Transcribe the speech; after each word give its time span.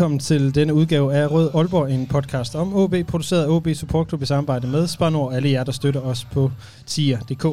Velkommen 0.00 0.18
til 0.18 0.54
denne 0.54 0.74
udgave 0.74 1.14
af 1.14 1.30
Rød 1.30 1.50
Aalborg, 1.54 1.90
en 1.90 2.06
podcast 2.06 2.54
om 2.54 2.74
OB, 2.74 2.94
produceret 3.08 3.44
af 3.44 3.48
OB 3.48 3.68
Support 3.74 4.08
Club 4.08 4.22
i 4.22 4.26
samarbejde 4.26 4.66
med 4.66 4.86
Spanor, 4.86 5.30
alle 5.30 5.50
jer, 5.50 5.64
der 5.64 5.72
støtter 5.72 6.00
os 6.00 6.24
på 6.24 6.50
tier.dk. 6.86 7.46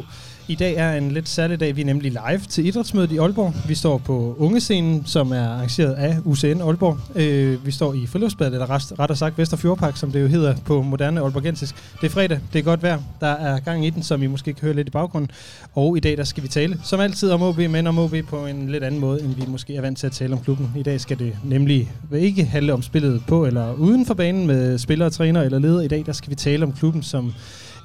I 0.50 0.56
dag 0.56 0.76
er 0.76 0.94
en 0.94 1.12
lidt 1.12 1.30
særlig 1.30 1.60
dag. 1.60 1.76
Vi 1.76 1.82
er 1.82 1.86
nemlig 1.86 2.12
live 2.12 2.40
til 2.50 2.66
idrætsmødet 2.66 3.12
i 3.12 3.18
Aalborg. 3.18 3.54
Vi 3.68 3.76
står 3.76 3.98
på 3.98 4.36
Ungescenen, 4.40 5.06
som 5.06 5.32
er 5.32 5.48
arrangeret 5.50 5.94
af 5.94 6.18
UCN 6.26 6.62
Aalborg. 6.62 6.98
Øh, 7.16 7.66
vi 7.66 7.72
står 7.72 7.94
i 7.94 8.08
Friluftsbadet, 8.08 8.54
eller 8.54 8.70
ret, 8.70 9.00
rettere 9.00 9.18
sagt 9.18 9.38
Vesterfjordpark, 9.38 9.98
som 9.98 10.12
det 10.12 10.22
jo 10.22 10.28
hedder 10.28 10.56
på 10.66 10.82
moderne 10.82 11.22
aalborgensisk. 11.22 11.76
Det 12.02 12.08
er 12.08 12.12
fredag, 12.12 12.40
det 12.54 12.60
er 12.60 12.64
godt 12.64 12.84
vejr. 12.84 13.00
Der 13.20 13.28
er 13.28 13.60
gang 13.60 13.86
i 13.86 13.90
den, 13.90 14.04
som 14.04 14.24
I 14.24 14.28
måske 14.28 14.54
kan 14.54 14.62
høre 14.62 14.76
lidt 14.76 14.88
i 14.88 14.92
baggrunden. 14.92 15.32
Og 15.76 15.98
i 15.98 16.00
dag 16.00 16.18
der 16.18 16.24
skal 16.24 16.44
vi 16.44 16.48
tale, 16.48 16.80
som 16.84 17.00
altid, 17.00 17.32
om 17.32 17.42
OB, 17.42 17.58
men 17.58 17.88
om 17.88 18.00
OB 18.00 18.16
på 18.30 18.46
en 18.46 18.70
lidt 18.70 18.84
anden 18.84 19.02
måde, 19.02 19.22
end 19.22 19.36
vi 19.36 19.44
måske 19.48 19.76
er 19.76 19.82
vant 19.82 19.98
til 19.98 20.08
at 20.08 20.14
tale 20.14 20.34
om 20.34 20.40
klubben. 20.40 20.72
I 20.76 20.84
dag 20.84 21.02
skal 21.02 21.20
det 21.20 21.38
nemlig 21.44 21.92
ikke 22.14 22.37
handle 22.46 22.74
om 22.74 22.82
spillet 22.82 23.22
på 23.28 23.46
eller 23.46 23.74
uden 23.74 24.06
for 24.06 24.14
banen 24.14 24.48
med 24.48 24.78
spillere, 24.78 25.10
træner 25.10 25.42
eller 25.42 25.60
ledere. 25.60 25.86
I 25.86 25.88
dag 25.88 26.04
der 26.06 26.12
skal 26.12 26.30
vi 26.30 26.36
tale 26.36 26.66
om 26.66 26.74
klubben 26.74 27.04
som 27.04 27.34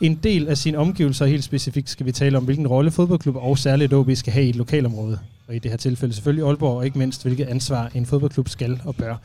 en 0.00 0.14
del 0.14 0.48
af 0.48 0.58
sine 0.58 0.78
omgivelser. 0.78 1.26
Helt 1.26 1.44
specifikt 1.44 1.90
skal 1.90 2.06
vi 2.06 2.12
tale 2.12 2.36
om, 2.36 2.44
hvilken 2.44 2.66
rolle 2.66 2.90
fodboldklub 2.90 3.36
og 3.36 3.58
særligt 3.58 3.92
OB 3.92 4.10
skal 4.14 4.32
have 4.32 4.46
i 4.46 4.48
et 4.48 4.56
lokalområde. 4.56 5.18
Og 5.48 5.54
i 5.54 5.58
det 5.58 5.70
her 5.70 5.78
tilfælde 5.78 6.14
selvfølgelig 6.14 6.46
Aalborg, 6.46 6.76
og 6.76 6.84
ikke 6.84 6.98
mindst, 6.98 7.22
hvilket 7.22 7.44
ansvar 7.44 7.90
en 7.94 8.06
fodboldklub 8.06 8.48
skal 8.48 8.80
og 8.84 8.96
bør 8.96 9.16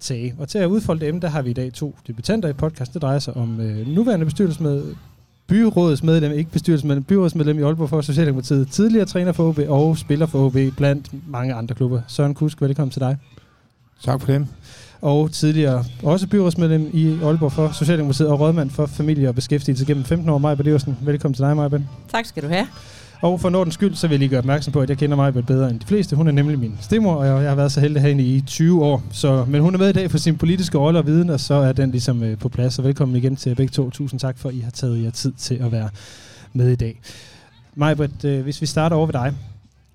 tage. 0.00 0.34
Og 0.38 0.48
til 0.48 0.58
at 0.58 0.66
udfolde 0.66 1.06
dem, 1.06 1.20
der 1.20 1.28
har 1.28 1.42
vi 1.42 1.50
i 1.50 1.52
dag 1.52 1.72
to 1.72 1.96
debutanter 2.06 2.48
i 2.48 2.52
podcast. 2.52 2.94
Det 2.94 3.02
drejer 3.02 3.18
sig 3.18 3.36
om 3.36 3.60
øh, 3.60 3.86
nuværende 3.88 4.24
bestyrelsesmed, 4.24 4.94
byrådsmedlem, 5.46 6.32
ikke 6.32 6.50
bestyrelsesmedlem, 6.50 7.04
byrådsmedlem 7.04 7.58
i 7.58 7.62
Aalborg 7.62 7.88
for 7.88 8.00
Socialdemokratiet, 8.00 8.68
tidligere 8.68 9.06
træner 9.06 9.32
for 9.32 9.48
OB 9.48 9.58
og 9.68 9.98
spiller 9.98 10.26
for 10.26 10.46
OB 10.46 10.76
blandt 10.76 11.30
mange 11.30 11.54
andre 11.54 11.74
klubber. 11.74 12.00
Søren 12.08 12.34
Kusk, 12.34 12.60
velkommen 12.60 12.90
til 12.90 13.00
dig. 13.00 13.16
Tak 14.04 14.20
for 14.20 14.32
det 14.32 14.46
og 15.02 15.32
tidligere 15.32 15.84
også 16.02 16.26
byrådsmedlem 16.26 16.90
i 16.92 17.18
Aalborg 17.22 17.52
for 17.52 17.70
Socialdemokratiet 17.72 18.28
og 18.28 18.40
rådmand 18.40 18.70
for 18.70 18.86
familie 18.86 19.28
og 19.28 19.34
beskæftigelse 19.34 19.86
gennem 19.86 20.04
15 20.04 20.28
år. 20.28 20.38
Maja 20.38 20.54
Bedøversen, 20.54 20.98
velkommen 21.02 21.34
til 21.34 21.44
dig, 21.44 21.56
Maja 21.56 21.68
Tak 22.12 22.26
skal 22.26 22.42
du 22.42 22.48
have. 22.48 22.66
Og 23.22 23.40
for 23.40 23.50
Nordens 23.50 23.74
skyld, 23.74 23.94
så 23.94 24.06
vil 24.06 24.14
jeg 24.14 24.18
lige 24.18 24.28
gøre 24.28 24.38
opmærksom 24.38 24.72
på, 24.72 24.80
at 24.80 24.88
jeg 24.88 24.98
kender 24.98 25.16
mig 25.16 25.34
bedre 25.34 25.70
end 25.70 25.80
de 25.80 25.86
fleste. 25.86 26.16
Hun 26.16 26.28
er 26.28 26.32
nemlig 26.32 26.58
min 26.58 26.78
stemor, 26.80 27.14
og 27.14 27.26
jeg 27.42 27.48
har 27.48 27.54
været 27.54 27.72
så 27.72 27.80
heldig 27.80 28.02
hende 28.02 28.24
i 28.24 28.40
20 28.40 28.84
år. 28.84 29.02
Så, 29.12 29.44
men 29.44 29.60
hun 29.60 29.74
er 29.74 29.78
med 29.78 29.88
i 29.88 29.92
dag 29.92 30.10
for 30.10 30.18
sin 30.18 30.38
politiske 30.38 30.78
rolle 30.78 30.98
og 30.98 31.06
viden, 31.06 31.30
og 31.30 31.40
så 31.40 31.54
er 31.54 31.72
den 31.72 31.90
ligesom 31.90 32.22
øh, 32.22 32.38
på 32.38 32.48
plads. 32.48 32.78
Og 32.78 32.84
velkommen 32.84 33.16
igen 33.16 33.36
til 33.36 33.54
begge 33.54 33.70
to. 33.70 33.90
Tusind 33.90 34.20
tak 34.20 34.38
for, 34.38 34.48
at 34.48 34.54
I 34.54 34.60
har 34.60 34.70
taget 34.70 35.04
jer 35.04 35.10
tid 35.10 35.32
til 35.32 35.54
at 35.54 35.72
være 35.72 35.88
med 36.52 36.68
i 36.68 36.76
dag. 36.76 37.00
Majbert, 37.74 38.24
øh, 38.24 38.42
hvis 38.42 38.60
vi 38.60 38.66
starter 38.66 38.96
over 38.96 39.06
ved 39.06 39.12
dig. 39.12 39.32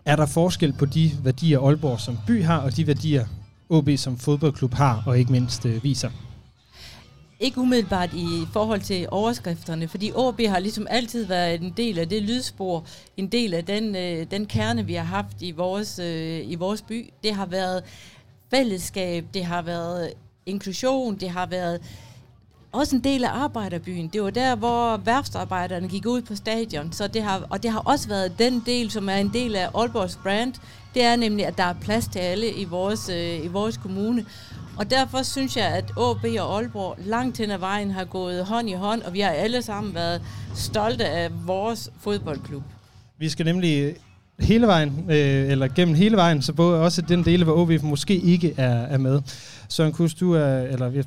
Er 0.06 0.16
der 0.16 0.26
forskel 0.26 0.74
på 0.74 0.86
de 0.86 1.12
værdier, 1.24 1.60
Aalborg 1.60 2.00
som 2.00 2.18
by 2.28 2.44
har, 2.44 2.58
og 2.58 2.78
de 2.78 2.88
værdier, 2.88 3.26
OB 3.70 3.90
som 3.98 4.18
fodboldklub 4.18 4.74
har, 4.74 5.04
og 5.06 5.20
ikke 5.20 5.32
mindst 5.32 5.66
øh, 5.66 5.84
viser? 5.84 6.10
Ikke 7.40 7.60
umiddelbart 7.62 8.14
i 8.14 8.48
forhold 8.54 8.82
til 8.82 9.08
overskrifterne, 9.12 9.88
fordi 9.88 10.12
OB 10.16 10.42
har 10.42 10.60
ligesom 10.60 10.88
altid 10.90 11.26
været 11.26 11.62
en 11.62 11.74
del 11.78 12.00
af 12.00 12.10
det 12.10 12.24
lydspor, 12.24 12.86
en 13.18 13.28
del 13.28 13.54
af 13.54 13.66
den, 13.66 13.96
øh, 13.96 14.26
den 14.32 14.46
kerne, 14.46 14.86
vi 14.86 14.94
har 14.94 15.04
haft 15.04 15.42
i 15.42 15.52
vores, 15.52 16.00
øh, 16.00 16.52
i 16.52 16.56
vores 16.56 16.82
by. 16.82 17.14
Det 17.24 17.36
har 17.36 17.46
været 17.46 17.84
fællesskab, 18.50 19.26
det 19.34 19.46
har 19.46 19.62
været 19.62 20.14
inklusion, 20.46 21.16
det 21.16 21.30
har 21.30 21.46
været 21.46 21.82
også 22.72 22.96
en 22.96 23.04
del 23.04 23.24
af 23.24 23.30
arbejderbyen. 23.30 24.08
Det 24.08 24.24
var 24.24 24.30
der, 24.30 24.56
hvor 24.56 24.98
værftarbejderne 24.98 25.88
gik 25.88 26.06
ud 26.06 26.22
på 26.22 26.36
stadion, 26.36 26.92
så 26.92 27.08
det 27.08 27.24
har, 27.24 27.48
og 27.50 27.64
det 27.64 27.72
har 27.72 27.80
også 27.80 28.08
været 28.08 28.40
den 28.40 28.64
del, 28.66 28.92
som 28.92 29.10
er 29.10 29.16
en 29.16 29.34
del 29.34 29.56
af 29.56 29.70
Aalborgs 29.76 30.20
brand, 30.24 30.54
det 30.94 31.04
er 31.04 31.16
nemlig, 31.16 31.46
at 31.46 31.58
der 31.58 31.64
er 31.64 31.74
plads 31.74 32.08
til 32.08 32.20
alle 32.20 32.54
i 32.54 32.66
vores, 32.66 33.10
øh, 33.10 33.46
i 33.46 33.48
vores 33.48 33.78
kommune. 33.78 34.26
Og 34.78 34.92
derfor 34.92 35.24
synes 35.24 35.58
jeg, 35.58 35.66
at 35.66 35.84
AB 35.92 36.26
og 36.40 36.58
Aalborg 36.58 36.98
langt 37.06 37.38
hen 37.38 37.52
ad 37.52 37.58
vejen 37.58 37.92
har 37.92 38.06
gået 38.06 38.46
hånd 38.46 38.70
i 38.70 38.74
hånd, 38.74 39.02
og 39.02 39.14
vi 39.14 39.20
har 39.20 39.30
alle 39.30 39.62
sammen 39.62 39.96
været 39.96 40.22
stolte 40.56 41.06
af 41.06 41.30
vores 41.46 41.90
fodboldklub. 42.00 42.64
Vi 43.20 43.30
skal 43.30 43.46
nemlig 43.46 43.96
hele 44.40 44.68
vejen, 44.68 45.06
øh, 45.10 45.52
eller 45.52 45.68
gennem 45.68 45.96
hele 45.96 46.18
vejen, 46.18 46.42
så 46.42 46.54
både 46.54 46.82
også 46.82 47.02
den 47.02 47.26
dele, 47.26 47.44
hvor 47.44 47.54
OB 47.54 47.84
måske 47.84 48.16
ikke 48.16 48.54
er, 48.58 48.82
er 48.82 48.98
med. 48.98 49.22
Søren 49.70 49.92
Kus, 49.92 50.14
du 50.14 50.34
er, 50.34 50.58
eller 50.58 51.04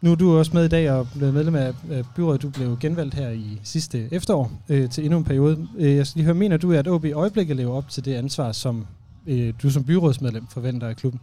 nu 0.00 0.10
er 0.10 0.14
du 0.14 0.38
også 0.38 0.50
med 0.54 0.64
i 0.64 0.68
dag 0.68 0.90
og 0.90 1.08
blevet 1.16 1.34
medlem 1.34 1.54
af 1.54 1.74
byrådet. 2.16 2.42
Du 2.42 2.50
blev 2.50 2.78
genvalgt 2.80 3.14
her 3.14 3.30
i 3.30 3.60
sidste 3.62 4.08
efterår 4.10 4.52
øh, 4.68 4.90
til 4.90 5.04
endnu 5.04 5.18
en 5.18 5.24
periode. 5.24 5.68
Øh, 5.78 5.96
jeg 5.96 6.06
skal 6.06 6.18
lige 6.18 6.24
høre, 6.24 6.34
mener 6.34 6.56
du, 6.56 6.72
at 6.72 6.88
OB 6.88 7.04
i 7.04 7.12
øjeblikket 7.12 7.56
lever 7.56 7.74
op 7.74 7.88
til 7.88 8.04
det 8.04 8.14
ansvar, 8.14 8.52
som 8.52 8.86
øh, 9.26 9.54
du 9.62 9.70
som 9.70 9.84
byrådsmedlem 9.84 10.46
forventer 10.46 10.88
af 10.88 10.96
klubben? 10.96 11.20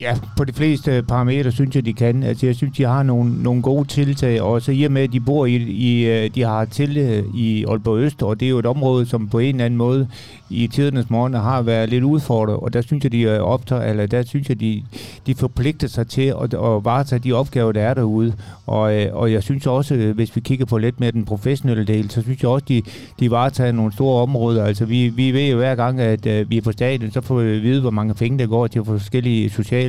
Ja, 0.00 0.14
på 0.36 0.44
de 0.44 0.52
fleste 0.52 1.02
parametre 1.08 1.52
synes 1.52 1.76
jeg, 1.76 1.84
de 1.84 1.92
kan. 1.92 2.22
Altså, 2.22 2.46
jeg 2.46 2.54
synes, 2.54 2.76
de 2.76 2.82
har 2.82 3.02
nogle, 3.02 3.42
nogle 3.42 3.62
gode 3.62 3.88
tiltag, 3.88 4.42
og 4.42 4.62
så 4.62 4.72
i 4.72 4.84
og 4.84 4.92
med, 4.92 5.02
at 5.02 5.12
de 5.12 5.20
bor 5.20 5.46
i, 5.46 5.54
i 5.56 6.06
øh, 6.06 6.30
de 6.34 6.42
har 6.42 6.64
til 6.64 6.96
øh, 6.96 7.24
i 7.34 7.64
Aalborg 7.64 7.98
Øst, 7.98 8.22
og 8.22 8.40
det 8.40 8.46
er 8.46 8.50
jo 8.50 8.58
et 8.58 8.66
område, 8.66 9.06
som 9.06 9.28
på 9.28 9.38
en 9.38 9.54
eller 9.54 9.64
anden 9.64 9.78
måde 9.78 10.08
i 10.50 10.66
tidernes 10.66 11.10
morgen 11.10 11.34
har 11.34 11.62
været 11.62 11.88
lidt 11.88 12.04
udfordret, 12.04 12.56
og 12.56 12.72
der 12.72 12.80
synes 12.80 13.04
jeg, 13.04 13.12
de 13.12 13.20
øh, 13.20 13.30
er 13.30 13.72
eller 13.72 14.06
der 14.06 14.22
synes 14.22 14.48
jeg, 14.48 14.60
de, 14.60 14.82
de 15.26 15.34
forpligter 15.34 15.88
sig 15.88 16.08
til 16.08 16.34
at, 16.42 16.54
at 16.54 16.84
varetage 16.84 17.18
de 17.18 17.32
opgaver, 17.32 17.72
der 17.72 17.82
er 17.82 17.94
derude. 17.94 18.32
Og, 18.66 18.80
og 19.12 19.32
jeg 19.32 19.42
synes 19.42 19.66
også, 19.66 20.12
hvis 20.14 20.36
vi 20.36 20.40
kigger 20.40 20.66
på 20.66 20.78
lidt 20.78 21.00
mere 21.00 21.10
den 21.10 21.24
professionelle 21.24 21.84
del, 21.84 22.10
så 22.10 22.22
synes 22.22 22.42
jeg 22.42 22.50
også, 22.50 22.66
de, 22.68 22.82
de 23.20 23.30
varetager 23.30 23.72
nogle 23.72 23.92
store 23.92 24.22
områder. 24.22 24.64
Altså, 24.64 24.84
vi, 24.84 25.08
vi 25.08 25.32
ved 25.32 25.50
jo 25.50 25.56
hver 25.56 25.74
gang, 25.74 26.00
at 26.00 26.50
vi 26.50 26.56
er 26.56 26.62
på 26.62 26.72
stadion, 26.72 27.10
så 27.10 27.20
får 27.20 27.40
vi 27.40 27.58
vide, 27.58 27.80
hvor 27.80 27.90
mange 27.90 28.14
penge 28.14 28.38
der 28.38 28.46
går 28.46 28.66
til 28.66 28.84
forskellige 28.84 29.50
sociale 29.50 29.83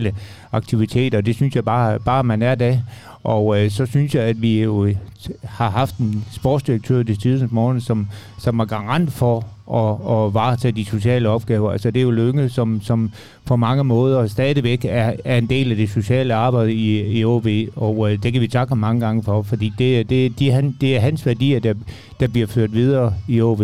aktiviteter. 0.52 1.22
Det 1.22 1.36
synes 1.36 1.56
jeg 1.56 1.66
bare, 1.66 2.00
bare 2.00 2.24
man 2.24 2.42
er 2.42 2.56
da. 2.56 2.82
Og 3.24 3.64
øh, 3.64 3.72
så 3.72 3.86
synes 3.86 4.16
jeg, 4.16 4.24
at 4.24 4.42
vi 4.42 4.62
jo 4.64 4.86
øh, 4.86 4.96
har 5.44 5.70
haft 5.70 5.98
en 5.98 6.26
sportsdirektør 6.32 7.00
i 7.00 7.16
tidens 7.16 7.52
morgen, 7.52 7.82
som, 7.82 8.08
som 8.40 8.60
er 8.60 8.66
garant 8.66 9.12
for 9.12 9.46
at, 9.74 10.26
at 10.26 10.34
varetage 10.34 10.72
de 10.72 10.86
sociale 10.86 11.30
opgaver. 11.30 11.72
Altså 11.72 11.92
det 11.92 12.00
er 12.00 12.04
jo 12.04 12.12
Lønge, 12.12 12.50
som, 12.50 12.82
som 12.82 13.12
på 13.46 13.56
mange 13.56 13.84
måder 13.84 14.28
stadigvæk 14.28 14.86
er, 14.86 15.14
er 15.26 15.38
en 15.38 15.50
del 15.50 15.72
af 15.72 15.78
det 15.78 15.90
sociale 15.90 16.34
arbejde 16.34 16.74
i, 16.74 17.20
i 17.20 17.26
OB, 17.26 17.48
og 17.76 18.12
øh, 18.12 18.24
det 18.24 18.34
kan 18.34 18.42
vi 18.42 18.48
takke 18.48 18.72
ham 18.72 18.78
mange 18.78 19.02
gange 19.06 19.24
for, 19.24 19.42
fordi 19.42 19.74
det, 19.78 20.10
det, 20.10 20.40
de, 20.40 20.52
han, 20.52 20.76
det 20.82 20.96
er 20.96 21.00
hans 21.00 21.26
værdier, 21.26 21.60
der, 21.60 21.74
der 22.20 22.28
bliver 22.28 22.48
ført 22.48 22.74
videre 22.74 23.14
i 23.28 23.42
OB. 23.42 23.62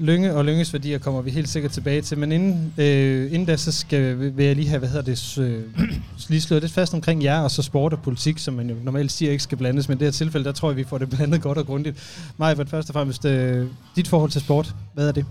Lønge 0.00 0.34
og 0.34 0.44
Lynges 0.44 0.72
værdier 0.72 0.98
kommer 0.98 1.22
vi 1.22 1.30
helt 1.30 1.48
sikkert 1.48 1.72
tilbage 1.72 2.02
til, 2.02 2.18
men 2.18 2.32
inden, 2.32 2.74
øh, 2.78 3.32
inden 3.32 3.44
da, 3.44 3.56
så 3.56 3.72
skal, 3.72 4.18
vil 4.36 4.46
jeg 4.46 4.56
lige 4.56 4.68
have, 4.68 4.78
hvad 4.78 4.88
hedder 4.88 5.04
det, 5.04 5.38
øh, 5.38 5.62
lige 6.28 6.40
slået 6.40 6.62
lidt 6.62 6.72
fast 6.72 6.94
omkring 6.94 7.24
jer, 7.24 7.40
og 7.40 7.50
så 7.50 7.62
sport 7.62 7.92
og 7.92 8.02
politik, 8.02 8.38
som 8.38 8.54
man 8.54 8.70
jo 8.70 8.76
normalt 8.84 9.12
siger 9.12 9.30
ikke 9.30 9.42
skal 9.42 9.58
blandes, 9.58 9.88
men 9.88 9.96
i 9.96 9.98
det 9.98 10.06
her 10.06 10.12
tilfælde, 10.12 10.44
der 10.44 10.52
tror 10.52 10.70
jeg, 10.70 10.76
vi 10.76 10.84
får 10.84 10.98
det 10.98 11.10
blandet 11.10 11.42
godt 11.42 11.58
og 11.58 11.66
grundigt. 11.66 11.96
Maja, 12.36 12.54
første 12.54 12.90
og 12.90 12.94
fremmest, 12.94 13.24
øh, 13.24 13.66
dit 13.96 14.08
forhold 14.08 14.30
til 14.30 14.40
sport, 14.40 14.74
hvad 14.94 15.08
er 15.08 15.12
det? 15.12 15.26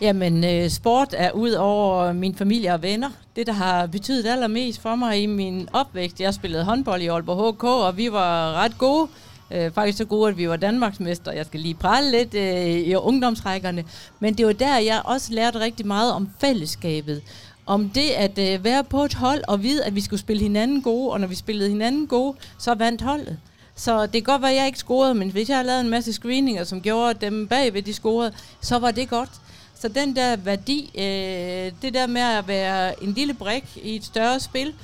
Jamen, 0.00 0.44
øh, 0.44 0.70
sport 0.70 1.08
er 1.12 1.30
ud 1.30 1.50
over 1.50 2.12
min 2.12 2.34
familie 2.34 2.74
og 2.74 2.82
venner. 2.82 3.10
Det, 3.36 3.46
der 3.46 3.52
har 3.52 3.86
betydet 3.86 4.26
allermest 4.26 4.80
for 4.80 4.94
mig 4.94 5.22
i 5.22 5.26
min 5.26 5.68
opvækst. 5.72 6.20
Jeg 6.20 6.34
spillede 6.34 6.64
håndbold 6.64 7.02
i 7.02 7.06
Aalborg 7.06 7.54
HK, 7.54 7.64
og 7.64 7.96
vi 7.96 8.12
var 8.12 8.52
ret 8.52 8.78
gode. 8.78 9.08
Øh, 9.50 9.72
faktisk 9.72 9.98
så 9.98 10.04
gode, 10.04 10.28
at 10.28 10.38
vi 10.38 10.48
var 10.48 10.56
Danmarksmester. 10.56 11.32
Jeg 11.32 11.46
skal 11.46 11.60
lige 11.60 11.74
prale 11.74 12.10
lidt 12.10 12.34
øh, 12.34 12.66
i 12.66 12.94
ungdomsrækkerne. 12.94 13.84
Men 14.20 14.34
det 14.34 14.46
var 14.46 14.52
der, 14.52 14.78
jeg 14.78 15.02
også 15.04 15.32
lærte 15.32 15.60
rigtig 15.60 15.86
meget 15.86 16.12
om 16.12 16.28
fællesskabet. 16.38 17.22
Om 17.66 17.88
det 17.90 18.10
at 18.10 18.38
øh, 18.38 18.64
være 18.64 18.84
på 18.84 19.04
et 19.04 19.14
hold 19.14 19.42
og 19.48 19.62
vide, 19.62 19.84
at 19.84 19.94
vi 19.94 20.00
skulle 20.00 20.20
spille 20.20 20.42
hinanden 20.42 20.82
gode, 20.82 21.12
og 21.12 21.20
når 21.20 21.26
vi 21.26 21.34
spillede 21.34 21.68
hinanden 21.68 22.06
gode, 22.06 22.36
så 22.58 22.74
vandt 22.74 23.02
holdet. 23.02 23.38
Så 23.76 24.02
det 24.02 24.12
kan 24.12 24.22
godt 24.22 24.42
være, 24.42 24.50
at 24.50 24.56
jeg 24.56 24.66
ikke 24.66 24.78
scorede, 24.78 25.14
men 25.14 25.30
hvis 25.30 25.48
jeg 25.48 25.56
har 25.56 25.64
lavet 25.64 25.80
en 25.80 25.90
masse 25.90 26.12
screeninger, 26.12 26.64
som 26.64 26.80
gjorde 26.80 27.10
at 27.10 27.20
dem 27.20 27.48
bagved, 27.48 27.82
de 27.82 27.94
scorede, 27.94 28.32
så 28.60 28.78
var 28.78 28.90
det 28.90 29.08
godt. 29.08 29.30
Så 29.78 29.88
den 29.88 30.16
der 30.16 30.36
værdi, 30.36 30.90
øh, 30.94 31.72
det 31.82 31.94
der 31.94 32.06
med 32.06 32.22
at 32.22 32.48
være 32.48 33.04
en 33.04 33.12
lille 33.12 33.34
brik 33.34 33.64
i 33.82 33.96
et 33.96 34.04
større 34.04 34.40
spil, 34.40 34.74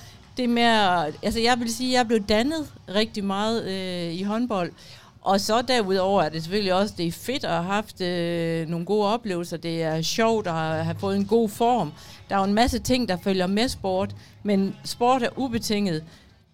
det 0.40 0.48
med 0.48 0.62
at, 0.62 1.14
altså 1.22 1.40
jeg 1.40 1.56
vil 1.58 1.74
sige, 1.74 1.90
at 1.90 1.98
jeg 1.98 2.06
blev 2.06 2.20
dannet 2.20 2.72
rigtig 2.94 3.24
meget 3.24 3.64
øh, 3.64 4.14
i 4.14 4.22
håndbold, 4.22 4.72
Og 5.22 5.40
så 5.40 5.62
derudover 5.62 6.22
er 6.22 6.28
det 6.28 6.42
selvfølgelig 6.42 6.74
også, 6.74 6.94
det 6.98 7.06
er 7.06 7.12
fedt 7.12 7.44
at 7.44 7.50
have 7.50 7.64
haft 7.64 8.00
øh, 8.00 8.68
nogle 8.68 8.86
gode 8.86 9.06
oplevelser. 9.06 9.56
Det 9.56 9.82
er 9.82 10.02
sjovt 10.02 10.46
at 10.46 10.84
have 10.84 10.96
fået 10.98 11.16
en 11.16 11.24
god 11.24 11.48
form. 11.48 11.92
Der 12.28 12.34
er 12.34 12.38
jo 12.38 12.44
en 12.44 12.54
masse 12.54 12.78
ting, 12.78 13.08
der 13.08 13.16
følger 13.24 13.46
med 13.46 13.68
sport, 13.68 14.14
men 14.42 14.76
sport 14.84 15.22
er 15.22 15.28
ubetinget. 15.36 16.04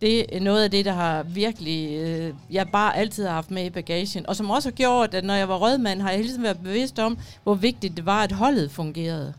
Det 0.01 0.37
er 0.37 0.41
noget 0.41 0.65
af 0.65 0.71
det, 0.71 0.85
der 0.85 0.93
har 0.93 1.23
virkelig, 1.23 1.99
øh, 1.99 2.35
jeg 2.51 2.69
bare 2.73 2.97
altid 2.97 3.27
har 3.27 3.35
haft 3.35 3.51
med 3.51 3.65
i 3.65 3.71
bagagen. 3.71 4.27
Og 4.27 4.37
som 4.37 4.51
også 4.51 4.69
har 4.69 4.75
gjort, 4.75 5.15
at 5.15 5.25
når 5.25 5.35
jeg 5.35 5.49
var 5.49 5.57
rødmand, 5.57 6.01
har 6.01 6.11
jeg 6.11 6.19
hele 6.19 6.29
tiden 6.29 6.43
været 6.43 6.59
bevidst 6.63 6.99
om, 6.99 7.19
hvor 7.43 7.55
vigtigt 7.55 7.97
det 7.97 8.07
var, 8.07 8.23
at 8.23 8.33
holdet 8.33 8.71
fungerede. 8.71 9.35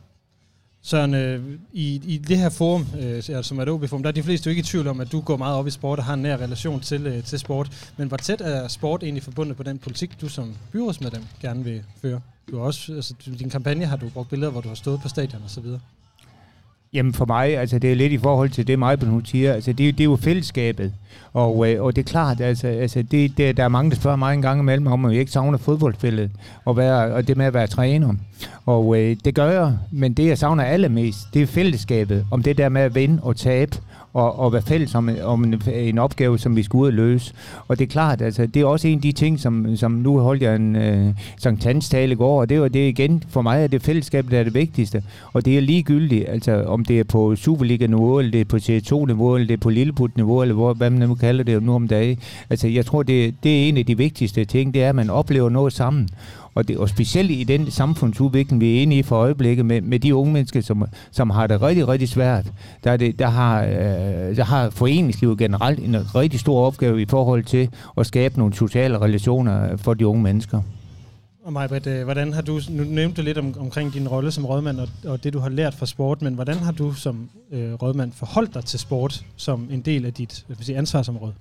Søren, 0.87 1.13
øh, 1.13 1.43
i, 1.73 2.01
i 2.05 2.17
det 2.17 2.37
her 2.37 2.49
forum, 2.49 2.85
øh, 2.99 3.15
altså, 3.15 3.41
som 3.43 3.57
er 3.59 3.63
et 3.63 3.69
OB-forum, 3.69 4.03
der 4.03 4.09
er 4.09 4.13
de 4.13 4.23
fleste 4.23 4.47
jo 4.47 4.49
ikke 4.49 4.59
i 4.59 4.63
tvivl 4.63 4.87
om, 4.87 4.99
at 4.99 5.11
du 5.11 5.21
går 5.21 5.37
meget 5.37 5.57
op 5.57 5.67
i 5.67 5.69
sport 5.69 5.99
og 5.99 6.05
har 6.05 6.13
en 6.13 6.21
nær 6.21 6.37
relation 6.37 6.79
til, 6.79 7.07
øh, 7.07 7.23
til 7.23 7.39
sport. 7.39 7.91
Men 7.97 8.07
hvor 8.07 8.17
tæt 8.17 8.41
er 8.41 8.67
sport 8.67 9.03
egentlig 9.03 9.23
forbundet 9.23 9.57
på 9.57 9.63
den 9.63 9.77
politik, 9.77 10.21
du 10.21 10.29
som 10.29 10.53
byrådsmedlem 10.71 11.23
gerne 11.41 11.63
vil 11.63 11.81
føre? 12.01 12.19
Du 12.51 12.57
har 12.57 12.65
også, 12.65 12.93
altså, 12.93 13.13
din 13.39 13.49
kampagne 13.49 13.85
har 13.85 13.97
du 13.97 14.09
brugt 14.09 14.29
billeder, 14.29 14.51
hvor 14.51 14.61
du 14.61 14.67
har 14.67 14.75
stået 14.75 14.99
på 15.01 15.09
stadion 15.09 15.41
og 15.43 15.49
så 15.49 15.61
videre. 15.61 15.79
Jamen 16.93 17.13
for 17.13 17.25
mig, 17.25 17.57
altså 17.57 17.79
det 17.79 17.91
er 17.91 17.95
lidt 17.95 18.13
i 18.13 18.17
forhold 18.17 18.49
til 18.49 18.67
det, 18.67 18.79
Majben 18.79 19.09
hun 19.09 19.25
siger, 19.25 19.53
altså 19.53 19.73
det, 19.73 19.97
det 19.97 19.99
er 19.99 20.05
jo 20.05 20.15
fællesskabet, 20.15 20.93
og, 21.33 21.71
øh, 21.71 21.83
og 21.83 21.95
det 21.95 22.01
er 22.01 22.09
klart, 22.09 22.41
altså, 22.41 22.67
altså 22.67 23.01
det, 23.01 23.37
det, 23.37 23.57
der 23.57 23.63
er 23.63 23.67
mange, 23.67 23.91
der 23.91 23.95
spørger 23.95 24.17
mig 24.17 24.33
en 24.33 24.41
gang 24.41 24.59
imellem, 24.59 24.87
om 24.87 25.11
jeg 25.11 25.19
ikke 25.19 25.31
savner 25.31 25.57
fodboldfældet, 25.57 26.31
og, 26.65 26.77
være, 26.77 27.13
og 27.13 27.27
det 27.27 27.37
med 27.37 27.45
at 27.45 27.53
være 27.53 27.67
træner, 27.67 28.13
og 28.65 28.99
øh, 28.99 29.17
det 29.25 29.35
gør 29.35 29.51
jeg, 29.51 29.73
men 29.91 30.13
det 30.13 30.27
jeg 30.27 30.37
savner 30.37 30.63
allermest, 30.63 31.17
det 31.33 31.41
er 31.41 31.45
fællesskabet, 31.45 32.25
om 32.31 32.43
det 32.43 32.57
der 32.57 32.69
med 32.69 32.81
at 32.81 32.95
vinde 32.95 33.19
og 33.23 33.35
tabe, 33.35 33.77
og, 34.13 34.39
og 34.39 34.53
være 34.53 34.61
fælles 34.61 34.95
om, 34.95 35.09
om 35.23 35.43
en, 35.43 35.61
en 35.73 35.97
opgave, 35.97 36.39
som 36.39 36.55
vi 36.55 36.63
skal 36.63 36.77
ud 36.77 36.87
og 36.87 36.93
løse. 36.93 37.33
Og 37.67 37.79
det 37.79 37.85
er 37.85 37.89
klart, 37.89 38.21
altså, 38.21 38.45
det 38.45 38.61
er 38.61 38.65
også 38.65 38.87
en 38.87 38.95
af 38.95 39.01
de 39.01 39.11
ting, 39.11 39.39
som, 39.39 39.75
som 39.75 39.91
nu 39.91 40.19
holdt 40.19 40.41
jeg 40.41 40.55
en 40.55 40.75
øh, 40.75 41.13
Sankt 41.37 41.63
Hans 41.63 41.89
tale 41.89 42.11
i 42.11 42.15
går, 42.15 42.41
og 42.41 42.49
det 42.49 42.61
var 42.61 42.67
det 42.67 42.89
igen, 42.89 43.23
for 43.29 43.41
mig 43.41 43.63
er 43.63 43.67
det 43.67 43.81
fællesskabet, 43.81 44.31
der 44.31 44.39
er 44.39 44.43
det 44.43 44.53
vigtigste. 44.53 45.03
Og 45.33 45.45
det 45.45 45.57
er 45.57 45.61
ligegyldigt, 45.61 46.29
altså 46.29 46.63
om 46.63 46.85
det 46.85 46.99
er 46.99 47.03
på 47.03 47.35
Superliga-niveau, 47.35 48.19
eller 48.19 48.31
det 48.31 48.41
er 48.41 48.45
på 48.45 48.57
C2-niveau, 48.57 49.35
eller 49.35 49.47
det 49.47 49.53
er 49.53 49.61
på 49.61 49.69
Lilleput-niveau, 49.69 50.41
eller 50.41 50.55
hvor, 50.55 50.73
hvad 50.73 50.89
man 50.89 51.09
nu 51.09 51.15
kalder 51.15 51.43
det 51.43 51.63
nu 51.63 51.75
om 51.75 51.87
dagen. 51.87 52.19
Altså 52.49 52.67
jeg 52.67 52.85
tror, 52.85 53.03
det, 53.03 53.35
det 53.43 53.63
er 53.63 53.69
en 53.69 53.77
af 53.77 53.85
de 53.85 53.97
vigtigste 53.97 54.45
ting, 54.45 54.73
det 54.73 54.83
er, 54.83 54.89
at 54.89 54.95
man 54.95 55.09
oplever 55.09 55.49
noget 55.49 55.73
sammen. 55.73 56.09
Og, 56.57 56.67
det, 56.67 56.77
og 56.77 56.89
specielt 56.89 57.31
i 57.31 57.43
den 57.43 57.71
samfundsudvikling, 57.71 58.61
vi 58.61 58.77
er 58.77 58.81
inde 58.81 58.97
i 58.97 59.03
for 59.03 59.15
øjeblikket, 59.15 59.65
med, 59.65 59.81
med 59.81 59.99
de 59.99 60.15
unge 60.15 60.33
mennesker, 60.33 60.61
som, 60.61 60.85
som 61.11 61.29
har 61.29 61.47
det 61.47 61.61
rigtig, 61.61 61.87
rigtig 61.87 62.09
svært, 62.09 62.51
der, 62.83 62.91
er 62.91 62.97
det, 62.97 63.19
der, 63.19 63.27
har, 63.27 63.63
øh, 63.63 64.35
der 64.35 64.43
har 64.43 64.69
foreningslivet 64.69 65.37
generelt 65.37 65.79
en 65.79 66.15
rigtig 66.15 66.39
stor 66.39 66.65
opgave 66.65 67.01
i 67.01 67.05
forhold 67.05 67.43
til 67.43 67.69
at 67.97 68.05
skabe 68.05 68.37
nogle 68.37 68.53
sociale 68.53 69.01
relationer 69.01 69.71
øh, 69.71 69.77
for 69.77 69.93
de 69.93 70.07
unge 70.07 70.23
mennesker. 70.23 70.61
Og 71.43 71.53
Majbrit, 71.53 71.87
øh, 71.87 72.03
hvordan 72.03 72.33
har 72.33 72.41
du, 72.41 72.59
nu 72.69 72.83
nævnte 72.83 73.21
du 73.21 73.25
lidt 73.25 73.37
om, 73.37 73.55
omkring 73.59 73.93
din 73.93 74.07
rolle 74.07 74.31
som 74.31 74.45
rådmand 74.45 74.79
og, 74.79 74.87
og 75.05 75.23
det, 75.23 75.33
du 75.33 75.39
har 75.39 75.49
lært 75.49 75.73
fra 75.73 75.85
sport, 75.85 76.21
men 76.21 76.33
hvordan 76.33 76.57
har 76.57 76.71
du 76.71 76.93
som 76.93 77.29
øh, 77.51 77.73
rådmand 77.73 78.11
forholdt 78.11 78.53
dig 78.53 78.65
til 78.65 78.79
sport 78.79 79.25
som 79.35 79.67
en 79.71 79.81
del 79.81 80.05
af 80.05 80.13
dit 80.13 80.45
sige, 80.61 80.77
ansvarsområde? 80.77 81.33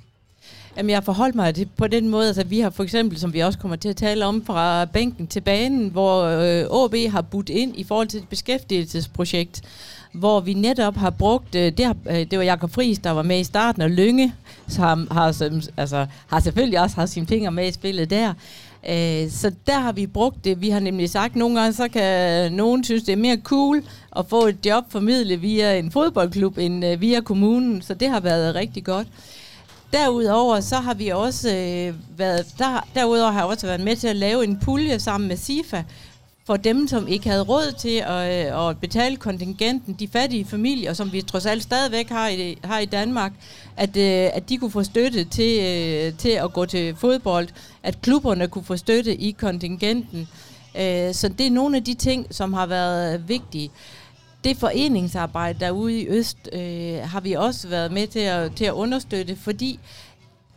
Jamen, 0.77 0.91
jeg 0.91 0.97
har 0.97 1.03
forholdt 1.03 1.35
mig 1.35 1.55
til, 1.55 1.69
på 1.77 1.87
den 1.87 2.09
måde, 2.09 2.27
altså, 2.27 2.45
vi 2.45 2.61
har 2.61 2.71
for 2.71 2.83
eksempel, 2.83 3.19
som 3.19 3.33
vi 3.33 3.41
også 3.41 3.59
kommer 3.59 3.77
til 3.77 3.89
at 3.89 3.97
tale 3.97 4.25
om, 4.25 4.45
fra 4.45 4.85
bænken 4.85 5.27
til 5.27 5.41
banen, 5.41 5.89
hvor 5.89 6.23
øh, 6.25 6.85
AB 6.85 7.13
har 7.13 7.23
budt 7.23 7.49
ind 7.49 7.77
i 7.77 7.85
forhold 7.85 8.09
til 8.09 8.21
et 8.21 8.29
beskæftigelsesprojekt, 8.29 9.63
hvor 10.13 10.41
vi 10.41 10.55
netop 10.55 10.97
har 10.97 11.11
brugt, 11.11 11.55
øh, 11.55 11.73
det, 11.79 11.87
har, 11.87 11.97
øh, 12.11 12.27
det 12.31 12.39
var 12.39 12.45
Jakob 12.45 12.71
Friis, 12.71 12.99
der 12.99 13.11
var 13.11 13.23
med 13.23 13.41
i 13.41 13.45
starten, 13.45 13.83
og 13.83 13.91
Lønge 13.91 14.35
har, 14.77 15.07
har, 15.15 15.27
altså, 15.77 16.07
har 16.27 16.41
selvfølgelig 16.41 16.81
også 16.81 16.97
haft 16.97 17.11
sine 17.11 17.27
fingre 17.27 17.53
med 17.53 17.69
i 17.69 17.73
spillet 17.73 18.11
der. 18.11 18.35
Øh, 18.89 19.31
så 19.31 19.53
der 19.67 19.79
har 19.79 19.93
vi 19.93 20.07
brugt 20.07 20.45
det. 20.45 20.61
Vi 20.61 20.71
har 20.71 20.81
nemlig 20.81 21.11
sagt, 21.11 21.31
at 21.31 21.37
nogle 21.37 21.61
gange 21.61 21.73
så 21.73 21.89
kan 21.89 22.53
nogen 22.53 22.85
synes, 22.85 23.03
det 23.03 23.13
er 23.13 23.17
mere 23.17 23.39
cool 23.45 23.83
at 24.17 24.27
få 24.29 24.47
et 24.47 24.67
job 24.67 24.85
formidlet 24.89 25.43
via 25.43 25.79
en 25.79 25.91
fodboldklub 25.91 26.59
end 26.59 26.85
øh, 26.85 27.01
via 27.01 27.21
kommunen, 27.21 27.83
så 27.83 27.95
det 27.95 28.09
har 28.09 28.21
været 28.21 28.55
rigtig 28.55 28.85
godt. 28.85 29.07
Derudover 29.93 30.61
så 30.61 30.77
har 30.77 30.95
vi 30.95 31.09
også 31.09 31.49
øh, 31.49 32.19
været, 32.19 32.47
der, 32.59 32.89
derudover 32.95 33.31
har 33.31 33.41
jeg 33.41 33.49
også 33.49 33.67
været 33.67 33.81
med 33.81 33.97
til 33.97 34.09
at 34.09 34.17
lave 34.17 34.45
en 34.45 34.61
pulje 34.61 35.01
sammen 35.01 35.29
med 35.29 35.37
SIFA, 35.37 35.85
for 36.47 36.57
dem, 36.57 36.89
som 36.89 37.09
ikke 37.09 37.29
havde 37.29 37.43
råd 37.43 37.73
til 37.79 38.03
at, 38.07 38.47
øh, 38.47 38.69
at 38.69 38.79
betale 38.79 39.17
kontingenten, 39.17 39.95
de 39.95 40.09
fattige 40.09 40.45
familier, 40.45 40.93
som 40.93 41.13
vi 41.13 41.23
trods 41.23 41.47
alt 41.47 41.63
stadigvæk 41.63 42.09
har 42.09 42.29
i, 42.29 42.59
har 42.65 42.79
i 42.79 42.85
Danmark, 42.85 43.33
at, 43.77 43.97
øh, 43.97 44.31
at 44.33 44.49
de 44.49 44.59
kunne 44.59 44.71
få 44.71 44.83
støtte 44.83 45.25
til, 45.25 45.59
øh, 45.63 46.19
til 46.19 46.29
at 46.29 46.53
gå 46.53 46.65
til 46.65 46.97
fodbold, 46.97 47.49
at 47.83 48.03
klubberne 48.03 48.49
kunne 48.49 48.65
få 48.65 48.77
støtte 48.77 49.17
i 49.17 49.31
kontingenten. 49.31 50.29
Øh, 50.81 51.15
så 51.15 51.29
det 51.29 51.47
er 51.47 51.51
nogle 51.51 51.77
af 51.77 51.85
de 51.85 51.95
ting, 51.95 52.27
som 52.31 52.53
har 52.53 52.67
været 52.67 53.29
vigtige 53.29 53.71
det 54.47 54.57
foreningsarbejde 54.57 55.61
derude 55.61 56.01
i 56.01 56.09
Øst 56.09 56.49
øh, 56.53 56.99
har 57.05 57.21
vi 57.21 57.33
også 57.33 57.69
været 57.69 57.93
med 57.93 58.07
til 58.07 58.19
at, 58.19 58.53
til 58.57 58.65
at 58.65 58.73
understøtte, 58.73 59.37
fordi 59.37 59.81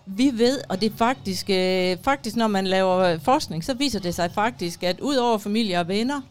vi 0.05 0.31
ved, 0.33 0.59
og 0.69 0.81
det 0.81 0.91
er 0.91 0.97
faktisk, 0.97 1.49
øh, 1.49 1.97
faktisk, 2.03 2.35
når 2.35 2.47
man 2.47 2.67
laver 2.67 3.17
forskning, 3.17 3.63
så 3.63 3.73
viser 3.73 3.99
det 3.99 4.15
sig 4.15 4.31
faktisk, 4.31 4.83
at 4.83 4.99
ud 4.99 5.15
over 5.15 5.37
familie 5.37 5.79
og 5.79 5.87
venner, 5.87 6.21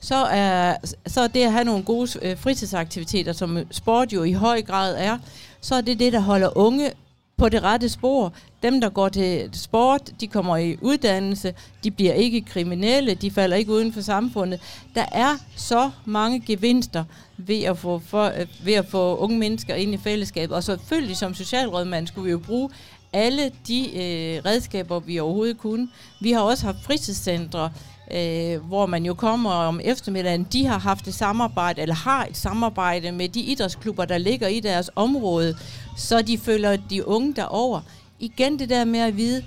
så 0.00 0.14
er, 0.14 0.76
så 1.06 1.20
er 1.20 1.26
det 1.26 1.42
at 1.42 1.52
have 1.52 1.64
nogle 1.64 1.84
gode 1.84 2.08
øh, 2.22 2.38
fritidsaktiviteter, 2.38 3.32
som 3.32 3.58
sport 3.70 4.12
jo 4.12 4.22
i 4.22 4.32
høj 4.32 4.62
grad 4.62 4.96
er, 4.98 5.18
så 5.60 5.74
er 5.74 5.80
det 5.80 5.98
det, 5.98 6.12
der 6.12 6.20
holder 6.20 6.58
unge 6.58 6.92
på 7.36 7.48
det 7.48 7.62
rette 7.62 7.88
spor. 7.88 8.32
Dem, 8.64 8.80
der 8.80 8.88
går 8.88 9.08
til 9.08 9.50
sport, 9.52 10.10
de 10.20 10.26
kommer 10.26 10.56
i 10.56 10.76
uddannelse, 10.80 11.54
de 11.84 11.90
bliver 11.90 12.12
ikke 12.12 12.40
kriminelle, 12.40 13.14
de 13.14 13.30
falder 13.30 13.56
ikke 13.56 13.72
uden 13.72 13.92
for 13.92 14.00
samfundet. 14.00 14.60
Der 14.94 15.04
er 15.12 15.36
så 15.56 15.90
mange 16.04 16.40
gevinster 16.40 17.04
ved 17.36 17.62
at 17.62 17.78
få, 17.78 17.98
for, 17.98 18.24
øh, 18.24 18.46
ved 18.64 18.74
at 18.74 18.86
få 18.86 19.16
unge 19.16 19.38
mennesker 19.38 19.74
ind 19.74 19.94
i 19.94 19.96
fællesskabet. 19.96 20.56
Og 20.56 20.64
selvfølgelig 20.64 21.16
som 21.16 21.34
socialrådmand 21.34 22.06
skulle 22.06 22.24
vi 22.24 22.30
jo 22.30 22.38
bruge 22.38 22.70
alle 23.12 23.50
de 23.68 23.86
øh, 23.86 24.42
redskaber, 24.44 25.00
vi 25.00 25.18
overhovedet 25.18 25.58
kunne. 25.58 25.88
Vi 26.20 26.32
har 26.32 26.40
også 26.40 26.66
haft 26.66 26.84
fritidscentre, 26.84 27.70
øh, 28.12 28.66
hvor 28.66 28.86
man 28.86 29.06
jo 29.06 29.14
kommer 29.14 29.50
om 29.50 29.80
eftermiddagen. 29.84 30.46
De 30.52 30.66
har 30.66 30.78
haft 30.78 31.08
et 31.08 31.14
samarbejde, 31.14 31.82
eller 31.82 31.94
har 31.94 32.24
et 32.24 32.36
samarbejde 32.36 33.12
med 33.12 33.28
de 33.28 33.40
idrætsklubber, 33.40 34.04
der 34.04 34.18
ligger 34.18 34.48
i 34.48 34.60
deres 34.60 34.90
område, 34.96 35.56
så 35.96 36.22
de 36.22 36.38
følger 36.38 36.76
de 36.76 37.08
unge 37.08 37.34
derover. 37.36 37.80
Igen 38.20 38.58
det 38.58 38.68
der 38.68 38.84
med 38.84 39.00
at 39.00 39.16
vide, 39.16 39.44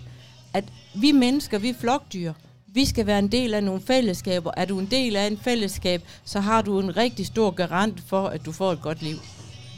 at 0.54 0.64
vi 0.96 1.12
mennesker, 1.12 1.60
vi 1.60 1.70
er 1.70 1.74
flokdyr. 1.80 2.34
Vi 2.74 2.86
skal 2.86 3.06
være 3.06 3.20
en 3.20 3.28
del 3.28 3.54
af 3.54 3.64
nogle 3.64 3.82
fællesskaber. 3.82 4.52
Er 4.58 4.66
du 4.66 4.80
en 4.80 4.88
del 4.92 5.16
af 5.16 5.28
en 5.28 5.38
fællesskab, 5.38 6.02
så 6.26 6.40
har 6.40 6.62
du 6.62 6.80
en 6.80 6.98
rigtig 6.98 7.26
stor 7.26 7.52
garant 7.52 8.04
for, 8.08 8.28
at 8.28 8.46
du 8.46 8.52
får 8.52 8.72
et 8.72 8.82
godt 8.82 9.02
liv. 9.02 9.16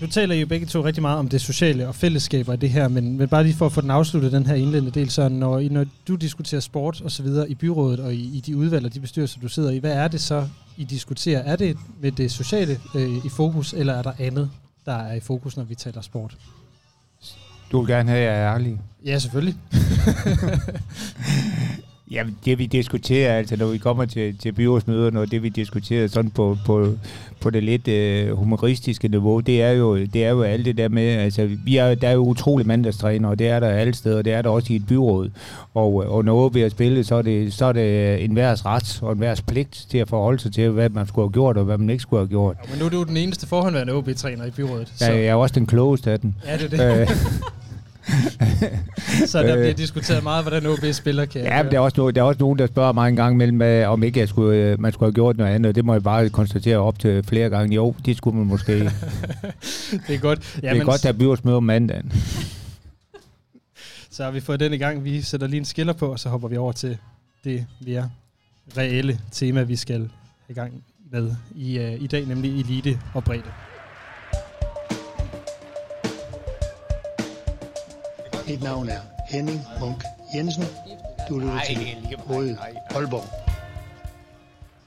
Nu 0.02 0.08
taler 0.08 0.36
I 0.36 0.40
jo 0.40 0.48
begge 0.48 0.66
to 0.66 0.84
rigtig 0.84 1.02
meget 1.02 1.20
om 1.20 1.28
det 1.28 1.42
sociale 1.42 1.88
og 1.88 1.96
fællesskaber 1.96 2.54
i 2.54 2.58
det 2.58 2.70
her, 2.70 2.88
men, 2.88 3.18
men 3.18 3.28
bare 3.28 3.44
lige 3.44 3.56
for 3.56 3.66
at 3.66 3.72
få 3.72 3.82
den 3.82 3.90
afsluttet, 3.90 4.32
den 4.32 4.46
her 4.46 4.56
indledende 4.56 4.92
del, 4.92 5.10
så 5.10 5.30
når, 5.30 5.70
når 5.72 5.86
du 6.08 6.16
diskuterer 6.16 6.62
sport 6.62 7.02
og 7.02 7.12
så 7.12 7.24
videre 7.24 7.50
i 7.50 7.56
byrådet 7.56 8.00
og 8.00 8.14
i, 8.14 8.38
i 8.38 8.40
de 8.40 8.58
udvalg 8.58 8.86
og 8.86 8.94
de 8.94 9.00
bestyrelser, 9.00 9.40
du 9.40 9.48
sidder 9.48 9.70
i, 9.72 9.78
hvad 9.78 9.94
er 9.94 10.08
det 10.08 10.22
så, 10.22 10.48
I 10.78 10.84
diskuterer? 10.84 11.40
Er 11.40 11.56
det 11.56 11.78
med 12.02 12.12
det 12.12 12.32
sociale 12.32 12.80
øh, 12.96 13.26
i 13.26 13.30
fokus, 13.30 13.74
eller 13.74 13.94
er 13.94 14.02
der 14.02 14.14
andet, 14.20 14.50
der 14.86 14.94
er 14.96 15.16
i 15.16 15.20
fokus, 15.20 15.58
når 15.58 15.64
vi 15.64 15.76
taler 15.76 16.02
sport? 16.02 16.38
Du 17.72 17.80
vil 17.80 17.88
gerne 17.88 18.10
have, 18.10 18.28
at 18.28 18.34
jeg 18.34 18.44
er 18.44 18.54
ærlig? 18.54 18.80
Ja, 19.06 19.20
selvfølgelig. 19.20 19.56
Ja, 22.12 22.24
det 22.46 22.60
vi 22.60 22.66
diskuterer, 22.66 23.38
altså 23.38 23.56
når 23.56 23.68
vi 23.68 23.78
kommer 23.78 24.06
til, 24.06 24.38
til 24.38 24.52
byrådsmøderne, 24.52 25.20
og 25.20 25.32
det 25.32 25.44
vi 25.44 25.50
diskuterer 25.50 26.08
sådan 26.08 26.32
på, 26.32 26.58
på, 26.66 26.94
på 27.42 27.50
det 27.50 27.64
lidt 27.64 27.88
øh, 27.88 28.32
humoristiske 28.38 29.08
niveau, 29.08 29.40
det 29.40 29.62
er, 29.62 29.72
jo, 29.72 29.98
det 29.98 30.26
er 30.26 30.30
jo 30.30 30.42
alt 30.42 30.66
det 30.66 30.78
der 30.78 30.90
med, 30.90 31.04
altså 31.04 31.50
vi 31.66 31.78
er, 31.78 31.96
der 31.96 32.08
er 32.08 32.12
jo 32.12 32.20
utrolig 32.20 32.68
mandagstræner, 32.68 33.30
og 33.30 33.40
det 33.40 33.48
er 33.48 33.60
der 33.60 33.68
alle 33.68 33.94
steder, 33.94 34.18
og 34.18 34.26
det 34.26 34.34
er 34.34 34.42
der 34.42 34.50
også 34.50 34.74
i 34.74 34.76
et 34.76 34.88
byråd. 34.88 35.30
Og, 35.74 35.94
og 35.94 36.26
når 36.26 36.50
vi 36.50 36.62
har 36.62 36.70
spillet, 36.70 37.08
så 37.08 37.16
er 37.16 37.22
det, 37.22 37.54
så 37.54 37.66
er 37.66 37.72
det 37.72 38.24
en 38.24 38.36
værs 38.36 38.66
ret 38.66 39.00
og 39.02 39.14
en 39.14 39.20
værs 39.20 39.42
pligt 39.42 39.86
til 39.90 39.98
at 39.98 40.10
forholde 40.10 40.40
sig 40.40 40.54
til, 40.54 40.70
hvad 40.70 40.90
man 40.90 41.08
skulle 41.08 41.26
have 41.26 41.34
gjort, 41.34 41.58
og 41.58 41.66
hvad 41.66 41.78
man 41.78 41.90
ikke 41.90 42.02
skulle 42.02 42.20
have 42.20 42.30
gjort. 42.30 42.58
Ja, 42.66 42.72
men 42.72 42.80
nu 42.80 42.86
er 42.86 42.90
du 42.90 43.04
den 43.04 43.18
eneste 43.18 43.48
forhåndværende 43.48 43.94
OB-træner 43.94 44.46
i 44.46 44.52
byrådet. 44.52 44.92
Så. 44.96 45.06
Ja, 45.06 45.18
jeg 45.18 45.26
er 45.26 45.36
også 45.36 45.56
den 45.56 45.66
klogeste 45.66 46.12
af 46.12 46.20
den. 46.20 46.36
Ja, 46.46 46.58
det 46.58 46.80
er 46.80 46.96
det. 46.96 47.02
Øh, 47.02 47.10
så 49.32 49.44
der 49.44 49.56
bliver 49.56 49.74
diskuteret 49.74 50.24
meget, 50.24 50.44
hvordan 50.44 50.66
OB 50.66 50.94
spiller, 50.94 51.26
kan 51.26 51.42
Ja, 51.42 51.64
men 51.64 51.72
der 51.72 51.78
er, 51.78 51.82
også 51.82 52.02
no, 52.02 52.10
der 52.10 52.22
er 52.22 52.26
også 52.26 52.40
nogen, 52.40 52.60
der 52.60 52.68
spørger 52.68 52.92
mig 52.92 53.10
en 53.10 53.16
gang 53.16 53.34
imellem, 53.34 53.88
om 53.88 54.04
ikke 54.04 54.20
jeg 54.20 54.30
skulle, 54.30 54.58
øh, 54.58 54.82
man 54.82 54.92
skulle 54.92 55.08
have 55.08 55.14
gjort 55.14 55.38
noget 55.38 55.56
andet. 55.56 55.76
Det 55.76 55.86
må 55.86 55.94
jeg 55.94 56.04
bare 56.04 56.30
konstatere 56.30 56.78
op 56.78 57.00
til 57.00 57.24
flere 57.24 57.50
gange. 57.50 57.76
Jo, 57.76 57.96
det 58.06 58.18
skulle 58.18 58.38
man 58.38 58.48
måske. 58.48 58.74
det 60.08 60.16
er 60.16 60.18
godt. 60.18 60.60
Ja, 60.64 60.74
det 60.74 60.82
er 60.82 60.86
godt, 60.86 61.04
der 61.04 61.12
bliver 61.12 61.38
møde 61.44 61.58
om 61.58 61.64
mandagen. 61.64 62.14
så 64.12 64.24
har 64.24 64.32
vi 64.32 64.40
fået 64.40 64.60
den 64.60 64.74
i 64.74 64.78
gang. 64.78 65.04
Vi 65.04 65.22
sætter 65.22 65.48
lige 65.48 65.58
en 65.58 65.66
skiller 65.66 65.94
på, 65.94 66.12
og 66.12 66.20
så 66.20 66.30
hopper 66.30 66.48
vi 66.48 66.58
over 66.58 66.72
til 66.72 66.98
det 67.44 67.66
mere 67.86 68.10
reelle 68.78 69.20
tema, 69.32 69.64
vi 69.64 69.76
skal 69.76 70.10
i 70.50 70.54
gang 70.54 70.84
med 71.12 71.36
i, 71.56 71.80
uh, 71.80 72.04
i 72.04 72.08
dag, 72.08 72.26
nemlig 72.26 72.60
elite 72.60 73.00
og 73.14 73.24
bredde. 73.24 73.44
Mit 78.50 78.64
navn 78.64 78.90
er 78.90 79.00
Henning 79.28 79.62
Munk 79.80 80.04
Jensen. 80.36 80.64
Du 81.30 81.40
lytter 81.40 81.60
til 81.68 81.78
mod 82.28 82.56
Aalborg. 82.96 83.24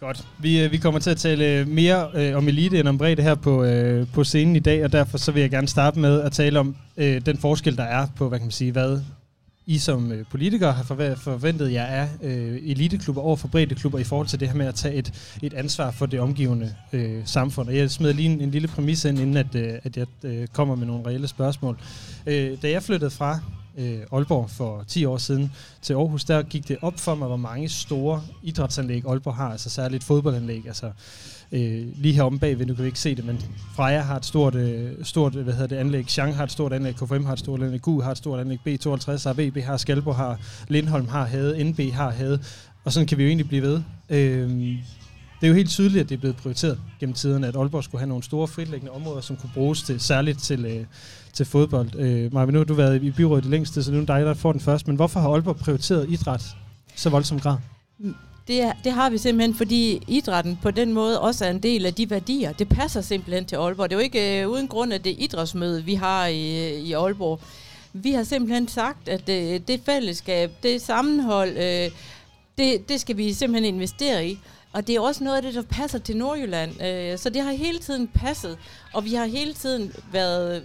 Godt. 0.00 0.24
Vi, 0.38 0.64
øh, 0.64 0.72
vi 0.72 0.76
kommer 0.76 1.00
til 1.00 1.10
at 1.10 1.16
tale 1.16 1.44
øh, 1.44 1.68
mere 1.68 2.10
øh, 2.14 2.36
om 2.36 2.48
elite 2.48 2.80
end 2.80 2.88
om 2.88 2.98
bredde 2.98 3.22
her 3.22 3.34
på, 3.34 3.64
øh, 3.64 4.06
på 4.14 4.24
scenen 4.24 4.56
i 4.56 4.60
dag, 4.60 4.84
og 4.84 4.92
derfor 4.92 5.18
så 5.18 5.32
vil 5.32 5.40
jeg 5.40 5.50
gerne 5.50 5.68
starte 5.68 5.98
med 5.98 6.20
at 6.20 6.32
tale 6.32 6.60
om 6.60 6.76
øh, 6.96 7.26
den 7.26 7.38
forskel, 7.38 7.76
der 7.76 7.84
er 7.84 8.06
på, 8.16 8.28
hvad 8.28 8.38
kan 8.38 8.46
man 8.46 8.52
sige, 8.52 8.72
hvad 8.72 9.00
i 9.66 9.78
som 9.78 10.12
øh, 10.12 10.24
politikere 10.30 10.72
har 10.72 10.84
forventet 11.16 11.72
jer 11.72 11.86
af 11.86 12.08
øh, 12.22 12.58
eliteklubber 12.62 13.22
over 13.22 13.36
for 13.36 13.48
breddeklubber 13.48 13.98
i 13.98 14.04
forhold 14.04 14.26
til 14.26 14.40
det 14.40 14.48
her 14.48 14.54
med 14.54 14.66
at 14.66 14.74
tage 14.74 14.94
et, 14.94 15.36
et 15.42 15.54
ansvar 15.54 15.90
for 15.90 16.06
det 16.06 16.20
omgivende 16.20 16.74
øh, 16.92 17.22
samfund. 17.24 17.68
Og 17.68 17.76
jeg 17.76 17.90
smider 17.90 18.12
lige 18.12 18.28
en, 18.32 18.40
en 18.40 18.50
lille 18.50 18.68
præmis 18.68 19.04
ind, 19.04 19.18
inden 19.18 19.36
at, 19.36 19.54
øh, 19.54 19.72
at 19.82 19.96
jeg 19.96 20.06
øh, 20.24 20.46
kommer 20.46 20.74
med 20.74 20.86
nogle 20.86 21.06
reelle 21.06 21.28
spørgsmål. 21.28 21.78
Øh, 22.26 22.62
da 22.62 22.70
jeg 22.70 22.82
flyttede 22.82 23.10
fra 23.10 23.40
øh, 23.78 23.98
Aalborg 24.12 24.50
for 24.50 24.84
10 24.88 25.04
år 25.04 25.18
siden. 25.18 25.52
Til 25.82 25.94
Aarhus, 25.94 26.24
der 26.24 26.42
gik 26.42 26.68
det 26.68 26.76
op 26.82 27.00
for 27.00 27.14
mig, 27.14 27.28
hvor 27.28 27.36
mange 27.36 27.68
store 27.68 28.22
idrætsanlæg 28.42 29.02
Aalborg 29.08 29.34
har, 29.34 29.50
altså 29.50 29.70
særligt 29.70 30.04
fodboldanlæg. 30.04 30.62
Altså, 30.66 30.90
øh, 31.52 31.86
lige 31.96 32.14
heromme 32.14 32.38
bagved, 32.38 32.66
du 32.66 32.74
kan 32.74 32.84
ikke 32.84 33.00
se 33.00 33.14
det, 33.14 33.24
men 33.24 33.40
Freja 33.74 34.00
har 34.00 34.16
et 34.16 34.24
stort, 34.24 34.54
øh, 34.54 34.90
stort 35.02 35.36
øh, 35.36 35.42
hvad 35.42 35.54
hedder 35.54 35.68
det, 35.68 35.76
anlæg, 35.76 36.06
Chang 36.08 36.36
har 36.36 36.44
et 36.44 36.52
stort 36.52 36.72
anlæg, 36.72 36.94
KFM 36.94 37.24
har 37.24 37.32
et 37.32 37.38
stort 37.38 37.62
anlæg, 37.62 37.80
GU 37.82 38.00
har 38.00 38.10
et 38.10 38.18
stort 38.18 38.40
anlæg, 38.40 38.58
B52 38.66 39.28
har, 39.28 39.34
VB 39.38 39.62
har, 39.62 39.76
Skalborg 39.76 40.16
har, 40.16 40.40
Lindholm 40.68 41.08
har 41.08 41.24
havde, 41.24 41.64
NB 41.64 41.80
har 41.92 42.10
havde, 42.10 42.40
og 42.84 42.92
sådan 42.92 43.06
kan 43.06 43.18
vi 43.18 43.22
jo 43.22 43.28
egentlig 43.28 43.48
blive 43.48 43.62
ved. 43.62 43.82
Øh, 44.10 44.76
det 45.42 45.48
er 45.48 45.50
jo 45.50 45.56
helt 45.56 45.70
tydeligt, 45.70 46.02
at 46.02 46.08
det 46.08 46.14
er 46.14 46.20
blevet 46.20 46.36
prioriteret 46.36 46.80
gennem 47.00 47.14
tiderne, 47.14 47.46
at 47.46 47.56
Aalborg 47.56 47.84
skulle 47.84 48.00
have 48.00 48.08
nogle 48.08 48.22
store 48.22 48.48
fritlæggende 48.48 48.92
områder, 48.92 49.20
som 49.20 49.36
kunne 49.36 49.50
bruges 49.54 49.82
til, 49.82 50.00
særligt 50.00 50.42
til, 50.42 50.64
øh, 50.64 50.84
til 51.32 51.46
fodbold. 51.46 51.94
Øh, 51.98 52.34
Maja, 52.34 52.46
nu 52.46 52.58
har 52.58 52.64
du 52.64 52.74
været 52.74 53.02
i 53.02 53.10
byrådet 53.10 53.44
det 53.44 53.50
længste, 53.50 53.82
så 53.82 53.90
nu 53.90 53.96
er 53.96 54.00
det 54.00 54.08
dig, 54.08 54.20
der 54.20 54.34
får 54.34 54.52
den 54.52 54.60
først. 54.60 54.86
Men 54.86 54.96
hvorfor 54.96 55.20
har 55.20 55.28
Aalborg 55.28 55.56
prioriteret 55.56 56.10
idræt 56.10 56.42
så 56.96 57.10
voldsom 57.10 57.40
grad? 57.40 57.56
Det, 58.48 58.62
er, 58.62 58.72
det 58.84 58.92
har 58.92 59.10
vi 59.10 59.18
simpelthen, 59.18 59.54
fordi 59.54 60.02
idrætten 60.08 60.58
på 60.62 60.70
den 60.70 60.92
måde 60.92 61.20
også 61.20 61.44
er 61.44 61.50
en 61.50 61.62
del 61.62 61.86
af 61.86 61.94
de 61.94 62.10
værdier. 62.10 62.52
Det 62.52 62.68
passer 62.68 63.00
simpelthen 63.00 63.44
til 63.44 63.56
Aalborg. 63.56 63.90
Det 63.90 63.96
er 63.96 64.00
jo 64.00 64.04
ikke 64.04 64.40
øh, 64.40 64.48
uden 64.48 64.68
grund, 64.68 64.92
at 64.92 65.04
det 65.04 65.16
idrætsmøde, 65.18 65.84
vi 65.84 65.94
har 65.94 66.26
i, 66.26 66.72
øh, 66.72 66.80
i 66.80 66.92
Aalborg. 66.92 67.40
Vi 67.92 68.12
har 68.12 68.22
simpelthen 68.22 68.68
sagt, 68.68 69.08
at 69.08 69.26
det, 69.26 69.54
øh, 69.54 69.60
det 69.68 69.80
fællesskab, 69.86 70.50
det 70.62 70.82
sammenhold, 70.82 71.56
øh, 71.56 71.90
det, 72.58 72.88
det 72.88 73.00
skal 73.00 73.16
vi 73.16 73.32
simpelthen 73.32 73.74
investere 73.74 74.26
i. 74.26 74.38
Og 74.72 74.86
det 74.86 74.96
er 74.96 75.00
også 75.00 75.24
noget 75.24 75.36
af 75.36 75.42
det, 75.42 75.54
der 75.54 75.62
passer 75.62 75.98
til 75.98 76.16
Nordjylland. 76.16 76.82
Øh, 76.82 77.18
så 77.18 77.30
det 77.30 77.42
har 77.42 77.52
hele 77.52 77.78
tiden 77.78 78.08
passet, 78.08 78.58
og 78.92 79.04
vi 79.04 79.14
har 79.14 79.26
hele 79.26 79.54
tiden 79.54 79.92
været 80.12 80.62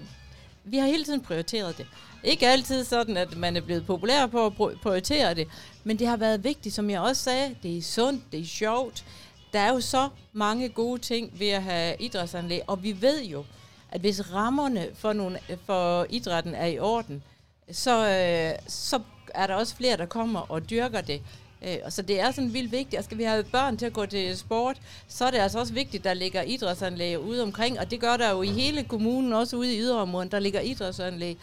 vi 0.67 0.77
har 0.77 0.87
hele 0.87 1.03
tiden 1.03 1.21
prioriteret 1.21 1.77
det. 1.77 1.87
Ikke 2.23 2.47
altid 2.47 2.83
sådan, 2.83 3.17
at 3.17 3.37
man 3.37 3.57
er 3.57 3.61
blevet 3.61 3.85
populær 3.85 4.25
på 4.25 4.45
at 4.45 4.53
prioritere 4.81 5.33
det, 5.33 5.47
men 5.83 5.99
det 5.99 6.07
har 6.07 6.17
været 6.17 6.43
vigtigt, 6.43 6.75
som 6.75 6.89
jeg 6.89 7.01
også 7.01 7.23
sagde. 7.23 7.55
Det 7.63 7.77
er 7.77 7.81
sundt, 7.81 8.23
det 8.31 8.39
er 8.39 8.45
sjovt. 8.45 9.05
Der 9.53 9.59
er 9.59 9.73
jo 9.73 9.81
så 9.81 10.09
mange 10.33 10.69
gode 10.69 11.01
ting 11.01 11.39
ved 11.39 11.49
at 11.49 11.63
have 11.63 11.95
idrætsanlæg, 11.99 12.61
og 12.67 12.83
vi 12.83 13.01
ved 13.01 13.23
jo, 13.23 13.45
at 13.91 14.01
hvis 14.01 14.33
rammerne 14.33 14.87
for, 14.95 15.13
nogle, 15.13 15.39
for 15.65 16.05
idrætten 16.09 16.55
er 16.55 16.65
i 16.65 16.79
orden, 16.79 17.23
så, 17.71 18.07
øh, 18.09 18.59
så 18.67 18.99
er 19.33 19.47
der 19.47 19.55
også 19.55 19.75
flere, 19.75 19.97
der 19.97 20.05
kommer 20.05 20.39
og 20.39 20.69
dyrker 20.69 21.01
det. 21.01 21.21
Øh, 21.61 21.75
så 21.89 22.01
det 22.01 22.19
er 22.19 22.31
sådan 22.31 22.53
vildt 22.53 22.71
vigtigt. 22.71 22.99
Og 22.99 23.03
skal 23.03 23.17
vi 23.17 23.23
have 23.23 23.43
børn 23.43 23.77
til 23.77 23.85
at 23.85 23.93
gå 23.93 24.05
til 24.05 24.37
sport, 24.37 24.77
så 25.07 25.25
er 25.25 25.31
det 25.31 25.37
altså 25.37 25.59
også 25.59 25.73
vigtigt, 25.73 26.01
at 26.01 26.03
der 26.03 26.13
ligger 26.13 26.41
idrætsanlæg 26.41 27.19
ude 27.19 27.43
omkring. 27.43 27.79
Og 27.79 27.91
det 27.91 27.99
gør 27.99 28.17
der 28.17 28.31
jo 28.31 28.41
i 28.41 28.47
hele 28.47 28.83
kommunen, 28.83 29.33
også 29.33 29.57
ude 29.57 29.75
i 29.75 29.79
yderområden, 29.79 30.31
der 30.31 30.39
ligger 30.39 30.61
idrætsanlæg. 30.61 31.37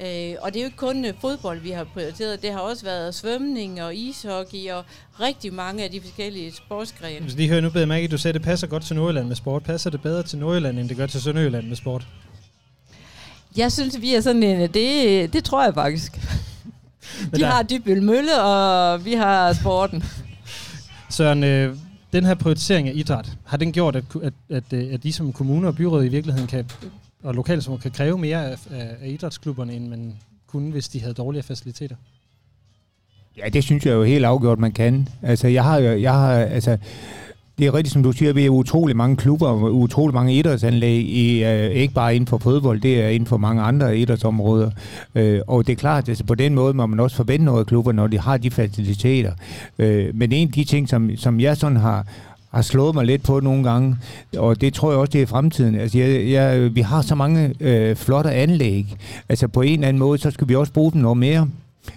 Øh, 0.00 0.34
og 0.40 0.52
det 0.52 0.58
er 0.58 0.62
jo 0.62 0.66
ikke 0.66 0.76
kun 0.76 1.04
øh, 1.04 1.14
fodbold, 1.20 1.60
vi 1.60 1.70
har 1.70 1.84
prioriteret. 1.84 2.42
Det 2.42 2.52
har 2.52 2.60
også 2.60 2.84
været 2.84 3.14
svømning 3.14 3.82
og 3.82 3.94
ishockey 3.94 4.70
og 4.70 4.84
rigtig 5.20 5.54
mange 5.54 5.84
af 5.84 5.90
de 5.90 6.00
forskellige 6.00 6.52
sportsgrene. 6.52 7.20
Hvis 7.20 7.34
lige 7.34 7.48
hører, 7.48 7.60
nu 7.60 7.70
jeg 7.74 8.04
at 8.04 8.10
du 8.10 8.18
sagde, 8.18 8.32
at 8.32 8.34
det 8.34 8.42
passer 8.42 8.66
godt 8.66 8.82
til 8.82 8.96
Nordjylland 8.96 9.28
med 9.28 9.36
sport. 9.36 9.62
Passer 9.62 9.90
det 9.90 10.02
bedre 10.02 10.22
til 10.22 10.38
Nordjylland, 10.38 10.78
end 10.78 10.88
det 10.88 10.96
gør 10.96 11.06
til 11.06 11.22
Sønderjylland 11.22 11.68
med 11.68 11.76
sport? 11.76 12.06
Jeg 13.56 13.72
synes, 13.72 14.00
vi 14.00 14.14
er 14.14 14.20
sådan 14.20 14.42
en... 14.42 14.60
Det, 14.74 15.32
det 15.32 15.44
tror 15.44 15.64
jeg 15.64 15.74
faktisk. 15.74 16.12
De 17.34 17.40
der... 17.40 17.46
har 17.46 17.62
Dybøl 17.62 18.02
Mølle, 18.02 18.42
og 18.42 19.04
vi 19.04 19.12
har 19.12 19.52
sporten. 19.52 20.04
Søren, 21.10 21.44
øh, 21.44 21.76
den 22.12 22.24
her 22.24 22.34
prioritering 22.34 22.88
af 22.88 22.92
idræt, 22.94 23.32
har 23.44 23.56
den 23.56 23.72
gjort, 23.72 23.96
at, 23.96 24.04
at, 24.22 24.32
at, 24.50 24.72
øh, 24.72 24.94
at 24.94 25.02
de 25.02 25.12
som 25.12 25.32
kommuner 25.32 25.68
og 25.68 25.76
byråd 25.76 26.04
i 26.04 26.08
virkeligheden 26.08 26.48
kan, 26.48 26.70
og 27.22 27.34
lokalt 27.34 27.68
kan 27.82 27.90
kræve 27.90 28.18
mere 28.18 28.50
af, 28.50 28.58
af, 28.70 28.96
af 29.02 29.08
idrætsklubberne, 29.08 29.72
end 29.72 29.88
man 29.88 30.16
kunne, 30.46 30.70
hvis 30.70 30.88
de 30.88 31.00
havde 31.00 31.14
dårligere 31.14 31.42
faciliteter? 31.42 31.96
Ja, 33.36 33.48
det 33.48 33.64
synes 33.64 33.86
jeg 33.86 33.92
jo 33.92 34.04
helt 34.04 34.24
afgjort, 34.24 34.58
man 34.58 34.72
kan. 34.72 35.08
Altså, 35.22 35.48
jeg 35.48 35.64
har 35.64 35.78
jo, 35.78 35.98
jeg 35.98 36.12
har, 36.12 36.32
altså, 36.32 36.78
det 37.58 37.66
er 37.66 37.74
rigtigt, 37.74 37.92
som 37.92 38.02
du 38.02 38.12
siger, 38.12 38.32
vi 38.32 38.46
er 38.46 38.50
utrolig 38.50 38.96
mange 38.96 39.16
klubber, 39.16 39.52
utrolig 39.68 40.14
mange 40.14 40.34
idrætsanlæg, 40.34 41.00
i, 41.00 41.44
uh, 41.44 41.76
ikke 41.76 41.94
bare 41.94 42.14
inden 42.16 42.26
for 42.26 42.38
fodbold, 42.38 42.80
det 42.80 43.02
er 43.02 43.08
inden 43.08 43.26
for 43.26 43.36
mange 43.36 43.62
andre 43.62 43.98
idrætsområder. 43.98 44.70
Uh, 45.14 45.22
og 45.46 45.66
det 45.66 45.72
er 45.72 45.76
klart, 45.76 46.04
at 46.04 46.08
altså, 46.08 46.24
på 46.24 46.34
den 46.34 46.54
måde 46.54 46.74
må 46.74 46.86
man 46.86 47.00
også 47.00 47.16
forvente 47.16 47.44
noget 47.44 47.60
af 47.60 47.66
klubber, 47.66 47.92
når 47.92 48.06
de 48.06 48.18
har 48.18 48.36
de 48.36 48.50
faciliteter. 48.50 49.32
Uh, 49.78 49.86
men 50.14 50.32
en 50.32 50.48
af 50.48 50.52
de 50.52 50.64
ting, 50.64 50.88
som, 50.88 51.10
som 51.16 51.40
jeg 51.40 51.56
sådan 51.56 51.76
har, 51.76 52.06
har 52.50 52.62
slået 52.62 52.94
mig 52.94 53.06
lidt 53.06 53.22
på 53.22 53.40
nogle 53.40 53.64
gange, 53.70 53.96
og 54.36 54.60
det 54.60 54.74
tror 54.74 54.90
jeg 54.90 54.98
også, 54.98 55.10
det 55.10 55.22
er 55.22 55.26
fremtiden. 55.26 55.74
Altså, 55.74 55.98
jeg, 55.98 56.30
jeg, 56.30 56.74
vi 56.74 56.80
har 56.80 57.02
så 57.02 57.14
mange 57.14 57.54
øh, 57.60 57.96
flotte 57.96 58.30
anlæg. 58.30 58.96
Altså, 59.28 59.48
på 59.48 59.62
en 59.62 59.72
eller 59.72 59.88
anden 59.88 60.00
måde, 60.00 60.18
så 60.18 60.30
skal 60.30 60.48
vi 60.48 60.54
også 60.54 60.72
bruge 60.72 60.92
dem 60.92 61.00
noget 61.00 61.18
mere. 61.18 61.48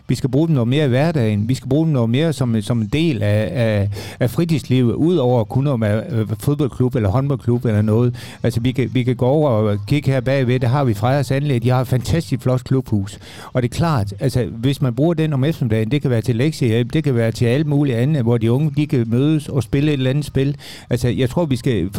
Vi 0.08 0.16
skal 0.16 0.30
bruge 0.30 0.48
dem 0.48 0.54
noget 0.54 0.68
mere 0.68 0.86
i 0.86 0.88
hverdagen. 0.88 1.50
Vi 1.50 1.56
skal 1.56 1.70
bruge 1.70 1.86
dem 1.86 1.94
noget 1.94 2.10
mere 2.10 2.34
som, 2.34 2.62
som 2.62 2.82
en 2.82 2.90
del 2.94 3.24
af, 3.24 3.50
af, 3.54 3.90
af 4.20 4.30
fritidslivet, 4.30 4.94
udover 4.94 5.44
kun 5.44 5.68
at 5.68 5.82
være 5.82 6.28
fodboldklub 6.40 6.96
eller 6.96 7.10
håndboldklub 7.10 7.66
eller 7.66 7.82
noget. 7.82 8.16
Altså, 8.44 8.60
vi 8.60 8.72
kan, 8.72 8.90
vi 8.94 9.04
kan 9.04 9.16
gå 9.16 9.26
over 9.26 9.50
og 9.50 9.78
kigge 9.88 10.12
her 10.12 10.22
bagved. 10.22 10.60
Der 10.60 10.68
har 10.68 10.84
vi 10.84 10.94
Frejas 10.94 11.32
Anlæg. 11.32 11.64
De 11.64 11.70
har 11.70 11.82
et 11.82 11.88
fantastisk 11.88 12.42
flot 12.42 12.64
klubhus. 12.64 13.20
Og 13.54 13.62
det 13.62 13.72
er 13.72 13.76
klart, 13.76 14.14
altså, 14.20 14.46
hvis 14.46 14.82
man 14.82 14.96
bruger 14.96 15.14
den 15.14 15.34
om 15.34 15.44
eftermiddagen, 15.44 15.92
det 15.92 16.02
kan 16.02 16.12
være 16.12 16.22
til 16.22 16.36
lektiehjælp, 16.36 16.94
det 16.94 17.04
kan 17.04 17.16
være 17.16 17.32
til 17.32 17.46
alt 17.46 17.68
muligt 17.68 17.98
andet, 17.98 18.24
hvor 18.24 18.38
de 18.38 18.52
unge 18.52 18.72
de 18.78 18.88
kan 18.88 19.06
mødes 19.08 19.50
og 19.50 19.64
spille 19.64 19.92
et 19.92 19.94
eller 19.94 20.10
andet 20.10 20.26
spil. 20.26 20.56
Altså, 20.90 21.08
jeg 21.08 21.30
tror, 21.30 21.46
vi 21.46 21.56
skal 21.56 21.84
øh, 21.84 21.90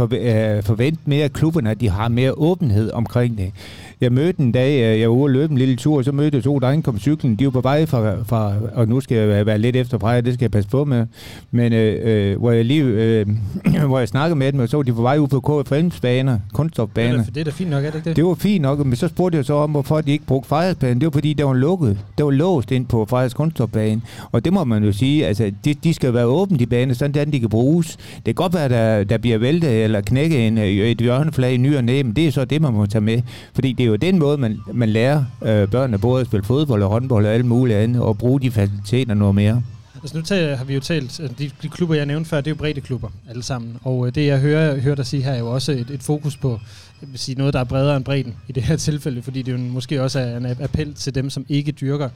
forvente 0.63 1.01
mere 1.05 1.25
af 1.25 1.33
klubberne, 1.33 1.71
at 1.71 1.81
de 1.81 1.91
har 1.91 2.09
mere 2.09 2.33
åbenhed 2.33 2.91
omkring 2.93 3.39
det. 3.39 3.53
Jeg 4.01 4.13
mødte 4.13 4.41
en 4.41 4.53
dag, 4.53 4.93
øh, 4.93 5.01
jeg 5.01 5.09
var 5.09 5.17
ude 5.17 5.25
og 5.25 5.31
løbe 5.31 5.51
en 5.51 5.59
lille 5.59 5.77
tur, 5.77 5.97
og 5.97 6.05
så 6.05 6.13
mødte 6.13 6.37
jeg 6.37 6.45
to 6.45 6.59
drenge 6.59 6.83
kom 6.83 6.99
cyklen. 6.99 7.37
De 7.37 7.45
var 7.45 7.51
på 7.51 7.61
vej 7.61 7.87
fra, 7.87 8.23
fra, 8.23 8.53
og 8.75 8.89
nu 8.89 9.01
skal 9.01 9.17
jeg 9.17 9.47
være 9.47 9.59
lidt 9.59 9.77
efter 9.77 9.99
fra 9.99 10.21
det 10.21 10.35
skal 10.35 10.45
jeg 10.45 10.51
passe 10.51 10.71
på 10.71 10.85
med. 10.85 11.07
Men 11.51 11.73
øh, 11.73 12.01
øh, 12.03 12.39
hvor 12.39 12.51
jeg 12.51 12.65
lige, 12.65 12.83
øh, 12.83 13.27
hvor 13.89 13.99
jeg 13.99 14.09
snakkede 14.09 14.39
med 14.39 14.53
dem, 14.53 14.61
og 14.61 14.69
så 14.69 14.77
var 14.77 14.83
de 14.83 14.93
på 14.93 15.03
vej 15.03 15.19
ud 15.19 15.29
på 15.29 15.65
KFM's 15.71 16.01
baner, 16.01 16.39
kunststofbaner. 16.53 17.17
Det 17.19 17.29
er, 17.29 17.33
det 17.33 17.41
er 17.41 17.45
da 17.45 17.51
fint 17.51 17.71
nok, 17.71 17.85
er 17.85 17.91
det 17.91 17.97
ikke 17.97 18.09
det? 18.09 18.17
Det 18.17 18.25
var 18.25 18.35
fint 18.35 18.63
nok, 18.63 18.87
men 18.87 18.97
så 18.97 19.09
spurgte 19.09 19.37
jeg 19.37 19.45
så 19.45 19.55
om, 19.55 19.71
hvorfor 19.71 20.01
de 20.01 20.13
ikke 20.13 20.27
brugte 20.27 20.49
Frejadsbanen. 20.49 21.01
Det 21.01 21.07
var 21.07 21.11
fordi, 21.11 21.33
der 21.33 21.45
var 21.45 21.55
lukket. 21.55 21.99
Der 22.19 22.25
var 22.25 22.31
låst 22.31 22.71
ind 22.71 22.87
på 22.87 23.07
Frejads 23.07 23.35
kunststofbane. 23.35 24.01
Og 24.33 24.45
det 24.45 24.53
må 24.53 24.65
man 24.65 24.85
jo 24.85 24.93
sige, 24.93 25.27
altså, 25.27 25.53
de, 25.65 25.75
de 25.75 25.95
skal 25.95 26.15
være 26.15 26.27
åbne, 26.27 26.59
de 26.59 26.67
baner, 26.67 26.95
sådan 26.95 27.33
de 27.33 27.41
kan 27.41 27.49
bruges. 27.49 27.97
Det 28.17 28.25
kan 28.25 28.35
godt 28.35 28.55
være, 28.55 28.69
der, 28.69 29.05
der 29.05 29.19
bliver 29.19 29.39
væltet 29.39 29.85
eller 29.85 30.01
knækket 30.01 30.47
en, 30.47 30.59
et 30.59 30.99
hjørneflag 30.99 31.55
i 31.55 31.57
ny 31.57 31.77
og 31.77 31.85
næ, 31.85 32.03
men 32.03 32.17
det 32.17 32.27
er 32.27 32.31
så 32.31 32.45
det, 32.45 32.63
man 32.63 32.73
må 32.73 32.87
tage 32.87 33.03
med. 33.03 33.23
Fordi 33.55 33.73
det 33.73 33.90
jo 33.91 33.97
den 33.97 34.19
måde, 34.19 34.39
man, 34.39 34.59
man 34.73 34.89
lærer 34.89 35.25
øh, 35.43 35.69
børnene 35.69 35.99
både 35.99 36.21
at 36.21 36.27
spille 36.27 36.45
fodbold 36.45 36.83
og 36.83 36.91
håndbold 36.91 37.27
og 37.27 37.33
alt 37.33 37.45
muligt 37.45 37.79
andet, 37.79 38.03
og 38.03 38.19
bruge 38.19 38.41
de 38.41 38.51
faciliteter 38.51 39.15
noget 39.15 39.35
mere. 39.35 39.63
Altså 40.03 40.17
nu 40.17 40.23
tager, 40.23 40.57
har 40.57 40.65
vi 40.65 40.75
jo 40.75 40.81
talt, 40.81 41.21
øh, 41.21 41.31
de, 41.39 41.51
de 41.63 41.69
klubber, 41.69 41.95
jeg 41.95 42.07
nævnte 42.07 42.31
før, 42.31 42.37
det 42.37 42.47
er 42.47 42.51
jo 42.51 42.57
brede 42.59 42.81
klubber 42.81 43.09
alle 43.29 43.43
sammen. 43.43 43.77
Og 43.83 44.07
øh, 44.07 44.15
det, 44.15 44.27
jeg 44.27 44.41
hører, 44.41 44.81
hører 44.81 44.95
dig 44.95 45.07
sige 45.07 45.23
her, 45.23 45.33
er 45.33 45.39
jo 45.39 45.51
også 45.51 45.73
et, 45.73 45.91
et 45.91 46.03
fokus 46.03 46.37
på 46.37 46.59
jeg 47.01 47.09
vil 47.11 47.19
sige, 47.19 47.39
noget, 47.39 47.55
der 47.55 47.61
er 47.61 47.65
bredere 47.65 47.97
end 47.97 48.05
bredden 48.05 48.37
i 48.49 48.53
det 48.53 48.63
her 48.63 48.77
tilfælde, 48.89 49.23
fordi 49.23 49.43
det 49.43 49.53
jo 49.53 49.59
måske 49.59 50.03
også 50.03 50.21
er 50.21 50.37
en 50.37 50.47
appel 50.47 50.95
til 50.95 51.15
dem, 51.15 51.31
som 51.31 51.47
ikke 51.49 51.73
dyrker, 51.73 52.09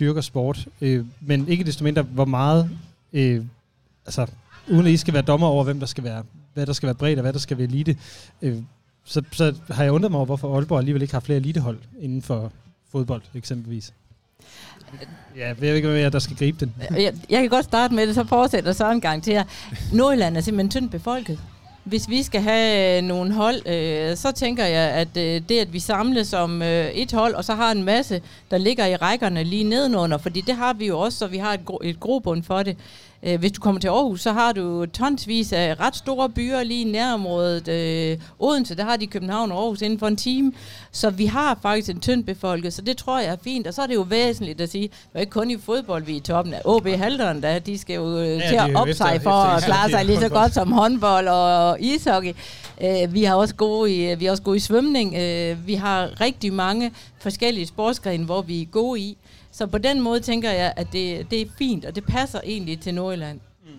dyrker 0.00 0.20
sport. 0.20 0.66
Øh, 0.80 1.04
men 1.20 1.48
ikke 1.48 1.64
desto 1.64 1.84
mindre, 1.84 2.02
hvor 2.02 2.24
meget, 2.24 2.70
øh, 3.12 3.44
altså 4.06 4.26
uden 4.70 4.86
at 4.86 4.92
I 4.92 4.96
skal 4.96 5.14
være 5.14 5.22
dommer 5.22 5.46
over, 5.46 5.64
hvem 5.64 5.80
der 5.80 5.86
skal 5.86 6.04
være, 6.04 6.22
hvad 6.54 6.66
der 6.66 6.72
skal 6.72 6.86
være 6.86 6.94
bredt 6.94 7.18
og 7.18 7.22
hvad 7.22 7.32
der 7.32 7.38
skal 7.38 7.58
være 7.58 7.66
elite, 7.66 7.96
øh, 8.42 8.56
så, 9.04 9.22
så 9.32 9.54
har 9.70 9.82
jeg 9.82 9.92
undret 9.92 10.10
mig 10.10 10.18
over, 10.18 10.26
hvorfor 10.26 10.56
Aalborg 10.56 10.78
alligevel 10.78 11.02
ikke 11.02 11.14
har 11.14 11.20
flere 11.20 11.38
elitehold 11.38 11.78
inden 12.00 12.22
for 12.22 12.52
fodbold 12.92 13.22
eksempelvis. 13.34 13.92
Ja, 15.36 15.48
jeg 15.48 15.60
ved 15.60 15.74
ikke, 15.74 15.88
hvad 15.88 16.10
der 16.10 16.18
skal 16.18 16.36
gribe 16.36 16.56
den. 16.60 16.74
jeg, 16.90 17.14
jeg 17.30 17.40
kan 17.40 17.48
godt 17.48 17.64
starte 17.64 17.94
med 17.94 18.06
det, 18.06 18.14
så 18.14 18.24
fortsætter 18.24 18.72
så 18.72 18.90
en 18.90 19.00
gang 19.00 19.22
til. 19.22 19.44
Nordjylland 19.92 20.36
er 20.36 20.40
simpelthen 20.40 20.70
tyndt 20.70 20.90
befolket. 20.90 21.38
Hvis 21.84 22.08
vi 22.08 22.22
skal 22.22 22.40
have 22.40 22.98
øh, 22.98 23.04
nogle 23.04 23.32
hold, 23.34 23.66
øh, 23.68 24.16
så 24.16 24.32
tænker 24.32 24.64
jeg, 24.64 24.90
at 24.90 25.16
øh, 25.16 25.42
det, 25.48 25.58
at 25.58 25.72
vi 25.72 25.78
samles 25.78 26.28
som 26.28 26.62
øh, 26.62 26.86
et 26.86 27.12
hold, 27.12 27.34
og 27.34 27.44
så 27.44 27.54
har 27.54 27.72
en 27.72 27.82
masse, 27.82 28.22
der 28.50 28.58
ligger 28.58 28.86
i 28.86 28.96
rækkerne 28.96 29.44
lige 29.44 29.64
nedenunder, 29.64 30.18
fordi 30.18 30.40
det 30.40 30.54
har 30.56 30.72
vi 30.72 30.86
jo 30.86 30.98
også, 30.98 31.18
så 31.18 31.26
vi 31.26 31.38
har 31.38 31.54
et, 31.54 31.64
gro- 31.64 31.80
et 31.84 32.00
grobund 32.00 32.42
for 32.42 32.62
det. 32.62 32.76
Øh, 33.22 33.38
hvis 33.38 33.52
du 33.52 33.60
kommer 33.60 33.80
til 33.80 33.88
Aarhus, 33.88 34.20
så 34.20 34.32
har 34.32 34.52
du 34.52 34.86
tonsvis 34.86 35.52
af 35.52 35.80
ret 35.80 35.96
store 35.96 36.28
byer 36.28 36.62
lige 36.62 36.80
i 36.80 36.84
nærområdet. 36.84 37.68
Øh, 37.68 38.18
Odense, 38.38 38.76
der 38.76 38.84
har 38.84 38.96
de 38.96 39.06
København 39.06 39.52
og 39.52 39.58
Aarhus 39.58 39.82
inden 39.82 39.98
for 39.98 40.08
en 40.08 40.16
time. 40.16 40.52
Så 40.92 41.10
vi 41.10 41.26
har 41.26 41.58
faktisk 41.62 41.90
en 41.90 42.00
tynd 42.00 42.24
befolket, 42.24 42.72
så 42.72 42.82
det 42.82 42.96
tror 42.96 43.18
jeg 43.18 43.28
er 43.28 43.36
fint. 43.44 43.66
Og 43.66 43.74
så 43.74 43.82
er 43.82 43.86
det 43.86 43.94
jo 43.94 44.06
væsentligt 44.08 44.60
at 44.60 44.70
sige, 44.70 44.88
det 44.88 44.94
er 45.14 45.20
ikke 45.20 45.30
kun 45.30 45.50
i 45.50 45.56
fodbold, 45.58 46.04
vi 46.04 46.12
er 46.12 46.16
i 46.16 46.20
toppen 46.20 46.54
af. 46.54 46.60
OB 46.64 46.88
Halderen, 46.88 47.42
der, 47.42 47.58
de 47.58 47.78
skal 47.78 47.94
jo 47.94 48.18
ja, 48.18 48.48
til 48.48 48.56
at 48.56 48.74
op 48.74 48.88
sig 48.88 49.20
for 49.22 49.30
at 49.30 49.62
klare 49.62 49.90
sig 49.90 50.04
lige 50.04 50.20
så 50.20 50.28
godt 50.28 50.54
som 50.54 50.72
håndbold 50.72 51.28
og 51.28 51.80
ishockey. 51.80 52.34
Øh, 52.82 53.14
vi 53.14 53.24
har 53.24 53.34
også 53.34 53.54
gode 53.54 53.94
i, 53.94 54.14
vi 54.14 54.26
er 54.26 54.30
også 54.30 54.42
gode 54.42 54.56
i 54.56 54.60
svømning. 54.60 55.14
Øh, 55.14 55.66
vi 55.66 55.74
har 55.74 56.20
rigtig 56.20 56.52
mange 56.52 56.92
forskellige 57.18 57.66
sportsgrene, 57.66 58.24
hvor 58.24 58.42
vi 58.42 58.62
er 58.62 58.66
gode 58.66 59.00
i. 59.00 59.16
Så 59.62 59.66
på 59.66 59.78
den 59.78 60.00
måde 60.00 60.20
tænker 60.20 60.50
jeg, 60.50 60.72
at 60.76 60.92
det, 60.92 61.30
det 61.30 61.40
er 61.40 61.46
fint, 61.58 61.84
og 61.84 61.94
det 61.94 62.04
passer 62.04 62.40
egentlig 62.44 62.80
til 62.80 62.94
Nordjylland. 62.94 63.40
Mm. 63.64 63.70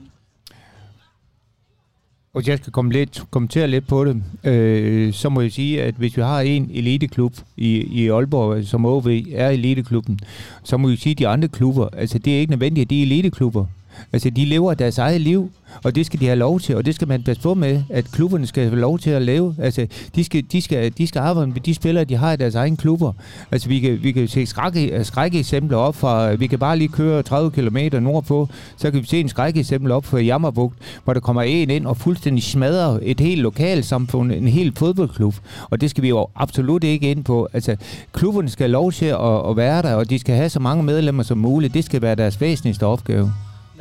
Og 2.34 2.48
jeg 2.48 2.58
skal 2.58 2.74
komme 2.74 2.92
lidt, 2.92 3.24
kommentere 3.32 3.68
lidt 3.68 3.88
på 3.88 4.06
det, 4.06 4.24
øh, 4.44 5.14
så 5.14 5.30
må 5.30 5.42
jeg 5.42 5.52
sige, 5.52 5.84
at 5.84 5.96
hvis 5.96 6.18
vi 6.18 6.22
har 6.22 6.42
en 6.42 6.72
eliteklub 6.74 7.34
i, 7.58 7.70
i 7.78 8.10
Aalborg, 8.10 8.66
som 8.66 8.86
OV 8.86 9.08
er 9.32 9.50
eliteklubben, 9.50 10.20
så 10.64 10.78
må 10.78 10.88
vi 10.88 10.96
sige, 10.96 11.12
at 11.12 11.20
de 11.20 11.28
andre 11.28 11.48
klubber, 11.48 11.90
altså 11.94 12.20
det 12.20 12.36
er 12.36 12.40
ikke 12.40 12.52
nødvendigt, 12.52 12.86
at 12.86 12.90
de 12.90 13.00
er 13.00 13.06
eliteklubber. 13.06 13.66
Altså, 14.14 14.30
de 14.30 14.46
lever 14.46 14.74
deres 14.74 14.98
eget 14.98 15.22
liv, 15.22 15.52
og 15.84 15.96
det 15.96 16.06
skal 16.06 16.20
de 16.20 16.26
have 16.26 16.36
lov 16.36 16.60
til, 16.60 16.76
og 16.76 16.86
det 16.86 16.96
skal 16.96 17.08
man 17.08 17.24
passe 17.24 17.42
på 17.42 17.54
med, 17.54 17.82
at 17.90 18.12
klubberne 18.12 18.48
skal 18.48 18.64
have 18.64 18.80
lov 18.80 19.00
til 19.00 19.10
at 19.10 19.22
leve. 19.22 19.56
Altså, 19.60 19.88
de 20.16 20.24
skal, 20.24 20.44
de 20.52 20.62
skal, 20.62 20.94
de 20.98 21.08
skal 21.08 21.20
arbejde 21.20 21.52
med 21.52 21.62
de 21.62 21.74
spillere, 21.74 22.04
de 22.04 22.16
har 22.16 22.34
i 22.34 22.36
deres 22.36 22.56
egen 22.56 22.78
klubber. 22.78 23.14
Altså, 23.52 23.70
vi 23.70 23.80
kan, 23.80 24.04
vi 24.04 24.12
kan 24.12 24.28
se 24.28 24.46
skrække, 24.46 25.04
skrække 25.04 25.40
eksempler 25.40 25.78
op 25.78 25.96
fra, 25.96 26.34
vi 26.34 26.48
kan 26.48 26.60
bare 26.60 26.78
lige 26.78 26.88
køre 26.88 27.24
30 27.24 27.52
km 27.52 27.78
nordpå, 28.02 28.50
så 28.78 28.92
kan 28.92 29.02
vi 29.02 29.08
se 29.08 29.20
en 29.20 29.30
skrække 29.30 29.60
eksempel 29.60 29.92
op 29.92 30.06
fra 30.06 30.20
Jammerbugt, 30.20 30.78
hvor 31.04 31.14
der 31.14 31.22
kommer 31.22 31.42
en 31.42 31.70
ind 31.70 31.86
og 31.86 31.98
fuldstændig 31.98 32.44
smadrer 32.44 33.00
et 33.02 33.20
helt 33.20 33.42
lokalsamfund, 33.42 34.32
en 34.32 34.48
helt 34.48 34.80
fodboldklub, 34.80 35.36
og 35.70 35.82
det 35.82 35.90
skal 35.90 36.04
vi 36.04 36.10
jo 36.10 36.28
absolut 36.36 36.84
ikke 36.84 37.12
ind 37.12 37.24
på. 37.24 37.48
Altså, 37.54 37.76
klubberne 38.14 38.50
skal 38.50 38.64
have 38.64 38.72
lov 38.72 38.92
til 38.92 39.06
at, 39.06 39.50
at 39.50 39.58
være 39.58 39.82
der, 39.82 39.96
og 39.96 40.10
de 40.10 40.20
skal 40.20 40.36
have 40.36 40.50
så 40.50 40.60
mange 40.60 40.84
medlemmer 40.84 41.24
som 41.24 41.38
muligt. 41.38 41.74
Det 41.74 41.84
skal 41.84 42.02
være 42.02 42.16
deres 42.16 42.42
væsentligste 42.42 42.86
opgave. 42.86 43.32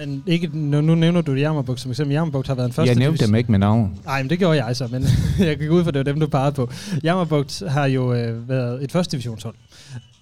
Men 0.07 0.23
ikke, 0.27 0.51
nu, 0.53 0.81
nu 0.81 0.95
nævner 0.95 1.21
du 1.21 1.33
Jammerbugt 1.33 1.81
som 1.81 1.91
eksempel. 1.91 2.13
Jammerbugt 2.13 2.47
har 2.47 2.55
været 2.55 2.67
en 2.67 2.73
første 2.73 2.89
Jeg 2.89 2.99
nævnte 2.99 3.27
dem 3.27 3.35
ikke 3.35 3.51
med 3.51 3.59
navn. 3.59 3.99
Nej, 4.05 4.23
men 4.23 4.31
det 4.31 4.39
gjorde 4.39 4.65
jeg 4.65 4.77
så, 4.77 4.87
men 4.87 5.05
jeg 5.49 5.59
kan 5.59 5.69
gå 5.69 5.75
ud 5.75 5.85
for, 5.85 5.91
det 5.91 5.99
var 5.99 6.13
dem, 6.13 6.21
du 6.21 6.27
pegede 6.27 6.53
på. 6.53 6.71
Jammerbugt 7.03 7.63
har 7.69 7.87
jo 7.87 8.15
øh, 8.15 8.49
været 8.49 8.85
et 8.85 8.93
første 8.93 9.13
divisionshold. 9.13 9.55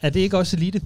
Er 0.02 0.10
det 0.10 0.20
ikke 0.20 0.38
også 0.38 0.56
elite? 0.56 0.80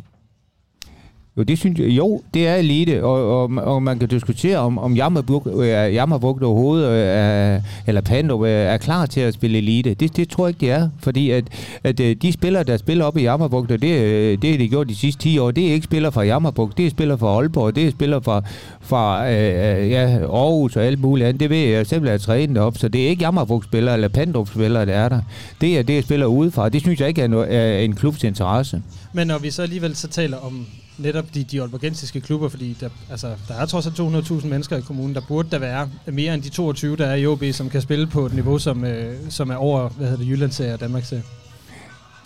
Jo, 1.37 1.43
det 1.43 1.59
synes 1.59 1.81
jeg, 1.81 1.89
jo, 1.89 2.23
det 2.35 2.49
er 2.49 2.55
elite, 2.55 3.05
og, 3.05 3.43
og, 3.43 3.51
og 3.57 3.83
man 3.83 3.99
kan 3.99 4.09
diskutere, 4.09 4.59
om, 4.59 4.79
om 4.79 4.95
Jammerbugt, 4.95 5.47
øh, 5.47 5.95
Jammerbugt 5.95 6.43
overhovedet, 6.43 6.89
øh, 6.91 7.61
eller 7.87 8.01
Pandov 8.01 8.43
er, 8.43 8.47
øh, 8.47 8.75
er 8.75 8.77
klar 8.77 9.07
til 9.07 9.21
at 9.21 9.35
spille 9.35 9.59
elite. 9.59 9.95
Det, 9.95 10.17
det 10.17 10.29
tror 10.29 10.47
jeg 10.47 10.51
ikke, 10.51 10.61
det 10.61 10.71
er, 10.71 10.89
fordi 10.99 11.31
at, 11.31 11.45
at 11.85 12.01
øh, 12.01 12.17
de 12.23 12.33
spillere, 12.33 12.63
der 12.63 12.77
spiller 12.77 13.05
op 13.05 13.17
i 13.17 13.23
Jammerbugt, 13.23 13.71
og 13.71 13.83
det, 13.83 14.01
øh, 14.01 14.39
det 14.43 14.51
har 14.51 14.59
de 14.59 14.69
gjort 14.69 14.89
de 14.89 14.97
sidste 14.97 15.23
10 15.23 15.39
år, 15.39 15.51
det 15.51 15.69
er 15.69 15.73
ikke 15.73 15.85
spillere 15.85 16.13
fra 16.13 16.23
Jammerbugt, 16.23 16.79
det 16.79 16.87
er 16.87 16.91
spillere 16.91 17.19
fra 17.19 17.27
Aalborg, 17.27 17.77
det 17.77 17.87
er 17.87 17.91
spillere 17.91 18.23
fra, 18.23 18.43
fra 18.81 19.31
øh, 19.31 19.91
ja, 19.91 20.19
Aarhus 20.19 20.77
og 20.77 20.85
alt 20.85 21.01
muligt 21.01 21.29
andet. 21.29 21.41
Det 21.41 21.51
ved 21.51 21.59
jeg 21.59 21.87
simpelthen 21.87 22.15
at 22.15 22.21
træne 22.21 22.61
op, 22.61 22.79
så 22.79 22.89
det 22.89 23.05
er 23.05 23.09
ikke 23.09 23.25
Jammerbugt-spillere 23.25 23.95
eller 23.95 24.09
Pandrup-spillere, 24.09 24.87
der 24.87 24.95
er 24.95 25.09
der. 25.09 25.21
Det 25.61 25.79
er, 25.79 25.83
det 25.83 25.99
er 25.99 26.03
spillere 26.03 26.29
udefra. 26.29 26.69
Det 26.69 26.81
synes 26.81 27.01
jeg 27.01 27.09
ikke 27.09 27.23
er, 27.23 27.27
no, 27.27 27.45
er 27.49 27.79
en 27.79 27.95
klubs 27.95 28.25
interesse. 28.25 28.83
Men 29.13 29.27
når 29.27 29.39
vi 29.39 29.51
så 29.51 29.63
alligevel 29.63 29.97
så 29.97 30.09
taler 30.09 30.37
om 30.37 30.67
netop 30.99 31.35
de, 31.35 31.45
de 31.45 31.61
olbergensiske 31.61 32.21
klubber, 32.21 32.49
fordi 32.49 32.77
der, 32.81 32.89
altså, 33.11 33.35
der 33.49 33.55
er 33.55 33.67
trods 33.67 33.87
alt 33.87 34.01
200.000 34.01 34.47
mennesker 34.47 34.77
i 34.77 34.81
kommunen. 34.81 35.15
Der 35.15 35.21
burde 35.29 35.51
der 35.51 35.59
være 35.59 35.91
mere 36.07 36.35
end 36.35 36.43
de 36.43 36.49
22, 36.49 36.97
der 36.97 37.07
er 37.07 37.15
i 37.15 37.27
OB, 37.27 37.45
som 37.53 37.71
kan 37.71 37.81
spille 37.81 38.07
på 38.07 38.27
et 38.27 38.35
niveau, 38.35 38.59
som, 38.59 38.85
øh, 38.85 39.17
som 39.31 39.51
er 39.51 39.57
over 39.57 39.89
hvad 39.89 40.07
hedder 40.07 40.25
det, 40.25 40.31
Jyllandsserie 40.31 40.75
og 40.75 40.81
Danmarksserie. 40.81 41.23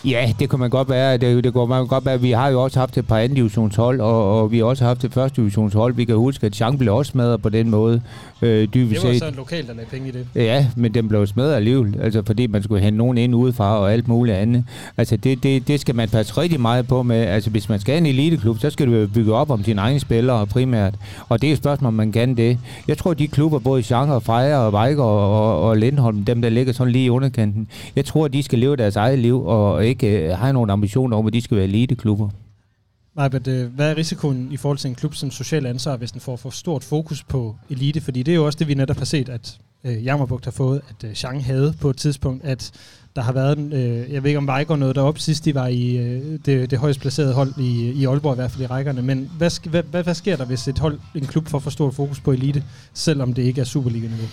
Ja, 0.05 0.33
det 0.39 0.49
kan 0.49 0.59
man 0.59 0.69
godt 0.69 0.89
være. 0.89 1.17
Det, 1.17 1.43
det 1.43 1.53
kan 1.53 1.69
man 1.69 1.87
godt 1.87 2.05
være. 2.05 2.21
Vi 2.21 2.31
har 2.31 2.49
jo 2.49 2.63
også 2.63 2.79
haft 2.79 2.97
et 2.97 3.07
par 3.07 3.17
anden 3.17 3.35
divisionshold, 3.35 4.01
og, 4.01 4.41
og 4.41 4.51
vi 4.51 4.57
har 4.57 4.65
også 4.65 4.85
haft 4.85 5.03
et 5.03 5.13
første 5.13 5.41
divisionshold. 5.41 5.95
Vi 5.95 6.05
kan 6.05 6.15
huske, 6.15 6.45
at 6.45 6.55
Chang 6.55 6.79
blev 6.79 6.95
også 6.95 7.11
smadret 7.11 7.41
på 7.41 7.49
den 7.49 7.69
måde. 7.69 8.01
Øh, 8.41 8.67
det 8.73 8.89
var 8.89 8.99
set. 8.99 9.19
så 9.19 9.27
en 9.27 9.33
lokal, 9.35 9.67
der 9.67 9.73
lagde 9.73 9.89
penge 9.89 10.07
i 10.07 10.11
det. 10.11 10.27
Ja, 10.35 10.67
men 10.75 10.93
den 10.93 11.07
blev 11.07 11.27
smadret 11.27 11.55
alligevel, 11.55 11.95
altså 12.01 12.23
fordi 12.25 12.47
man 12.47 12.63
skulle 12.63 12.81
hente 12.81 12.97
nogen 12.97 13.17
ind 13.17 13.35
udefra 13.35 13.77
og 13.79 13.93
alt 13.93 14.07
muligt 14.07 14.37
andet. 14.37 14.63
Altså 14.97 15.17
det, 15.17 15.43
det, 15.43 15.67
det 15.67 15.79
skal 15.79 15.95
man 15.95 16.09
passe 16.09 16.37
rigtig 16.37 16.61
meget 16.61 16.87
på 16.87 17.03
med. 17.03 17.17
Altså 17.17 17.49
hvis 17.49 17.69
man 17.69 17.79
skal 17.79 17.93
have 17.93 17.97
en 17.97 18.05
eliteklub, 18.05 18.59
så 18.59 18.69
skal 18.69 18.87
du 18.87 19.07
bygge 19.13 19.33
op 19.33 19.49
om 19.49 19.63
dine 19.63 19.81
egne 19.81 19.99
spillere 19.99 20.47
primært. 20.47 20.93
Og 21.29 21.41
det 21.41 21.47
er 21.47 21.51
et 21.51 21.57
spørgsmål, 21.57 21.87
om 21.87 21.93
man 21.93 22.11
kan 22.11 22.37
det. 22.37 22.57
Jeg 22.87 22.97
tror, 22.97 23.13
de 23.13 23.27
klubber, 23.27 23.59
både 23.59 23.81
Chang 23.81 24.23
Freja 24.23 24.57
og 24.57 24.73
Weiger 24.73 25.03
og, 25.03 25.39
og, 25.39 25.69
og 25.69 25.77
Lindholm, 25.77 26.25
dem 26.25 26.41
der 26.41 26.49
ligger 26.49 26.73
sådan 26.73 26.93
lige 26.93 27.05
i 27.05 27.09
underkanten, 27.09 27.67
jeg 27.95 28.05
tror, 28.05 28.27
de 28.27 28.43
skal 28.43 28.59
leve 28.59 28.75
deres 28.75 28.95
eget 28.95 29.19
liv 29.19 29.45
og 29.45 29.88
ikke 29.89 30.07
øh, 30.07 30.37
have 30.37 30.53
nogle 30.53 30.73
ambitioner 30.73 31.17
om, 31.17 31.27
at 31.27 31.33
de 31.33 31.41
skal 31.41 31.57
være 31.57 31.65
eliteklubber. 31.65 32.29
Nej, 33.15 33.29
men 33.33 33.41
øh, 33.47 33.73
hvad 33.73 33.91
er 33.91 33.97
risikoen 33.97 34.51
i 34.51 34.57
forhold 34.57 34.77
til 34.77 34.87
en 34.87 34.95
klub 34.95 35.13
som 35.13 35.31
social 35.31 35.65
ansvar, 35.65 35.97
hvis 35.97 36.11
den 36.11 36.21
får 36.21 36.35
for 36.35 36.49
stort 36.49 36.83
fokus 36.83 37.23
på 37.23 37.55
elite? 37.69 38.01
Fordi 38.01 38.23
det 38.23 38.31
er 38.31 38.35
jo 38.35 38.45
også 38.45 38.59
det, 38.59 38.67
vi 38.67 38.73
netop 38.73 38.97
har 38.97 39.05
set, 39.05 39.29
at 39.29 39.59
øh, 39.83 40.05
Jammerbugt 40.05 40.45
har 40.45 40.51
fået, 40.51 40.81
at 40.89 41.09
øh, 41.09 41.15
Chang 41.15 41.45
havde 41.45 41.73
på 41.81 41.89
et 41.89 41.97
tidspunkt, 41.97 42.43
at 42.43 42.71
der 43.15 43.21
har 43.21 43.31
været, 43.31 43.73
øh, 43.73 44.13
jeg 44.13 44.23
ved 44.23 44.29
ikke 44.29 44.37
om 44.37 44.47
Vejgaard 44.47 44.79
nåede 44.79 44.93
derop, 44.93 45.19
sidst 45.19 45.45
de 45.45 45.55
var 45.55 45.67
i 45.67 45.97
øh, 45.97 46.39
det, 46.45 46.71
det 46.71 46.79
højst 46.79 46.99
placerede 46.99 47.33
hold 47.33 47.53
i, 47.57 47.91
i 47.91 48.05
Aalborg, 48.05 48.33
i 48.33 48.35
hvert 48.35 48.51
fald 48.51 48.63
i 48.63 48.67
rækkerne, 48.67 49.01
men 49.01 49.31
hvad, 49.37 49.69
hvad, 49.69 49.83
hvad, 49.83 50.03
hvad 50.03 50.15
sker 50.15 50.35
der, 50.35 50.45
hvis 50.45 50.67
et 50.67 50.79
hold, 50.79 50.99
en 51.15 51.25
klub 51.25 51.47
får 51.47 51.59
for 51.59 51.69
stort 51.69 51.93
fokus 51.93 52.19
på 52.19 52.31
elite, 52.31 52.63
selvom 52.93 53.33
det 53.33 53.43
ikke 53.43 53.61
er 53.61 53.65
Superliga-niveau? 53.65 54.27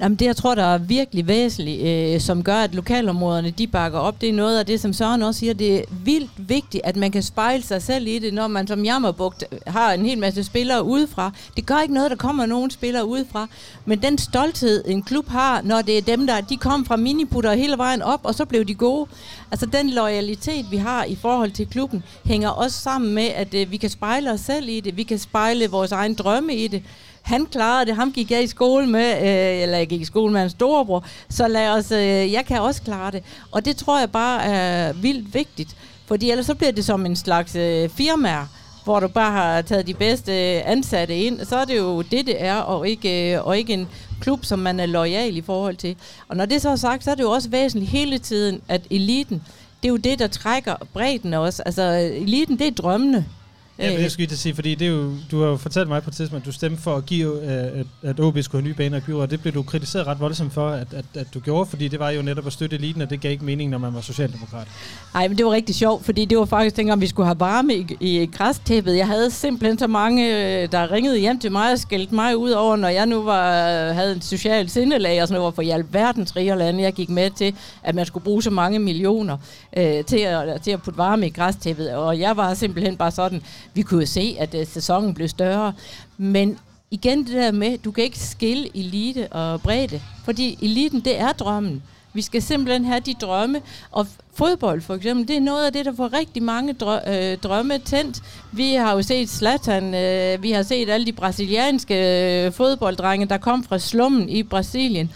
Jamen 0.00 0.16
det, 0.16 0.26
jeg 0.26 0.36
tror, 0.36 0.54
der 0.54 0.64
er 0.64 0.78
virkelig 0.78 1.26
væsentligt, 1.26 1.86
øh, 1.86 2.20
som 2.20 2.42
gør, 2.42 2.56
at 2.56 2.74
lokalområderne 2.74 3.50
de 3.50 3.66
bakker 3.66 3.98
op, 3.98 4.20
det 4.20 4.28
er 4.28 4.32
noget 4.32 4.58
af 4.58 4.66
det, 4.66 4.80
som 4.80 4.92
Søren 4.92 5.22
også 5.22 5.40
siger, 5.40 5.54
det 5.54 5.76
er 5.76 5.82
vildt 6.04 6.30
vigtigt, 6.36 6.84
at 6.84 6.96
man 6.96 7.10
kan 7.10 7.22
spejle 7.22 7.62
sig 7.62 7.82
selv 7.82 8.06
i 8.06 8.18
det, 8.18 8.34
når 8.34 8.46
man 8.46 8.66
som 8.66 8.84
Jammerbugt 8.84 9.44
har 9.66 9.92
en 9.92 10.06
hel 10.06 10.18
masse 10.18 10.44
spillere 10.44 10.84
udefra. 10.84 11.32
Det 11.56 11.66
gør 11.66 11.80
ikke 11.80 11.94
noget, 11.94 12.10
der 12.10 12.16
kommer 12.16 12.46
nogen 12.46 12.70
spillere 12.70 13.06
udefra, 13.06 13.46
men 13.84 14.02
den 14.02 14.18
stolthed, 14.18 14.84
en 14.86 15.02
klub 15.02 15.28
har, 15.28 15.62
når 15.62 15.82
det 15.82 15.98
er 15.98 16.02
dem, 16.02 16.26
der 16.26 16.40
de 16.40 16.56
kom 16.56 16.84
fra 16.84 16.96
miniputter 16.96 17.52
hele 17.52 17.78
vejen 17.78 18.02
op, 18.02 18.20
og 18.22 18.34
så 18.34 18.44
blev 18.44 18.64
de 18.64 18.74
gode. 18.74 19.10
Altså 19.50 19.66
den 19.66 19.90
loyalitet, 19.90 20.66
vi 20.70 20.76
har 20.76 21.04
i 21.04 21.14
forhold 21.14 21.50
til 21.50 21.66
klubben, 21.66 22.02
hænger 22.24 22.48
også 22.48 22.80
sammen 22.80 23.14
med, 23.14 23.26
at 23.26 23.54
øh, 23.54 23.70
vi 23.70 23.76
kan 23.76 23.90
spejle 23.90 24.32
os 24.32 24.40
selv 24.40 24.68
i 24.68 24.80
det, 24.80 24.96
vi 24.96 25.02
kan 25.02 25.18
spejle 25.18 25.70
vores 25.70 25.92
egen 25.92 26.14
drømme 26.14 26.54
i 26.54 26.68
det 26.68 26.82
han 27.28 27.46
klarede 27.46 27.86
det, 27.86 27.96
ham 27.96 28.12
gik 28.12 28.30
jeg 28.30 28.42
i 28.42 28.46
skole 28.46 28.86
med, 28.86 29.16
øh, 29.16 29.62
eller 29.62 29.78
jeg 29.78 29.88
gik 29.88 30.00
i 30.00 30.04
skole 30.04 30.32
med 30.32 30.40
hans 30.40 30.52
storebror, 30.52 31.04
så 31.28 31.48
lad 31.48 31.68
os, 31.70 31.90
øh, 31.92 32.32
jeg 32.32 32.44
kan 32.46 32.60
også 32.60 32.82
klare 32.82 33.10
det. 33.10 33.22
Og 33.50 33.64
det 33.64 33.76
tror 33.76 33.98
jeg 33.98 34.10
bare 34.10 34.44
er 34.44 34.92
vildt 34.92 35.34
vigtigt, 35.34 35.76
fordi 36.06 36.30
ellers 36.30 36.46
så 36.46 36.54
bliver 36.54 36.72
det 36.72 36.84
som 36.84 37.06
en 37.06 37.16
slags 37.16 37.56
øh, 37.56 37.88
firma, 37.88 38.46
hvor 38.84 39.00
du 39.00 39.08
bare 39.08 39.32
har 39.32 39.62
taget 39.62 39.86
de 39.86 39.94
bedste 39.94 40.32
øh, 40.32 40.62
ansatte 40.64 41.16
ind, 41.16 41.44
så 41.44 41.56
er 41.56 41.64
det 41.64 41.76
jo 41.76 42.02
det, 42.02 42.26
det 42.26 42.42
er, 42.44 42.56
og 42.56 42.88
ikke, 42.88 43.34
øh, 43.34 43.46
og 43.46 43.58
ikke 43.58 43.72
en 43.72 43.88
klub, 44.20 44.44
som 44.44 44.58
man 44.58 44.80
er 44.80 44.86
lojal 44.86 45.36
i 45.36 45.42
forhold 45.42 45.76
til. 45.76 45.96
Og 46.28 46.36
når 46.36 46.46
det 46.46 46.62
så 46.62 46.70
er 46.70 46.76
sagt, 46.76 47.04
så 47.04 47.10
er 47.10 47.14
det 47.14 47.22
jo 47.22 47.30
også 47.30 47.48
væsentligt 47.48 47.90
hele 47.90 48.18
tiden, 48.18 48.60
at 48.68 48.82
eliten, 48.90 49.42
det 49.82 49.88
er 49.88 49.92
jo 49.92 49.96
det, 49.96 50.18
der 50.18 50.26
trækker 50.26 50.76
bredden 50.92 51.34
også. 51.34 51.62
Altså, 51.62 51.82
eliten, 52.14 52.58
det 52.58 52.66
er 52.66 52.70
drømmene. 52.70 53.26
Ja, 53.78 53.90
men 53.90 54.00
det 54.00 54.12
skulle 54.12 54.28
jeg 54.30 54.38
sige, 54.38 54.54
fordi 54.54 54.74
det 54.74 54.86
er 54.86 54.90
jo, 54.90 55.12
du 55.30 55.40
har 55.40 55.48
jo 55.48 55.56
fortalt 55.56 55.88
mig 55.88 56.02
på 56.02 56.10
et 56.10 56.16
tidspunkt, 56.16 56.42
at 56.42 56.46
du 56.46 56.52
stemte 56.52 56.82
for 56.82 56.96
at 56.96 57.06
give, 57.06 57.42
at, 57.42 57.86
at 58.02 58.20
OB 58.20 58.38
skulle 58.42 58.62
have 58.62 58.68
nye 58.68 58.74
baner 58.74 58.98
i 58.98 59.00
byrådet, 59.00 59.22
og 59.22 59.30
det 59.30 59.40
blev 59.40 59.54
du 59.54 59.62
kritiseret 59.62 60.06
ret 60.06 60.20
voldsomt 60.20 60.52
for, 60.52 60.68
at, 60.68 60.94
at, 60.94 61.04
at 61.14 61.26
du 61.34 61.40
gjorde, 61.40 61.70
fordi 61.70 61.88
det 61.88 61.98
var 61.98 62.10
jo 62.10 62.22
netop 62.22 62.46
at 62.46 62.52
støtte 62.52 62.76
eliten, 62.76 63.02
og 63.02 63.10
det 63.10 63.20
gav 63.20 63.30
ikke 63.32 63.44
mening, 63.44 63.70
når 63.70 63.78
man 63.78 63.94
var 63.94 64.00
socialdemokrat. 64.00 64.66
Nej, 65.14 65.28
men 65.28 65.38
det 65.38 65.46
var 65.46 65.52
rigtig 65.52 65.74
sjovt, 65.74 66.04
fordi 66.04 66.24
det 66.24 66.38
var 66.38 66.44
faktisk 66.44 66.76
dengang, 66.76 67.00
vi 67.00 67.06
skulle 67.06 67.26
have 67.26 67.40
varme 67.40 67.74
i, 67.74 67.86
i 68.00 68.26
græstæppet. 68.26 68.96
Jeg 68.96 69.06
havde 69.06 69.30
simpelthen 69.30 69.78
så 69.78 69.86
mange, 69.86 70.26
øh, 70.62 70.72
der 70.72 70.92
ringede 70.92 71.18
hjem 71.18 71.38
til 71.38 71.52
mig 71.52 71.72
og 71.72 71.78
skældte 71.78 72.14
mig 72.14 72.36
ud 72.36 72.50
over, 72.50 72.76
når 72.76 72.88
jeg 72.88 73.06
nu 73.06 73.22
var, 73.22 73.52
havde 73.92 74.12
en 74.12 74.20
social 74.22 74.68
sindelag, 74.68 75.22
og 75.22 75.28
sådan 75.28 75.40
noget, 75.40 75.54
for 75.54 75.62
i 75.62 75.70
alverdens 75.70 76.34
lande, 76.34 76.82
jeg 76.82 76.92
gik 76.92 77.08
med 77.08 77.30
til, 77.30 77.54
at 77.82 77.94
man 77.94 78.06
skulle 78.06 78.24
bruge 78.24 78.42
så 78.42 78.50
mange 78.50 78.78
millioner 78.78 79.36
øh, 79.76 80.04
til, 80.04 80.18
at, 80.18 80.62
til 80.62 80.70
at 80.70 80.82
putte 80.82 80.98
varme 80.98 81.26
i 81.26 81.30
græstæppet, 81.30 81.94
og 81.94 82.18
jeg 82.18 82.36
var 82.36 82.54
simpelthen 82.54 82.96
bare 82.96 83.10
sådan, 83.10 83.42
vi 83.78 83.82
kunne 83.82 84.00
jo 84.00 84.06
se, 84.06 84.36
at 84.38 84.54
uh, 84.54 84.60
sæsonen 84.66 85.14
blev 85.14 85.28
større. 85.28 85.72
Men 86.16 86.58
igen 86.90 87.18
det 87.26 87.34
der 87.34 87.52
med, 87.52 87.78
du 87.78 87.90
kan 87.90 88.04
ikke 88.04 88.18
skille 88.18 88.76
elite 88.76 89.28
og 89.32 89.62
bredde, 89.62 90.00
fordi 90.24 90.58
eliten, 90.62 91.00
det 91.00 91.20
er 91.20 91.32
drømmen. 91.32 91.82
Vi 92.12 92.22
skal 92.22 92.42
simpelthen 92.42 92.84
have 92.84 93.00
de 93.00 93.14
drømme, 93.14 93.60
og 93.90 94.06
fodbold 94.34 94.80
for 94.80 94.94
eksempel, 94.94 95.28
det 95.28 95.36
er 95.36 95.40
noget 95.40 95.66
af 95.66 95.72
det, 95.72 95.84
der 95.84 95.92
får 95.96 96.12
rigtig 96.12 96.42
mange 96.42 96.74
drø- 96.82 97.10
øh, 97.10 97.38
drømme 97.38 97.78
tændt. 97.78 98.22
Vi 98.52 98.74
har 98.74 98.92
jo 98.92 99.02
set 99.02 99.28
Zlatan, 99.28 99.94
øh, 99.94 100.42
vi 100.42 100.50
har 100.50 100.62
set 100.62 100.90
alle 100.90 101.06
de 101.06 101.12
brasilianske 101.12 101.94
øh, 102.46 102.52
fodbolddrenge, 102.52 103.26
der 103.26 103.38
kom 103.38 103.64
fra 103.64 103.78
slummen 103.78 104.28
i 104.28 104.42
Brasilien. 104.42 105.12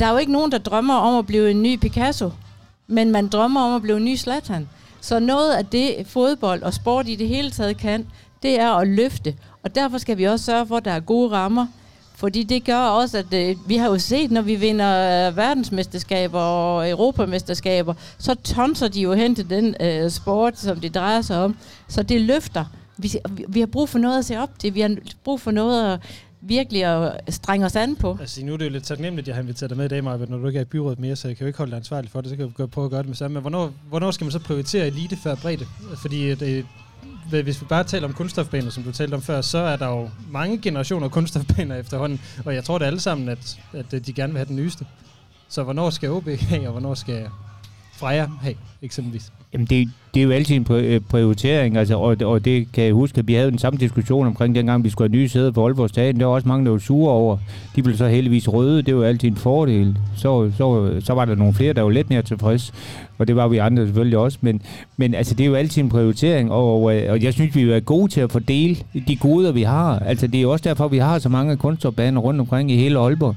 Der 0.00 0.06
er 0.06 0.10
jo 0.10 0.18
ikke 0.18 0.32
nogen, 0.32 0.52
der 0.52 0.58
drømmer 0.58 0.94
om 0.94 1.18
at 1.18 1.26
blive 1.26 1.50
en 1.50 1.62
ny 1.62 1.76
Picasso, 1.76 2.30
men 2.86 3.10
man 3.10 3.28
drømmer 3.28 3.60
om 3.60 3.74
at 3.74 3.82
blive 3.82 3.96
en 3.96 4.04
ny 4.04 4.16
Zlatan. 4.16 4.68
Så 5.02 5.18
noget 5.18 5.52
af 5.52 5.66
det 5.66 5.94
fodbold 6.06 6.62
og 6.62 6.74
sport 6.74 7.08
i 7.08 7.14
det 7.14 7.28
hele 7.28 7.50
taget 7.50 7.76
kan, 7.76 8.06
det 8.42 8.60
er 8.60 8.70
at 8.70 8.88
løfte. 8.88 9.34
Og 9.62 9.74
derfor 9.74 9.98
skal 9.98 10.18
vi 10.18 10.24
også 10.24 10.44
sørge 10.44 10.66
for, 10.66 10.76
at 10.76 10.84
der 10.84 10.90
er 10.90 11.00
gode 11.00 11.30
rammer. 11.30 11.66
Fordi 12.14 12.42
det 12.42 12.64
gør 12.64 12.78
også, 12.78 13.18
at 13.18 13.34
øh, 13.34 13.56
vi 13.68 13.76
har 13.76 13.88
jo 13.88 13.98
set, 13.98 14.30
når 14.30 14.42
vi 14.42 14.54
vinder 14.54 15.28
øh, 15.28 15.36
verdensmesterskaber 15.36 16.40
og 16.40 16.90
europamesterskaber, 16.90 17.94
så 18.18 18.34
tonser 18.34 18.88
de 18.88 19.00
jo 19.00 19.12
hen 19.12 19.34
til 19.34 19.50
den 19.50 19.74
øh, 19.80 20.10
sport, 20.10 20.58
som 20.58 20.80
det 20.80 20.94
drejer 20.94 21.22
sig 21.22 21.44
om. 21.44 21.56
Så 21.88 22.02
det 22.02 22.20
løfter. 22.20 22.64
Vi, 22.96 23.12
vi 23.48 23.60
har 23.60 23.66
brug 23.66 23.88
for 23.88 23.98
noget 23.98 24.18
at 24.18 24.24
se 24.24 24.38
op 24.38 24.58
til. 24.58 24.74
Vi 24.74 24.80
har 24.80 24.96
brug 25.24 25.40
for 25.40 25.50
noget 25.50 25.92
at 25.92 26.00
virkelig 26.42 26.84
at 26.84 27.34
strenge 27.34 27.66
os 27.66 27.76
an 27.76 27.96
på. 27.96 28.16
Altså, 28.20 28.44
nu 28.44 28.52
er 28.52 28.56
det 28.56 28.64
jo 28.64 28.70
lidt 28.70 28.84
taknemmeligt, 28.84 29.24
at 29.24 29.28
jeg 29.28 29.34
har 29.36 29.42
inviteret 29.42 29.70
dig 29.70 29.76
med 29.76 29.84
i 29.84 29.88
dag, 29.88 30.04
Maja, 30.04 30.26
når 30.28 30.38
du 30.38 30.46
ikke 30.46 30.58
er 30.58 30.62
i 30.62 30.64
byrådet 30.64 30.98
mere, 30.98 31.16
så 31.16 31.28
jeg 31.28 31.36
kan 31.36 31.44
jo 31.44 31.46
ikke 31.46 31.58
holde 31.58 31.70
dig 31.70 31.76
ansvarlig 31.76 32.10
for 32.10 32.20
det, 32.20 32.30
så 32.30 32.36
kan 32.36 32.52
jeg 32.58 32.70
prøve 32.70 32.84
at 32.84 32.90
gøre 32.90 33.02
det 33.02 33.08
med 33.08 33.16
sammen. 33.16 33.34
Men 33.34 33.40
hvornår, 33.40 33.72
hvornår 33.88 34.10
skal 34.10 34.24
man 34.24 34.32
så 34.32 34.38
prioritere 34.38 34.86
elite 34.86 35.16
før 35.16 35.34
bredde? 35.34 35.66
Fordi 35.96 36.30
øh, 36.30 36.40
det, 36.40 36.64
hvis 37.30 37.60
vi 37.60 37.66
bare 37.66 37.84
taler 37.84 38.08
om 38.08 38.14
kunststofbaner, 38.14 38.70
som 38.70 38.82
du 38.82 38.92
talte 38.92 39.14
om 39.14 39.22
før, 39.22 39.40
så 39.40 39.58
er 39.58 39.76
der 39.76 39.88
jo 39.88 40.10
mange 40.30 40.58
generationer 40.58 41.08
kunststofbaner 41.08 41.76
efterhånden, 41.76 42.20
og 42.44 42.54
jeg 42.54 42.64
tror 42.64 42.78
det 42.78 42.86
alle 42.86 43.00
sammen, 43.00 43.28
at, 43.28 43.58
at 43.72 43.94
øh, 43.94 44.06
de 44.06 44.12
gerne 44.12 44.32
vil 44.32 44.38
have 44.38 44.48
den 44.48 44.56
nyeste. 44.56 44.86
Så 45.48 45.62
hvornår 45.62 45.90
skal 45.90 46.10
OB 46.10 46.28
have, 46.28 46.66
og 46.66 46.72
hvornår 46.72 46.94
skal 46.94 47.28
Freja 48.02 48.26
have, 48.40 48.54
eksempelvis? 48.82 49.32
Jamen 49.52 49.66
det, 49.66 49.88
det 50.14 50.20
er 50.20 50.24
jo 50.24 50.30
altid 50.30 50.56
en 50.56 50.66
øh, 50.70 51.00
prioritering, 51.00 51.76
altså, 51.76 51.98
og, 51.98 52.16
og 52.24 52.44
det 52.44 52.72
kan 52.72 52.84
jeg 52.84 52.92
huske, 52.92 53.18
at 53.18 53.28
vi 53.28 53.34
havde 53.34 53.50
den 53.50 53.58
samme 53.58 53.78
diskussion 53.78 54.26
omkring 54.26 54.54
dengang, 54.54 54.84
vi 54.84 54.90
skulle 54.90 55.10
have 55.10 55.18
nye 55.18 55.28
sæder 55.28 55.50
på 55.50 55.66
Aalborg 55.66 55.88
Stadion. 55.88 56.20
Der 56.20 56.26
var 56.26 56.32
også 56.32 56.48
mange, 56.48 56.64
der 56.64 56.70
var 56.70 56.78
sure 56.78 57.12
over. 57.12 57.38
De 57.76 57.82
blev 57.82 57.96
så 57.96 58.08
heldigvis 58.08 58.48
røde, 58.48 58.82
det 58.82 58.96
var 58.96 59.04
altid 59.04 59.28
en 59.28 59.36
fordel. 59.36 59.98
Så, 60.16 60.50
så, 60.56 61.00
så 61.04 61.14
var 61.14 61.24
der 61.24 61.34
nogle 61.34 61.54
flere, 61.54 61.72
der 61.72 61.82
var 61.82 61.90
lidt 61.90 62.10
mere 62.10 62.22
tilfreds, 62.22 62.72
og 63.18 63.28
det 63.28 63.36
var 63.36 63.48
vi 63.48 63.58
andre 63.58 63.86
selvfølgelig 63.86 64.18
også. 64.18 64.38
Men, 64.40 64.62
men 64.96 65.14
altså, 65.14 65.34
det 65.34 65.44
er 65.44 65.48
jo 65.48 65.54
altid 65.54 65.82
en 65.82 65.88
prioritering, 65.88 66.52
og, 66.52 66.82
og 66.82 66.96
øh, 66.96 67.24
jeg 67.24 67.32
synes, 67.32 67.56
vi 67.56 67.70
er 67.70 67.80
gode 67.80 68.12
til 68.12 68.20
at 68.20 68.32
fordele 68.32 68.76
de 69.08 69.16
goder, 69.16 69.52
vi 69.52 69.62
har. 69.62 69.98
Altså, 69.98 70.26
det 70.26 70.42
er 70.42 70.46
også 70.46 70.68
derfor, 70.68 70.88
vi 70.88 70.98
har 70.98 71.18
så 71.18 71.28
mange 71.28 71.56
kunstnerbaner 71.56 72.20
rundt 72.20 72.40
omkring 72.40 72.70
i 72.70 72.76
hele 72.76 72.98
Aalborg. 72.98 73.36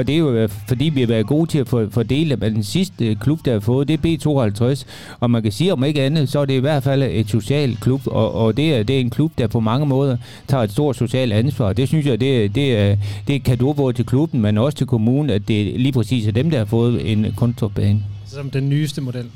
Og 0.00 0.06
det 0.06 0.14
er 0.14 0.18
jo 0.18 0.34
øh, 0.34 0.48
fordi, 0.68 0.84
vi 0.84 1.00
har 1.00 1.06
været 1.06 1.26
gode 1.26 1.50
til 1.50 1.58
at 1.58 1.68
fordele 1.68 2.30
dem. 2.30 2.40
Den 2.40 2.64
sidste 2.64 3.06
øh, 3.06 3.16
klub, 3.16 3.44
der 3.44 3.52
har 3.52 3.60
fået, 3.60 3.88
det 3.88 4.04
er 4.04 4.08
B52. 4.08 4.84
Og 5.20 5.30
man 5.30 5.42
kan 5.42 5.52
sige, 5.52 5.72
om 5.72 5.84
ikke 5.84 6.02
andet, 6.02 6.28
så 6.28 6.38
er 6.40 6.44
det 6.44 6.54
i 6.54 6.58
hvert 6.58 6.82
fald 6.82 7.02
et 7.02 7.28
socialt 7.28 7.80
klub. 7.80 8.06
Og, 8.06 8.34
og 8.34 8.56
det, 8.56 8.74
er, 8.74 8.82
det 8.82 8.96
er 8.96 9.00
en 9.00 9.10
klub, 9.10 9.32
der 9.38 9.46
på 9.46 9.60
mange 9.60 9.86
måder 9.86 10.16
tager 10.48 10.62
et 10.62 10.70
stort 10.70 10.96
socialt 10.96 11.32
ansvar. 11.32 11.72
Det 11.72 11.88
synes 11.88 12.06
jeg, 12.06 12.20
det, 12.20 12.54
det, 12.54 12.78
er, 12.78 12.96
det 13.26 13.36
er 13.36 13.40
kado 13.40 13.72
både 13.72 13.92
til 13.92 14.06
klubben, 14.06 14.40
men 14.40 14.58
også 14.58 14.78
til 14.78 14.86
kommunen, 14.86 15.30
at 15.30 15.48
det 15.48 15.80
lige 15.80 15.92
præcis 15.92 16.26
er 16.26 16.32
dem, 16.32 16.50
der 16.50 16.58
har 16.58 16.64
fået 16.64 17.12
en 17.12 17.26
kontorbane. 17.36 18.02
Som 18.26 18.50
den 18.50 18.68
nyeste 18.68 19.00
model? 19.00 19.26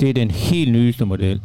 Det 0.00 0.08
er 0.08 0.12
den 0.12 0.30
helt 0.30 0.72
nyeste 0.72 1.04
model 1.04 1.40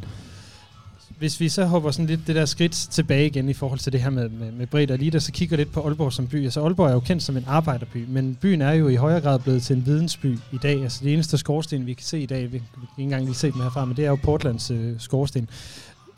hvis 1.17 1.39
vi 1.39 1.49
så 1.49 1.65
hopper 1.65 1.91
sådan 1.91 2.05
lidt 2.05 2.27
det 2.27 2.35
der 2.35 2.45
skridt 2.45 2.71
tilbage 2.71 3.25
igen 3.25 3.49
i 3.49 3.53
forhold 3.53 3.79
til 3.79 3.93
det 3.93 4.01
her 4.01 4.09
med, 4.09 4.29
med, 4.29 4.51
med 4.51 4.67
bredt 4.67 4.91
og 4.91 4.97
lige 4.97 5.19
så 5.19 5.31
kigger 5.31 5.57
lidt 5.57 5.71
på 5.71 5.81
Aalborg 5.81 6.13
som 6.13 6.27
by. 6.27 6.43
Altså 6.43 6.63
Aalborg 6.63 6.89
er 6.89 6.93
jo 6.93 6.99
kendt 6.99 7.23
som 7.23 7.37
en 7.37 7.43
arbejderby, 7.47 8.05
men 8.07 8.35
byen 8.35 8.61
er 8.61 8.71
jo 8.71 8.87
i 8.87 8.95
højere 8.95 9.21
grad 9.21 9.39
blevet 9.39 9.63
til 9.63 9.75
en 9.75 9.85
vidensby 9.85 10.37
i 10.51 10.57
dag. 10.63 10.83
Altså 10.83 10.99
det 11.03 11.13
eneste 11.13 11.37
skorsten, 11.37 11.85
vi 11.85 11.93
kan 11.93 12.05
se 12.05 12.19
i 12.19 12.25
dag, 12.25 12.51
vi 12.51 12.57
kan 12.57 12.67
ikke 12.81 13.03
engang 13.03 13.25
lige 13.25 13.35
se 13.35 13.51
dem 13.51 13.61
herfra, 13.61 13.85
men 13.85 13.97
det 13.97 14.05
er 14.05 14.09
jo 14.09 14.15
Portlands 14.15 14.71
øh, 14.71 14.99
skorsten. 14.99 15.49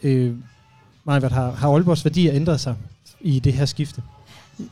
Øh, 0.03 0.35
Majvert, 1.05 1.31
har, 1.31 1.51
har 1.51 1.69
Aalborgs 1.69 2.05
værdier 2.05 2.33
ændret 2.33 2.59
sig 2.59 2.75
i 3.21 3.39
det 3.39 3.53
her 3.53 3.65
skifte? 3.65 4.01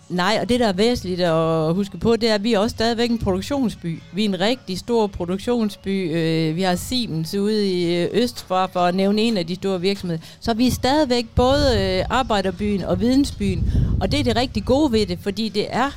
Nej, 0.10 0.38
og 0.42 0.50
det, 0.50 0.60
der 0.60 0.68
er 0.68 0.74
væsentligt 0.74 1.22
at 1.22 1.74
huske 1.74 1.98
på, 1.98 2.16
det 2.16 2.30
er, 2.30 2.36
at 2.36 2.44
vi 2.44 2.54
er 2.54 2.60
også 2.60 2.74
stadigvæk 2.74 3.10
en 3.10 3.18
produktionsby. 3.18 4.02
Vi 4.14 4.26
er 4.26 4.30
en 4.30 4.40
rigtig 4.40 4.80
stor 4.80 5.08
produktionsby. 5.08 6.16
Øh, 6.16 6.56
vi 6.56 6.62
har 6.62 6.76
Siemens 6.76 7.36
ude 7.36 7.72
i 7.72 7.96
øh, 7.96 8.10
Øst, 8.12 8.44
for, 8.44 8.70
for 8.74 8.80
at 8.80 8.96
nævne 8.96 9.22
en 9.22 9.38
af 9.38 9.48
de 9.48 9.56
store 9.56 9.82
virksomheder. 9.82 10.22
Så 10.40 10.54
vi 10.54 10.68
er 10.68 10.72
stadigvæk 10.72 11.26
både 11.36 11.80
øh, 11.80 12.06
arbejderbyen 12.10 12.84
og 12.84 13.00
vidensbyen. 13.00 13.72
Og 14.02 14.12
det 14.12 14.20
er 14.20 14.24
det 14.24 14.36
rigtig 14.36 14.66
gode 14.66 14.92
ved 14.92 15.06
det, 15.06 15.20
fordi 15.22 15.50
det 15.50 15.66
er 15.70 15.92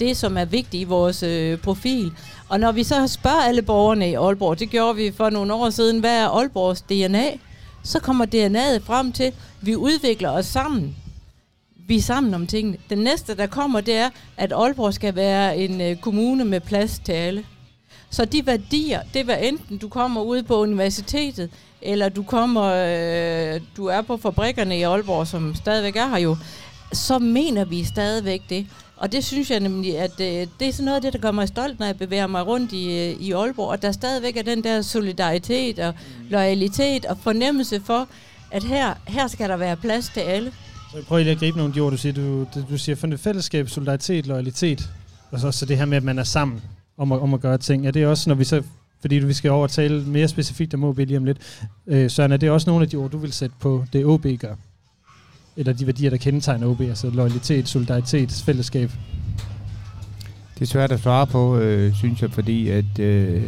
det, 0.00 0.16
som 0.16 0.36
er 0.36 0.44
vigtigt 0.44 0.80
i 0.80 0.84
vores 0.84 1.24
profil. 1.62 2.12
Og 2.48 2.60
når 2.60 2.72
vi 2.72 2.84
så 2.84 3.06
spørger 3.06 3.42
alle 3.42 3.62
borgerne 3.62 4.10
i 4.10 4.14
Aalborg, 4.14 4.58
det 4.58 4.70
gjorde 4.70 4.96
vi 4.96 5.12
for 5.16 5.30
nogle 5.30 5.54
år 5.54 5.70
siden, 5.70 6.00
hvad 6.00 6.18
er 6.18 6.26
Aalborgs 6.28 6.82
DNA? 6.82 7.26
Så 7.82 8.00
kommer 8.00 8.26
DNA'et 8.26 8.86
frem 8.86 9.12
til, 9.12 9.24
at 9.24 9.34
vi 9.60 9.76
udvikler 9.76 10.30
os 10.30 10.46
sammen 10.46 10.96
vi 11.88 11.96
er 11.96 12.02
sammen 12.02 12.34
om 12.34 12.46
tingene. 12.46 12.76
Den 12.90 12.98
næste, 12.98 13.36
der 13.36 13.46
kommer, 13.46 13.80
det 13.80 13.94
er, 13.94 14.10
at 14.36 14.52
Aalborg 14.52 14.94
skal 14.94 15.16
være 15.16 15.56
en 15.56 15.80
øh, 15.80 15.96
kommune 15.96 16.44
med 16.44 16.60
plads 16.60 16.98
til 16.98 17.12
alle. 17.12 17.44
Så 18.10 18.24
de 18.24 18.46
værdier, 18.46 19.00
det 19.14 19.26
var 19.26 19.34
enten 19.34 19.78
du 19.78 19.88
kommer 19.88 20.22
ud 20.22 20.42
på 20.42 20.56
universitetet, 20.56 21.50
eller 21.82 22.08
du 22.08 22.22
kommer, 22.22 22.64
øh, 22.64 23.60
du 23.76 23.86
er 23.86 24.02
på 24.02 24.16
fabrikkerne 24.16 24.78
i 24.78 24.82
Aalborg, 24.82 25.26
som 25.26 25.54
stadigvæk 25.54 25.96
er 25.96 26.08
her 26.08 26.18
jo, 26.18 26.36
så 26.92 27.18
mener 27.18 27.64
vi 27.64 27.84
stadigvæk 27.84 28.42
det. 28.48 28.66
Og 28.96 29.12
det 29.12 29.24
synes 29.24 29.50
jeg 29.50 29.60
nemlig, 29.60 29.98
at 29.98 30.20
øh, 30.20 30.46
det 30.60 30.68
er 30.68 30.72
sådan 30.72 30.84
noget 30.84 30.96
af 30.96 31.02
det, 31.02 31.12
der 31.12 31.18
gør 31.18 31.30
mig 31.30 31.48
stolt, 31.48 31.78
når 31.78 31.86
jeg 31.86 31.98
bevæger 31.98 32.26
mig 32.26 32.46
rundt 32.46 32.72
i, 32.72 32.84
øh, 32.84 33.20
i 33.20 33.32
Aalborg, 33.32 33.72
at 33.72 33.82
der 33.82 33.92
stadigvæk 33.92 34.36
er 34.36 34.42
den 34.42 34.64
der 34.64 34.82
solidaritet 34.82 35.78
og 35.78 35.94
loyalitet 36.30 37.06
og 37.06 37.18
fornemmelse 37.22 37.80
for, 37.84 38.08
at 38.50 38.64
her, 38.64 38.94
her 39.06 39.26
skal 39.26 39.48
der 39.48 39.56
være 39.56 39.76
plads 39.76 40.08
til 40.08 40.20
alle. 40.20 40.52
Så 40.92 41.04
prøv 41.06 41.18
lige 41.18 41.30
at 41.30 41.38
gribe 41.38 41.56
nogle 41.56 41.70
af 41.70 41.74
de 41.74 41.80
ord, 41.80 41.90
du 41.92 41.96
siger. 41.98 42.12
Du, 42.12 42.46
du 42.70 42.78
siger 42.78 42.96
for 42.96 43.16
fællesskab, 43.16 43.68
solidaritet, 43.68 44.26
loyalitet, 44.26 44.90
og 45.30 45.40
så, 45.40 45.52
så 45.52 45.66
det 45.66 45.76
her 45.76 45.84
med, 45.84 45.96
at 45.96 46.02
man 46.02 46.18
er 46.18 46.24
sammen 46.24 46.62
om 46.96 47.12
at, 47.12 47.20
om 47.20 47.34
at 47.34 47.40
gøre 47.40 47.58
ting. 47.58 47.86
Er 47.86 47.90
det 47.90 48.06
også, 48.06 48.30
når 48.30 48.34
vi 48.34 48.44
så, 48.44 48.62
fordi 49.00 49.14
vi 49.14 49.32
skal 49.32 49.50
over 49.50 49.66
tale 49.66 50.02
mere 50.02 50.28
specifikt 50.28 50.74
om 50.74 50.84
OB 50.84 50.98
lige 50.98 51.16
om 51.16 51.24
lidt, 51.24 51.38
øh, 51.86 52.10
Søren, 52.10 52.32
er 52.32 52.36
det 52.36 52.50
også 52.50 52.70
nogle 52.70 52.82
af 52.82 52.90
de 52.90 52.96
ord, 52.96 53.10
du 53.10 53.18
vil 53.18 53.32
sætte 53.32 53.54
på 53.60 53.84
det 53.92 54.04
OB 54.04 54.26
gør? 54.38 54.54
Eller 55.56 55.72
de 55.72 55.86
værdier, 55.86 56.10
der 56.10 56.16
kendetegner 56.16 56.66
OB, 56.66 56.80
altså 56.80 57.10
loyalitet, 57.10 57.68
solidaritet, 57.68 58.42
fællesskab? 58.46 58.90
Det 60.58 60.64
er 60.64 60.68
svært 60.68 60.92
at 60.92 61.00
svare 61.00 61.26
på, 61.26 61.56
øh, 61.56 61.94
synes 61.94 62.22
jeg, 62.22 62.30
fordi 62.30 62.68
at, 62.68 62.98
øh, 63.00 63.42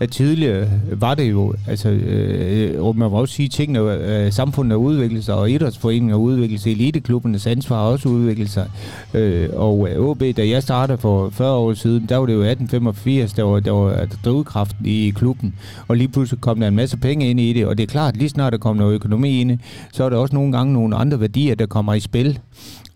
at 0.00 0.10
tidligere 0.10 0.68
var 0.92 1.14
det 1.14 1.30
jo, 1.30 1.54
altså, 1.68 1.88
øh, 1.88 2.84
og 2.84 2.96
man 2.96 3.10
må 3.10 3.16
også 3.16 3.34
sige, 3.34 3.46
at 3.46 3.52
tingene, 3.52 3.80
øh, 3.80 4.32
samfundet 4.32 4.70
har 4.70 4.76
udviklet 4.86 5.24
sig, 5.24 5.34
og 5.34 5.50
idrætsforeningen 5.50 6.10
har 6.10 6.16
udviklet 6.16 6.60
sig, 6.60 6.72
eliteklubbernes 6.72 7.46
ansvar 7.46 7.76
har 7.76 7.84
også 7.84 8.08
udviklet 8.08 8.50
sig. 8.50 8.70
Øh, 9.14 9.48
og 9.52 9.88
øh, 9.90 10.00
OB, 10.00 10.22
da 10.36 10.48
jeg 10.48 10.62
startede 10.62 10.98
for 10.98 11.30
40 11.30 11.52
år 11.52 11.74
siden, 11.74 12.06
der 12.08 12.16
var 12.16 12.26
det 12.26 12.32
jo 12.32 12.42
1885, 12.42 13.32
der 13.32 13.42
var, 13.42 13.60
der 13.60 13.72
var 13.72 14.06
drivkraften 14.24 14.86
i 14.86 15.10
klubben, 15.10 15.54
og 15.88 15.96
lige 15.96 16.08
pludselig 16.08 16.40
kom 16.40 16.60
der 16.60 16.68
en 16.68 16.76
masse 16.76 16.96
penge 16.96 17.30
ind 17.30 17.40
i 17.40 17.52
det, 17.52 17.66
og 17.66 17.78
det 17.78 17.82
er 17.82 17.86
klart, 17.86 18.16
lige 18.16 18.28
snart 18.28 18.52
der 18.52 18.58
kom 18.58 18.76
noget 18.76 18.94
økonomi 18.94 19.40
ind, 19.40 19.58
så 19.92 20.04
er 20.04 20.08
der 20.08 20.16
også 20.16 20.34
nogle 20.34 20.52
gange 20.52 20.72
nogle 20.72 20.96
andre 20.96 21.20
værdier, 21.20 21.54
der 21.54 21.66
kommer 21.66 21.94
i 21.94 22.00
spil. 22.00 22.38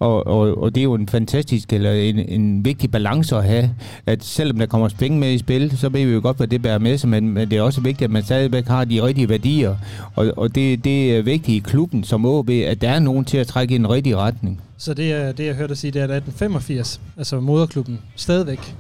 Og, 0.03 0.27
og, 0.27 0.63
og 0.63 0.75
det 0.75 0.81
er 0.81 0.85
jo 0.85 0.95
en 0.95 1.09
fantastisk, 1.09 1.73
eller 1.73 1.93
en, 1.93 2.19
en 2.19 2.65
vigtig 2.65 2.91
balance 2.91 3.37
at 3.37 3.45
have, 3.45 3.71
at 4.07 4.25
selvom 4.25 4.59
der 4.59 4.67
kommer 4.67 4.89
penge 4.99 5.19
med 5.19 5.33
i 5.33 5.39
spil, 5.39 5.79
så 5.79 5.89
ved 5.89 6.05
vi 6.07 6.13
jo 6.13 6.21
godt, 6.23 6.37
hvad 6.37 6.47
det 6.47 6.63
bærer 6.63 6.79
med 6.79 6.99
sig, 6.99 7.09
men, 7.09 7.29
men 7.29 7.51
det 7.51 7.59
er 7.59 7.63
også 7.63 7.81
vigtigt, 7.81 8.03
at 8.03 8.11
man 8.11 8.23
stadigvæk 8.23 8.67
har 8.67 8.85
de 8.85 9.03
rigtige 9.03 9.29
værdier. 9.29 9.77
Og, 10.15 10.33
og 10.37 10.55
det, 10.55 10.85
det 10.85 11.17
er 11.17 11.23
vigtigt 11.23 11.57
i 11.57 11.71
klubben 11.71 12.05
som 12.05 12.27
OB, 12.27 12.51
at 12.51 12.81
der 12.81 12.91
er 12.91 12.99
nogen 12.99 13.25
til 13.25 13.39
at 13.39 13.47
trække 13.47 13.75
i 13.75 13.79
den 13.79 13.91
rigtige 13.91 14.17
retning. 14.17 14.61
Så 14.79 14.95
det, 14.95 15.39
det 15.39 15.47
jeg 15.47 15.55
hørte 15.55 15.69
dig 15.69 15.79
sige, 15.79 15.91
det 15.91 15.99
er, 16.01 16.05
at 16.05 16.11
1885, 16.11 17.01
altså 17.17 17.41
moderklubben, 17.41 17.99
stadigvæk 18.17 18.75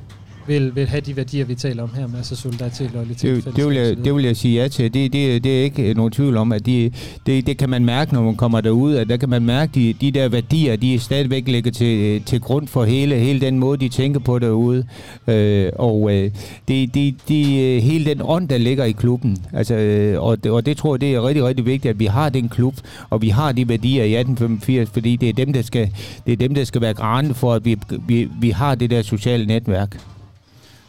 vil, 0.47 0.77
vil 0.77 0.87
have 0.87 1.01
de 1.01 1.17
værdier, 1.17 1.45
vi 1.45 1.55
taler 1.55 1.83
om 1.83 1.91
her, 1.95 2.07
med 2.07 2.17
altså 2.17 2.37
solidaritet, 2.37 2.91
loyalitet, 2.93 3.45
det, 3.45 3.57
det, 3.57 3.67
vil 3.67 3.77
jeg, 3.77 3.97
det 4.05 4.15
vil 4.15 4.25
jeg 4.25 4.37
sige 4.37 4.63
ja 4.63 4.69
til. 4.69 4.95
Det, 4.95 5.13
det, 5.13 5.45
det 5.45 5.61
er 5.61 5.65
ikke 5.65 5.95
nogen 5.95 6.13
tvivl 6.13 6.37
om, 6.37 6.53
at 6.53 6.67
de, 6.67 6.91
det, 7.27 7.47
det 7.47 7.59
kan 7.59 7.71
man 7.71 7.85
mærke, 7.85 8.15
når 8.15 8.23
man 8.23 8.37
kommer 8.37 8.61
derud, 8.61 8.95
at 8.95 9.09
der 9.09 9.17
kan 9.17 9.29
man 9.29 9.45
mærke, 9.45 9.73
de, 9.75 9.93
de 9.93 10.11
der 10.11 10.29
værdier, 10.29 10.77
de 10.77 10.99
stadigvæk 10.99 11.49
ligger 11.49 11.71
til, 11.71 12.23
til 12.23 12.41
grund 12.41 12.69
for 12.69 12.85
hele, 12.85 13.15
hele 13.15 13.41
den 13.41 13.59
måde, 13.59 13.79
de 13.79 13.89
tænker 13.89 14.21
på 14.21 14.39
derude. 14.39 14.85
Øh, 15.27 15.71
og 15.77 16.15
øh, 16.15 16.31
det, 16.69 16.95
det, 16.95 17.15
det, 17.29 17.83
hele 17.83 18.05
den 18.05 18.21
ånd, 18.25 18.49
der 18.49 18.59
ligger 18.59 18.85
i 18.85 18.93
klubben. 18.93 19.37
Altså, 19.53 19.75
øh, 19.75 20.23
og, 20.23 20.45
det, 20.45 20.53
og 20.53 20.67
det 20.67 20.77
tror 20.77 20.95
jeg, 20.95 21.01
det 21.01 21.15
er 21.15 21.27
rigtig, 21.29 21.45
rigtig 21.45 21.67
vigtigt, 21.67 21.91
at 21.91 21.99
vi 21.99 22.07
har 22.07 22.29
den 22.29 22.49
klub, 22.49 22.75
og 23.11 23.23
vi 23.23 23.29
har 23.29 23.53
de 23.53 23.69
værdier 23.69 24.05
i 24.05 24.15
1885, 24.15 24.91
fordi 24.91 25.17
det 25.17 25.29
er 25.29 25.33
dem, 25.33 25.53
der 25.53 25.63
skal, 25.63 25.91
det 26.27 26.33
er 26.33 26.37
dem, 26.37 26.55
der 26.55 26.65
skal 26.65 26.81
være 26.81 26.95
grænne 26.95 27.35
for, 27.35 27.55
at 27.55 27.65
vi, 27.65 27.77
vi, 28.07 28.29
vi 28.41 28.51
har 28.51 28.75
det 28.75 28.91
der 28.91 29.03
sociale 29.03 29.47
netværk. 29.47 30.12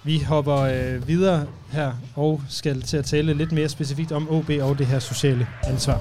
Vi 0.05 0.19
hopper 0.19 0.57
øh, 0.57 1.07
videre 1.07 1.47
her 1.71 1.93
og 2.15 2.41
skal 2.49 2.81
til 2.81 2.97
at 2.97 3.05
tale 3.05 3.33
lidt 3.33 3.51
mere 3.51 3.69
specifikt 3.69 4.11
om 4.11 4.29
OB 4.29 4.49
og 4.61 4.77
det 4.77 4.85
her 4.85 4.99
sociale 4.99 5.47
ansvar. 5.63 5.97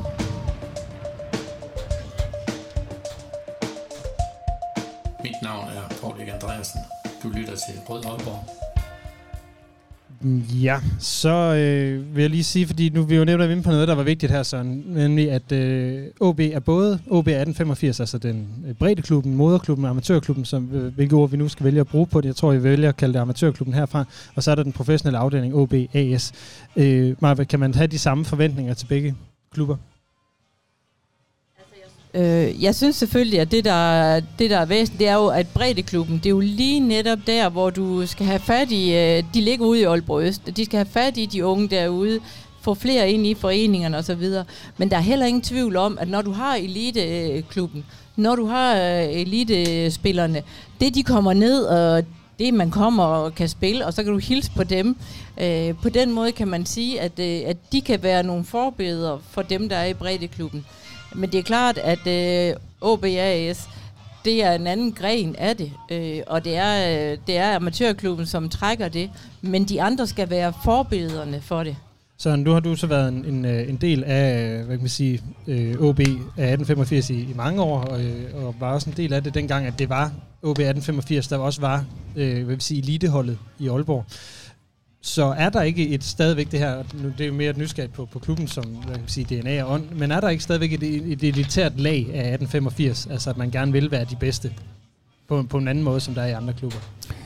Mit 5.23 5.43
navn 5.43 5.69
er 5.69 5.95
Paul 6.01 6.21
Andreasen. 6.21 6.81
Du 7.23 7.29
lytter 7.29 7.55
til 7.57 7.81
Rød 7.89 8.05
Aalborg. 8.05 8.62
Mm, 10.25 10.39
ja, 10.39 10.81
så 10.99 11.29
øh, 11.29 12.17
vil 12.17 12.23
jeg 12.23 12.31
lige 12.31 12.45
sige, 12.45 12.67
fordi 12.67 12.89
nu 12.89 13.03
vi 13.03 13.17
jo 13.17 13.25
nævnt 13.25 13.43
inde 13.43 13.63
på 13.63 13.71
noget, 13.71 13.89
der 13.89 13.95
var 13.95 14.03
vigtigt 14.03 14.33
her, 14.33 14.43
Søren, 14.43 14.85
nemlig 14.87 15.31
at 15.31 15.53
øh, 15.53 16.07
OB 16.21 16.41
er 16.41 16.61
både 16.61 16.93
OB 16.93 17.29
1885, 17.29 18.01
altså 18.01 18.19
den 18.19 18.49
øh, 18.69 18.75
brede 18.75 19.03
klubben, 19.03 19.35
moderklubben, 19.35 19.87
amatørklubben, 19.87 20.45
som, 20.45 20.69
øh, 20.73 20.95
hvilke 20.95 21.17
ord 21.17 21.31
vi 21.31 21.37
nu 21.37 21.49
skal 21.49 21.65
vælge 21.65 21.81
at 21.81 21.87
bruge 21.87 22.07
på 22.07 22.21
det. 22.21 22.27
Jeg 22.29 22.37
tror, 22.37 22.53
vi 22.53 22.63
vælger 22.63 22.89
at 22.89 22.97
kalde 22.97 23.15
det 23.15 23.21
amatørklubben 23.21 23.75
herfra. 23.75 24.05
Og 24.35 24.43
så 24.43 24.51
er 24.51 24.55
der 24.55 24.63
den 24.63 24.73
professionelle 24.73 25.19
afdeling 25.19 25.55
OB 25.55 25.75
AS. 25.95 26.33
Øh, 26.77 27.15
Marve, 27.21 27.45
kan 27.45 27.61
man 27.61 27.75
have 27.75 27.87
de 27.87 27.99
samme 27.99 28.25
forventninger 28.25 28.75
til 28.75 28.87
begge 28.87 29.15
klubber? 29.53 29.77
Øh, 32.15 32.63
jeg 32.63 32.75
synes 32.75 32.97
selvfølgelig, 32.97 33.41
at 33.41 33.51
det 33.51 33.65
der, 33.65 34.21
det, 34.39 34.51
der 34.51 34.59
er 34.59 34.65
væsentligt, 34.65 34.99
det 34.99 35.09
er 35.09 35.15
jo, 35.15 35.27
at 35.27 35.49
breddeklubben, 35.49 36.17
det 36.17 36.27
er 36.27 36.31
jo 36.31 36.41
lige 36.41 36.81
netop 36.81 37.19
der, 37.27 37.49
hvor 37.49 37.71
du 37.71 38.07
skal 38.07 38.27
have 38.27 38.39
fat 38.39 38.71
i, 38.71 38.95
øh, 38.95 39.25
de 39.35 39.41
ligger 39.41 39.67
ude 39.67 39.81
i 39.81 39.85
Aalborg 39.85 40.23
Øst, 40.23 40.57
de 40.57 40.65
skal 40.65 40.77
have 40.77 40.93
fat 40.93 41.17
i 41.17 41.27
de 41.27 41.47
unge 41.47 41.69
derude, 41.69 42.21
få 42.61 42.75
flere 42.75 43.11
ind 43.11 43.27
i 43.27 43.35
foreningerne 43.35 43.99
osv. 43.99 44.29
Men 44.77 44.91
der 44.91 44.97
er 44.97 45.01
heller 45.01 45.27
ingen 45.27 45.43
tvivl 45.43 45.77
om, 45.77 45.99
at 46.01 46.09
når 46.09 46.23
du 46.23 46.33
har 46.33 46.55
eliteklubben, 46.55 47.85
når 48.17 48.37
du 48.37 48.47
har 48.47 48.77
øh, 48.77 49.05
elitespillerne, 49.05 50.43
det 50.81 50.95
de 50.95 51.03
kommer 51.03 51.33
ned, 51.33 51.65
og 51.65 52.05
det 52.39 52.55
man 52.55 52.71
kommer 52.71 53.05
og 53.05 53.35
kan 53.35 53.49
spille, 53.49 53.87
og 53.87 53.93
så 53.93 54.03
kan 54.03 54.13
du 54.13 54.19
hilse 54.19 54.51
på 54.57 54.65
dem. 54.65 54.97
Øh, 55.41 55.75
på 55.83 55.89
den 55.89 56.13
måde 56.13 56.33
kan 56.33 56.49
man 56.49 56.67
sige, 56.67 57.01
at, 57.01 57.19
øh, 57.19 57.41
at 57.47 57.57
de 57.73 57.81
kan 57.81 58.03
være 58.03 58.23
nogle 58.23 58.45
forbilleder 58.45 59.19
for 59.31 59.43
dem, 59.43 59.69
der 59.69 59.77
er 59.77 59.87
i 59.87 59.95
breddeklubben. 59.95 60.65
Men 61.15 61.33
det 61.33 61.39
er 61.39 61.43
klart, 61.43 61.79
at 61.79 62.07
øh, 62.07 62.57
OBAS, 62.81 63.69
det 64.25 64.45
er 64.45 64.53
en 64.53 64.67
anden 64.67 64.93
gren 64.93 65.37
af 65.37 65.57
det, 65.57 65.73
øh, 65.91 66.21
og 66.27 66.45
det 66.45 66.57
er, 66.57 67.11
øh, 67.13 67.19
det 67.27 67.37
er 67.37 67.57
amatørklubben, 67.57 68.27
som 68.27 68.49
trækker 68.49 68.89
det, 68.89 69.11
men 69.43 69.65
de 69.65 69.83
andre 69.83 70.07
skal 70.07 70.31
være 70.31 70.53
forbillederne 70.65 71.41
for 71.41 71.65
det. 71.65 71.77
Så 72.19 72.37
nu 72.37 72.53
har 72.53 72.61
du 72.61 72.77
så 72.77 72.87
været 72.87 73.09
en, 73.09 73.25
en, 73.25 73.45
øh, 73.45 73.69
en 73.69 73.77
del 73.77 74.05
af, 74.05 74.43
øh, 74.43 74.57
hvad 74.57 74.77
kan 74.77 74.83
man 74.83 74.89
sige, 74.89 75.23
øh, 75.47 75.81
OB 75.81 76.01
af 76.01 76.53
1885 76.53 77.11
i, 77.11 77.15
i 77.15 77.33
mange 77.35 77.63
år, 77.63 77.81
og, 77.81 78.05
øh, 78.05 78.47
og 78.47 78.55
var 78.61 78.73
også 78.73 78.91
en 78.91 78.97
del 78.97 79.13
af 79.13 79.23
det 79.23 79.35
dengang, 79.35 79.67
at 79.67 79.79
det 79.79 79.89
var 79.89 80.13
OB 80.43 80.59
1885, 80.59 81.29
der 81.29 81.39
også 81.39 81.61
var, 81.61 81.85
øh, 82.17 82.35
hvad 82.35 82.55
vil 82.55 82.61
sige, 82.61 82.83
eliteholdet 82.83 83.39
i 83.59 83.69
Aalborg. 83.69 84.05
Så 85.05 85.25
er 85.25 85.49
der 85.49 85.63
ikke 85.63 85.89
et 85.89 86.05
stadigvæk 86.05 86.51
det 86.51 86.59
her, 86.59 86.85
nu 86.95 87.09
det 87.19 87.21
er 87.21 87.27
jo 87.29 87.33
mere 87.33 87.51
et 87.51 87.57
nysgerrigt 87.57 87.93
på, 87.93 88.07
på 88.07 88.19
klubben, 88.19 88.49
som 88.49 88.65
hvad 88.65 88.95
kan 88.95 89.01
man 89.01 89.09
sige, 89.09 89.41
DNA 89.41 89.65
og 89.65 89.73
ånd, 89.73 89.91
men 89.91 90.11
er 90.11 90.21
der 90.21 90.29
ikke 90.29 90.43
stadigvæk 90.43 90.73
et, 90.73 90.83
et 90.83 91.23
elitært 91.23 91.81
lag 91.81 91.97
af 91.97 92.33
1885, 92.33 93.07
altså 93.07 93.31
at 93.31 93.37
man 93.37 93.51
gerne 93.51 93.73
vil 93.73 93.91
være 93.91 94.05
de 94.05 94.17
bedste 94.17 94.53
på, 95.29 95.43
på 95.43 95.59
en 95.59 95.69
anden 95.69 95.85
måde, 95.85 96.01
som 96.01 96.15
der 96.15 96.23
er 96.23 96.27
i 96.27 96.33
andre 96.33 96.53
klubber? 96.53 96.79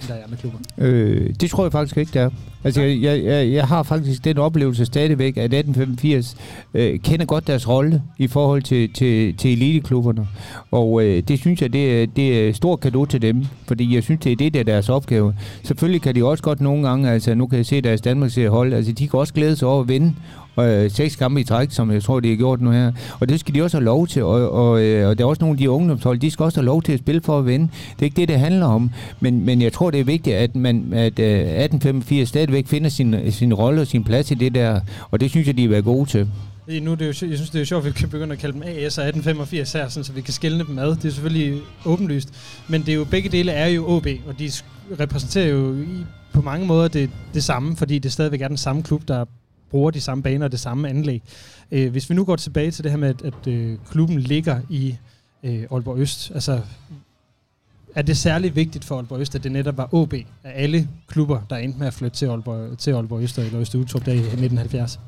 Der 0.09 0.15
er 0.15 0.25
andre 0.25 0.37
klubber? 0.37 0.59
Øh, 0.79 1.35
det 1.41 1.51
tror 1.51 1.65
jeg 1.65 1.73
faktisk 1.73 1.97
ikke, 1.97 2.13
der 2.15 2.21
er. 2.21 2.31
Altså, 2.65 2.83
jeg, 2.83 3.03
jeg, 3.03 3.25
jeg, 3.25 3.53
jeg 3.53 3.67
har 3.67 3.83
faktisk 3.83 4.25
den 4.25 4.39
oplevelse 4.39 4.85
stadigvæk, 4.85 5.37
at 5.37 5.45
1885 5.45 6.37
øh, 6.75 7.01
kender 7.01 7.27
godt 7.27 7.47
deres 7.47 7.69
rolle 7.69 8.03
i 8.19 8.27
forhold 8.27 8.63
til, 8.63 8.93
til, 8.93 9.37
til 9.37 9.53
eliteklubberne. 9.53 10.29
Og 10.71 11.05
øh, 11.05 11.23
det 11.29 11.39
synes 11.39 11.63
jeg, 11.63 11.73
det 11.73 12.03
er, 12.03 12.07
det 12.07 12.49
er 12.49 12.53
stor 12.53 12.77
kado 12.77 13.05
til 13.05 13.23
dem, 13.23 13.47
fordi 13.67 13.95
jeg 13.95 14.03
synes, 14.03 14.21
det 14.21 14.33
er 14.33 14.37
det, 14.37 14.55
der 14.55 14.61
er 14.61 14.65
deres 14.65 14.89
opgave. 14.89 15.35
Selvfølgelig 15.65 16.03
kan 16.03 16.15
de 16.15 16.25
også 16.25 16.43
godt 16.43 16.61
nogle 16.61 16.89
gange, 16.89 17.11
altså 17.11 17.35
nu 17.35 17.47
kan 17.47 17.57
jeg 17.57 17.67
se 17.67 17.81
deres 17.81 18.01
Danmarks 18.01 18.39
hold, 18.49 18.73
altså 18.73 18.93
de 18.93 19.09
kan 19.09 19.21
også 19.21 19.35
glæde 19.35 19.57
sig 19.57 19.69
over 19.69 19.81
at 19.81 19.89
vinde, 19.89 20.15
øh, 20.61 20.91
seks 20.91 21.17
kampe 21.17 21.41
i 21.41 21.45
træk, 21.45 21.71
som 21.71 21.91
jeg 21.91 22.03
tror, 22.03 22.21
de 22.21 22.29
har 22.29 22.37
gjort 22.37 22.61
nu 22.61 22.71
her. 22.71 22.93
Og 23.21 23.29
det 23.29 23.41
skal 23.41 23.55
de 23.55 23.63
også 23.63 23.77
have 23.77 23.85
lov 23.85 24.07
til, 24.07 24.23
og, 24.23 24.51
og, 24.51 24.83
øh, 24.83 25.09
og 25.09 25.19
der 25.19 25.25
er 25.25 25.29
også 25.29 25.43
nogle 25.43 25.55
af 25.55 25.59
de 25.59 25.71
ungdomshold, 25.71 26.19
de 26.19 26.31
skal 26.31 26.45
også 26.45 26.61
have 26.61 26.67
lov 26.67 26.83
til 26.83 26.93
at 26.93 26.99
spille 26.99 27.21
for 27.21 27.39
at 27.39 27.47
vinde. 27.47 27.69
Det 27.93 28.01
er 28.01 28.05
ikke 28.05 28.17
det, 28.17 28.29
det 28.29 28.39
handler 28.39 28.67
om, 28.67 28.91
men, 29.21 29.45
men 29.45 29.63
jeg 29.67 29.73
tror, 29.73 29.91
det 29.91 30.01
er 30.01 30.05
vigtigt, 30.05 30.37
at, 30.37 30.57
man, 30.57 30.93
at 30.93 31.19
øh, 31.19 31.41
1885 31.41 32.29
stadigvæk 32.29 32.67
finder 32.67 32.89
sin, 32.89 33.33
sin 33.33 33.55
rolle 33.55 33.81
og 33.81 33.87
sin 33.87 34.05
plads 34.05 34.31
i 34.31 34.35
det 34.35 34.55
der, 34.55 34.81
og 35.11 35.21
det 35.21 35.31
synes 35.31 35.47
jeg, 35.47 35.57
de 35.57 35.65
er 35.65 35.69
været 35.69 35.85
gode 35.85 36.11
til. 36.11 36.29
Nu 36.83 36.93
er 36.93 36.95
det 36.95 37.05
jo, 37.05 37.29
jeg 37.29 37.37
synes, 37.37 37.51
det 37.51 37.61
er 37.61 37.65
sjovt, 37.65 37.87
at 37.87 37.95
vi 37.95 37.99
kan 37.99 38.09
begynde 38.09 38.33
at 38.33 38.39
kalde 38.39 38.53
dem 38.53 38.63
AS 38.63 38.99
og 38.99 39.05
1885 39.05 39.73
her, 39.73 39.89
sådan, 39.89 40.05
så 40.05 40.13
vi 40.13 40.21
kan 40.21 40.35
skille 40.35 40.67
dem 40.67 40.79
ad. 40.79 40.89
Det 40.89 41.05
er 41.05 41.11
selvfølgelig 41.11 41.61
åbenlyst. 41.85 42.29
Men 42.69 42.81
det 42.81 42.89
er 42.89 42.95
jo, 42.95 43.05
begge 43.05 43.29
dele 43.29 43.53
er 43.53 43.67
jo 43.67 43.89
OB, 43.89 44.07
og 44.27 44.39
de 44.39 44.51
repræsenterer 45.01 45.49
jo 45.49 45.75
i, 45.75 46.05
på 46.33 46.43
mange 46.43 46.67
måder 46.67 46.89
det, 46.89 47.11
det 47.35 47.45
samme, 47.45 47.77
fordi 47.77 47.99
det 47.99 48.13
stadigvæk 48.13 48.41
er 48.41 48.49
den 48.49 48.57
samme 48.57 48.83
klub, 48.83 49.09
der 49.09 49.25
bruger 49.71 49.91
de 49.91 50.01
samme 50.01 50.23
baner 50.23 50.45
og 50.45 50.53
det 50.53 50.61
samme 50.61 50.89
anlæg. 50.89 51.23
Øh, 51.73 51.91
hvis 51.91 52.11
vi 52.11 52.15
nu 52.15 52.25
går 52.25 52.37
tilbage 52.37 52.71
til 52.71 52.85
det 52.85 52.93
her 52.93 52.99
med, 52.99 53.09
at, 53.09 53.23
at 53.23 53.53
øh, 53.53 53.77
klubben 53.91 54.21
ligger 54.21 54.61
i 54.71 54.97
øh, 55.43 55.63
Aalborg 55.73 55.99
Øst, 55.99 56.31
altså 56.35 56.61
er 57.97 58.03
det 58.03 58.17
særligt 58.17 58.57
vigtigt 58.57 58.85
for 58.85 58.97
Aalborg 58.97 59.21
Øst, 59.21 59.35
at 59.35 59.45
det 59.45 59.53
netop 59.53 59.77
var 59.77 59.95
OB 59.95 60.15
af 60.45 60.53
alle 60.55 60.89
klubber, 61.09 61.41
der 61.51 61.57
endte 61.57 61.79
med 61.79 61.87
at 61.87 61.95
flytte 61.95 62.17
til 62.17 62.27
Aalborg, 62.27 62.79
til 62.79 62.91
Aalborg 62.91 63.23
Øst 63.23 63.39
eller 63.39 63.61
Øst 63.61 63.75
Utrup 63.75 64.07
der 64.07 64.13
i 64.13 64.17
1970? 64.17 65.01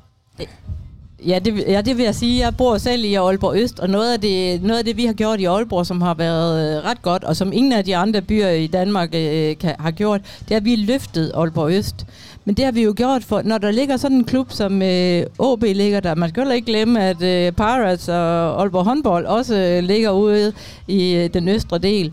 Ja 1.27 1.39
det, 1.39 1.65
ja, 1.69 1.81
det 1.81 1.97
vil 1.97 2.05
jeg 2.05 2.15
sige. 2.15 2.45
Jeg 2.45 2.57
bor 2.57 2.79
selv 2.79 3.05
i 3.05 3.15
Aalborg 3.15 3.57
Øst, 3.57 3.81
og 3.81 3.91
noget 3.91 4.13
af, 4.13 4.21
det, 4.21 4.63
noget 4.63 4.79
af 4.79 4.85
det, 4.85 4.97
vi 4.97 5.05
har 5.05 5.13
gjort 5.13 5.41
i 5.41 5.45
Aalborg, 5.45 5.87
som 5.87 6.01
har 6.01 6.15
været 6.15 6.77
øh, 6.77 6.85
ret 6.85 7.03
godt, 7.03 7.25
og 7.25 7.37
som 7.37 7.53
ingen 7.53 7.73
af 7.73 7.85
de 7.85 7.97
andre 7.97 8.23
byer 8.23 8.49
i 8.49 8.67
Danmark 8.67 9.15
øh, 9.15 9.59
kan, 9.59 9.75
har 9.79 9.91
gjort, 9.91 10.21
det 10.49 10.51
er, 10.51 10.57
at 10.57 10.65
vi 10.65 10.77
løftet 10.77 11.33
Aalborg 11.35 11.73
Øst. 11.73 12.07
Men 12.45 12.55
det 12.55 12.65
har 12.65 12.73
vi 12.73 12.83
jo 12.83 12.95
gjort, 12.97 13.25
for 13.25 13.43
når 13.43 13.59
der 13.59 13.71
ligger 13.71 13.97
sådan 13.97 14.17
en 14.17 14.25
klub 14.25 14.53
som 14.53 14.83
øh, 14.83 15.23
OB 15.39 15.63
ligger 15.63 16.01
der, 16.01 16.15
man 16.15 16.29
skal 16.29 16.41
heller 16.41 16.55
ikke 16.55 16.67
glemme, 16.67 17.05
at 17.05 17.23
øh, 17.23 17.53
Pirates 17.53 18.09
og 18.09 18.61
Aalborg 18.61 18.85
håndbold 18.85 19.27
også 19.27 19.57
øh, 19.57 19.83
ligger 19.85 20.11
ude 20.11 20.53
i 20.89 21.15
øh, 21.15 21.35
den 21.35 21.49
østre 21.49 21.79
del. 21.79 22.13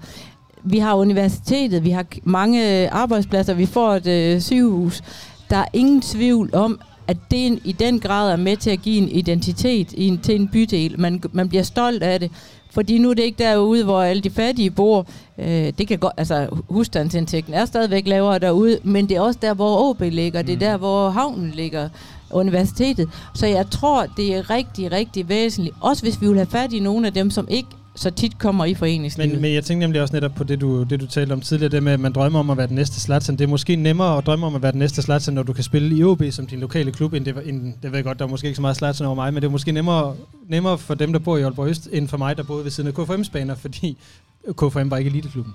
Vi 0.66 0.80
har 0.80 0.96
universitetet, 0.96 1.84
vi 1.84 1.90
har 1.90 2.06
mange 2.24 2.90
arbejdspladser, 2.90 3.54
vi 3.54 3.66
får 3.66 3.94
et 3.94 4.08
øh, 4.08 4.42
sygehus. 4.42 5.02
Der 5.50 5.58
er 5.58 5.66
ingen 5.74 6.02
tvivl 6.02 6.56
om, 6.56 6.80
at 7.08 7.18
det 7.32 7.60
i 7.64 7.72
den 7.72 8.00
grad 8.00 8.32
er 8.32 8.36
med 8.36 8.58
til 8.58 8.70
at 8.70 8.82
give 8.82 8.98
en 8.98 9.10
identitet 9.10 9.94
i 9.94 10.08
en, 10.08 10.18
til 10.18 10.36
en 10.36 10.48
bydel. 10.48 11.00
Man, 11.00 11.24
man 11.32 11.50
bliver 11.50 11.64
stolt 11.64 12.04
af 12.04 12.20
det. 12.20 12.32
Fordi 12.72 12.98
nu 12.98 13.10
er 13.10 13.14
det 13.14 13.24
ikke 13.24 13.44
derude, 13.44 13.84
hvor 13.84 14.02
alle 14.02 14.22
de 14.22 14.30
fattige 14.30 14.72
bor. 14.72 15.08
Øh, 15.38 15.74
det 15.78 15.88
kan 15.88 16.00
godt, 16.00 16.14
altså 16.18 16.48
husstandsindtægten 16.70 17.54
er 17.54 17.66
stadigvæk 17.66 18.08
lavere 18.08 18.40
derude, 18.40 18.80
men 18.84 19.10
det 19.10 19.18
er 19.18 19.22
også 19.22 19.40
der, 19.42 19.54
hvor 19.54 19.90
OB 19.90 20.02
ligger. 20.02 20.42
Det 20.42 20.52
er 20.52 20.56
mm. 20.56 20.60
der, 20.60 20.78
hvor 20.78 21.10
havnen 21.10 21.52
ligger 21.52 21.90
universitetet. 22.32 23.10
Så 23.34 23.48
jeg 23.48 23.70
tror, 23.70 24.06
det 24.18 24.36
er 24.36 24.50
rigtig, 24.50 24.92
rigtig 24.92 25.30
væsentligt. 25.30 25.76
Også 25.82 26.04
hvis 26.04 26.22
vi 26.22 26.28
vil 26.28 26.36
have 26.36 26.48
fat 26.48 26.74
i 26.74 26.80
nogle 26.80 27.08
af 27.08 27.14
dem, 27.14 27.32
som 27.32 27.48
ikke 27.50 27.70
så 27.96 28.12
tit 28.12 28.38
kommer 28.38 28.66
i 28.66 28.74
foreningslivet. 28.74 29.32
Men, 29.32 29.42
men 29.42 29.54
jeg 29.54 29.64
tænker 29.64 29.88
nemlig 29.88 30.02
også 30.02 30.14
netop 30.14 30.32
på 30.36 30.44
det 30.44 30.62
du, 30.62 30.84
det, 30.84 31.00
du 31.00 31.08
talte 31.08 31.34
om 31.34 31.42
tidligere, 31.42 31.72
det 31.72 31.84
med, 31.84 31.92
at 31.92 32.00
man 32.00 32.12
drømmer 32.12 32.40
om 32.40 32.50
at 32.50 32.58
være 32.58 32.68
den 32.68 32.76
næste 32.76 33.00
Zlatan. 33.00 33.36
Det 33.36 33.44
er 33.44 33.48
måske 33.48 33.76
nemmere 33.76 34.18
at 34.18 34.26
drømme 34.26 34.46
om 34.46 34.56
at 34.56 34.62
være 34.62 34.72
den 34.72 34.80
næste 34.80 35.02
Zlatan, 35.02 35.34
når 35.34 35.44
du 35.44 35.54
kan 35.54 35.64
spille 35.64 35.98
i 35.98 36.04
OB 36.04 36.24
som 36.32 36.48
din 36.48 36.60
lokale 36.60 36.92
klub, 36.92 37.14
end 37.14 37.26
det, 37.26 37.36
end, 37.46 37.74
det 37.84 37.92
ved 37.92 37.98
jeg 37.98 38.04
godt, 38.04 38.20
der 38.20 38.26
er 38.26 38.30
måske 38.30 38.46
ikke 38.46 38.56
så 38.56 38.62
meget 38.62 38.78
Zlatan 38.78 39.06
over 39.06 39.16
mig, 39.16 39.34
men 39.34 39.42
det 39.42 39.48
er 39.48 39.52
måske 39.52 39.72
nemmere, 39.72 40.16
nemmere 40.48 40.78
for 40.78 40.94
dem, 40.94 41.14
der 41.14 41.20
bor 41.20 41.38
i 41.38 41.42
Aalborg 41.42 41.70
Øst, 41.70 41.90
end 41.92 42.08
for 42.08 42.18
mig, 42.18 42.38
der 42.38 42.44
boede 42.44 42.64
ved 42.64 42.72
siden 42.72 42.94
af 42.96 43.00
KFM's 43.00 43.32
baner, 43.32 43.56
fordi 43.56 43.98
KFM 44.58 44.92
var 44.92 44.98
ikke 44.98 45.10
eliteklubben. 45.10 45.54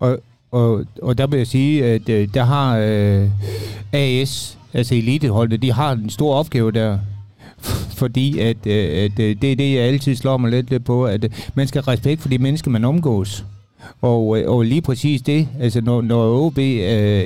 Og, 0.00 0.18
og, 0.50 0.84
og 1.02 1.18
der 1.18 1.26
vil 1.26 1.36
jeg 1.36 1.46
sige, 1.46 1.84
at 1.84 2.08
øh, 2.08 2.28
der 2.34 2.44
har 2.44 2.78
øh, 2.78 3.30
AS, 3.92 4.58
altså 4.72 4.94
eliteholdet, 4.94 5.62
de 5.62 5.72
har 5.72 5.92
en 5.92 6.10
stor 6.10 6.34
opgave 6.34 6.70
der 6.70 6.98
fordi 8.00 8.38
at, 8.38 8.66
øh, 8.66 9.04
at 9.04 9.18
øh, 9.18 9.36
det 9.42 9.52
er 9.52 9.56
det, 9.56 9.74
jeg 9.74 9.82
altid 9.82 10.16
slår 10.16 10.36
mig 10.36 10.50
lidt, 10.50 10.84
på, 10.84 11.04
at 11.06 11.24
øh, 11.24 11.30
man 11.54 11.66
skal 11.68 11.82
have 11.84 11.92
respekt 11.92 12.20
for 12.20 12.28
de 12.28 12.38
mennesker, 12.38 12.70
man 12.70 12.84
omgås. 12.84 13.44
Og, 14.02 14.26
og 14.46 14.62
lige 14.62 14.82
præcis 14.82 15.22
det, 15.22 15.48
altså 15.60 15.80
når, 15.80 16.02
når 16.02 16.46
OB 16.46 16.58
uh, 16.58 16.64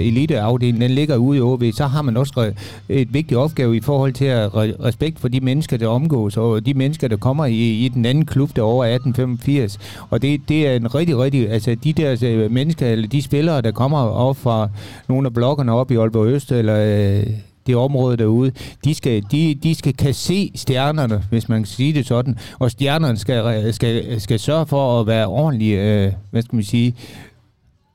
eliteafdelingen 0.06 0.82
den 0.82 0.90
ligger 0.90 1.16
ude 1.16 1.38
i 1.38 1.40
OB, 1.40 1.62
så 1.72 1.86
har 1.86 2.02
man 2.02 2.16
også 2.16 2.52
et 2.88 3.14
vigtigt 3.14 3.38
opgave 3.38 3.76
i 3.76 3.80
forhold 3.80 4.12
til 4.12 4.24
at 4.24 4.50
respekt 4.54 5.18
for 5.20 5.28
de 5.28 5.40
mennesker, 5.40 5.76
der 5.76 5.88
omgås, 5.88 6.36
og 6.36 6.66
de 6.66 6.74
mennesker, 6.74 7.08
der 7.08 7.16
kommer 7.16 7.44
i, 7.46 7.84
i 7.84 7.88
den 7.88 8.04
anden 8.04 8.26
klub 8.26 8.50
der 8.56 8.62
over 8.62 8.84
1885. 8.84 9.78
Og 10.10 10.22
det, 10.22 10.40
det 10.48 10.66
er 10.66 10.76
en 10.76 10.94
rigtig, 10.94 11.18
rigtig, 11.18 11.50
altså 11.50 11.74
de 11.84 11.92
der 11.92 12.48
mennesker, 12.48 12.86
eller 12.86 13.08
de 13.08 13.22
spillere, 13.22 13.60
der 13.60 13.70
kommer 13.70 13.98
op 13.98 14.36
fra 14.36 14.68
nogle 15.08 15.26
af 15.26 15.34
blokkerne 15.34 15.72
op 15.72 15.90
i 15.90 15.96
Aalborg 15.96 16.26
Øst, 16.26 16.52
eller 16.52 17.18
uh, 17.20 17.26
det 17.66 17.76
område 17.76 18.16
derude, 18.16 18.52
de 18.84 18.94
skal, 18.94 19.22
de, 19.30 19.54
de 19.62 19.74
skal 19.74 19.94
kan 19.96 20.14
se 20.14 20.52
stjernerne, 20.54 21.22
hvis 21.30 21.48
man 21.48 21.58
kan 21.58 21.66
sige 21.66 21.94
det 21.94 22.06
sådan, 22.06 22.38
og 22.58 22.70
stjernerne 22.70 23.16
skal, 23.18 23.74
skal, 23.74 24.20
skal 24.20 24.38
sørge 24.38 24.66
for 24.66 25.00
at 25.00 25.06
være 25.06 25.26
ordentlige, 25.26 26.04
øh, 26.04 26.12
hvad 26.30 26.42
skal 26.42 26.56
man 26.56 26.64
sige, 26.64 26.94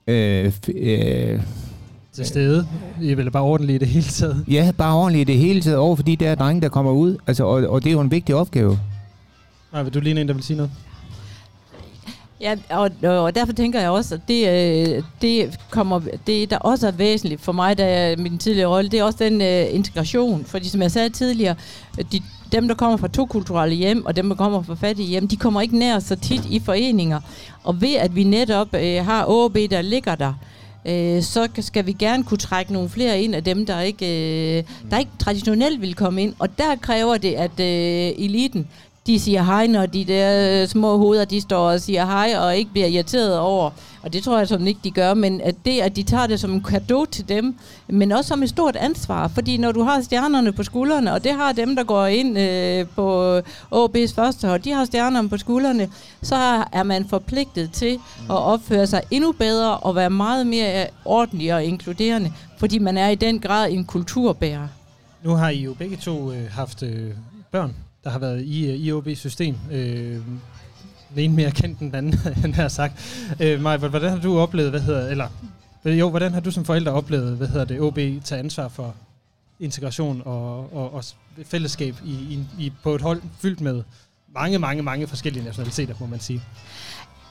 øh, 0.08 0.52
øh, 0.76 1.40
til 2.14 2.26
stede. 2.26 2.68
I 3.02 3.14
vil 3.14 3.32
bare 3.32 3.44
ordentligt 3.44 3.76
i 3.76 3.86
det 3.86 3.94
hele 3.94 4.06
taget. 4.06 4.46
Ja, 4.48 4.72
bare 4.78 4.96
ordentligt 4.96 5.30
i 5.30 5.34
det 5.34 5.42
hele 5.42 5.62
taget 5.62 5.78
over 5.78 5.96
for 5.96 6.04
de 6.04 6.16
der 6.16 6.36
drenge, 6.36 6.62
der 6.62 6.70
kommer 6.70 6.92
ud. 6.92 7.18
Altså, 7.28 7.44
og, 7.44 7.68
og 7.70 7.84
det 7.84 7.90
er 7.90 7.94
jo 7.94 8.02
en 8.02 8.12
vigtig 8.12 8.36
opgave. 8.36 8.80
Nej, 9.74 9.84
vil 9.84 9.94
du 9.94 10.00
lige 10.00 10.22
en, 10.22 10.28
der 10.28 10.34
vil 10.34 10.44
sige 10.44 10.58
noget? 10.58 10.72
Ja, 12.42 12.56
og, 12.70 12.92
og 13.04 13.36
derfor 13.36 13.54
tænker 13.54 13.80
jeg 13.80 13.90
også, 13.90 14.16
at 14.16 14.22
det, 14.28 14.48
øh, 14.48 15.04
det, 15.22 15.60
kommer, 15.70 16.02
det 16.28 16.50
der 16.50 16.58
også 16.58 16.88
er 16.88 16.92
væsentligt 16.92 17.42
for 17.42 17.52
mig, 17.52 17.78
da 17.78 18.02
jeg, 18.02 18.20
min 18.20 18.38
tidligere 18.38 18.70
rolle, 18.70 18.90
det 18.90 19.00
er 19.00 19.04
også 19.04 19.18
den 19.24 19.42
uh, 19.42 19.76
integration. 19.76 20.46
Fordi 20.46 20.70
som 20.70 20.82
jeg 20.82 20.92
sagde 20.92 21.10
tidligere, 21.10 21.56
de, 22.12 22.22
dem, 22.52 22.68
der 22.68 22.76
kommer 22.76 22.98
fra 22.98 23.08
to 23.08 23.26
kulturelle 23.26 23.76
hjem, 23.76 24.06
og 24.06 24.16
dem, 24.16 24.30
der 24.30 24.36
kommer 24.36 24.62
fra 24.62 24.76
fattige 24.76 25.08
hjem, 25.08 25.28
de 25.28 25.38
kommer 25.38 25.62
ikke 25.62 25.78
nær 25.78 26.00
så 26.00 26.16
tit 26.16 26.46
i 26.46 26.60
foreninger. 26.60 27.20
Og 27.64 27.82
ved, 27.82 27.96
at 27.96 28.16
vi 28.16 28.24
netop 28.24 28.68
uh, 28.74 29.06
har 29.06 29.26
OB, 29.28 29.56
der 29.56 29.82
ligger 29.82 30.16
der, 30.16 30.34
øh, 30.86 31.22
så 31.22 31.48
skal 31.60 31.86
vi 31.86 31.92
gerne 31.92 32.24
kunne 32.24 32.38
trække 32.38 32.74
nogle 32.74 32.90
flere 32.90 33.22
ind 33.22 33.36
af 33.36 33.44
dem, 33.44 33.66
der 33.66 33.82
ikke, 33.82 34.06
øh, 34.58 34.64
der 34.92 34.98
ikke 34.98 35.12
traditionelt 35.20 35.82
vil 35.82 35.96
komme 35.96 36.24
ind. 36.24 36.34
Og 36.40 36.58
der 36.58 36.76
kræver 36.82 37.18
det, 37.18 37.34
at 37.34 37.60
øh, 37.60 38.26
eliten 38.26 38.68
de 39.08 39.20
siger 39.20 39.44
hej, 39.44 39.68
når 39.68 39.86
de 39.86 40.06
der 40.06 40.66
små 40.66 40.98
hoveder, 40.98 41.26
de 41.26 41.42
står 41.42 41.72
og 41.72 41.82
siger 41.82 42.06
hej, 42.06 42.34
og 42.38 42.58
ikke 42.58 42.72
bliver 42.72 42.88
irriteret 42.88 43.40
over. 43.40 43.70
Og 44.04 44.14
det 44.14 44.24
tror 44.24 44.38
jeg 44.38 44.48
sådan 44.48 44.68
ikke, 44.68 44.80
de 44.84 44.92
gør, 44.92 45.14
men 45.14 45.42
at 45.42 45.56
det, 45.66 45.80
at 45.80 45.96
de 45.96 46.04
tager 46.04 46.28
det 46.28 46.40
som 46.40 46.52
en 46.52 46.62
gave 46.62 47.06
til 47.06 47.30
dem, 47.30 47.56
men 47.88 48.12
også 48.12 48.28
som 48.28 48.44
et 48.44 48.50
stort 48.50 48.76
ansvar. 48.76 49.28
Fordi 49.28 49.58
når 49.58 49.72
du 49.72 49.84
har 49.84 50.02
stjernerne 50.02 50.52
på 50.52 50.64
skuldrene, 50.64 51.14
og 51.14 51.24
det 51.24 51.32
har 51.32 51.52
dem, 51.52 51.76
der 51.76 51.84
går 51.84 52.06
ind 52.06 52.40
øh, 52.40 52.86
på 52.96 53.38
OB's 53.72 54.16
første 54.16 54.48
hold, 54.48 54.62
de 54.62 54.72
har 54.72 54.86
stjernerne 54.86 55.30
på 55.30 55.38
skuldrene, 55.38 55.90
så 56.22 56.36
er 56.72 56.84
man 56.84 57.08
forpligtet 57.08 57.72
til 57.72 57.94
at 58.30 58.38
opføre 58.38 58.88
sig 58.88 59.02
endnu 59.12 59.32
bedre 59.32 59.78
og 59.78 59.96
være 59.96 60.10
meget 60.10 60.48
mere 60.48 60.88
ordentlig 61.06 61.54
og 61.54 61.64
inkluderende, 61.64 62.32
fordi 62.58 62.80
man 62.80 62.98
er 62.98 63.10
i 63.10 63.16
den 63.16 63.40
grad 63.40 63.72
en 63.72 63.86
kulturbærer. 63.86 64.68
Nu 65.24 65.30
har 65.30 65.50
I 65.50 65.62
jo 65.62 65.74
begge 65.74 65.98
to 65.98 66.32
øh, 66.32 66.52
haft 66.52 66.84
øh, 66.84 67.12
børn, 67.52 67.76
der 68.04 68.10
har 68.10 68.20
været 68.20 68.42
i, 68.42 68.70
øh, 68.70 68.76
i 68.76 68.92
OB's 68.92 69.16
system. 69.16 69.56
Øh, 69.72 70.22
den 71.10 71.20
ene 71.20 71.36
mere 71.36 71.52
kendt 71.52 71.80
end 71.80 71.92
den 71.92 71.96
anden, 71.96 72.14
han 72.44 72.54
har 72.54 72.68
sagt. 72.68 72.94
Øh, 73.40 73.62
Maj, 73.62 73.78
hvordan 73.78 74.10
har 74.10 74.20
du 74.20 74.40
oplevet, 74.40 74.70
hvad 74.70 74.82
hedder, 74.82 75.08
eller 75.10 75.28
jo, 75.86 76.10
hvordan 76.10 76.34
har 76.34 76.40
du 76.40 76.52
som 76.52 76.66
forælder 76.66 76.92
oplevet, 76.92 77.38
hvad 77.38 77.48
hedder 77.48 77.66
det, 77.66 77.82
OB 77.82 77.96
tage 78.24 78.40
ansvar 78.40 78.68
for 78.68 78.96
integration 79.60 80.22
og, 80.26 80.74
og, 80.76 80.94
og 80.94 81.04
fællesskab 81.46 81.96
i, 82.06 82.12
i, 82.12 82.40
i, 82.60 82.74
på 82.84 82.96
et 82.96 83.02
hold 83.02 83.22
fyldt 83.40 83.62
med 83.62 83.84
mange, 84.34 84.60
mange, 84.60 84.84
mange 84.84 85.08
forskellige 85.08 85.44
nationaliteter, 85.44 85.96
må 86.00 86.06
man 86.06 86.20
sige? 86.20 86.42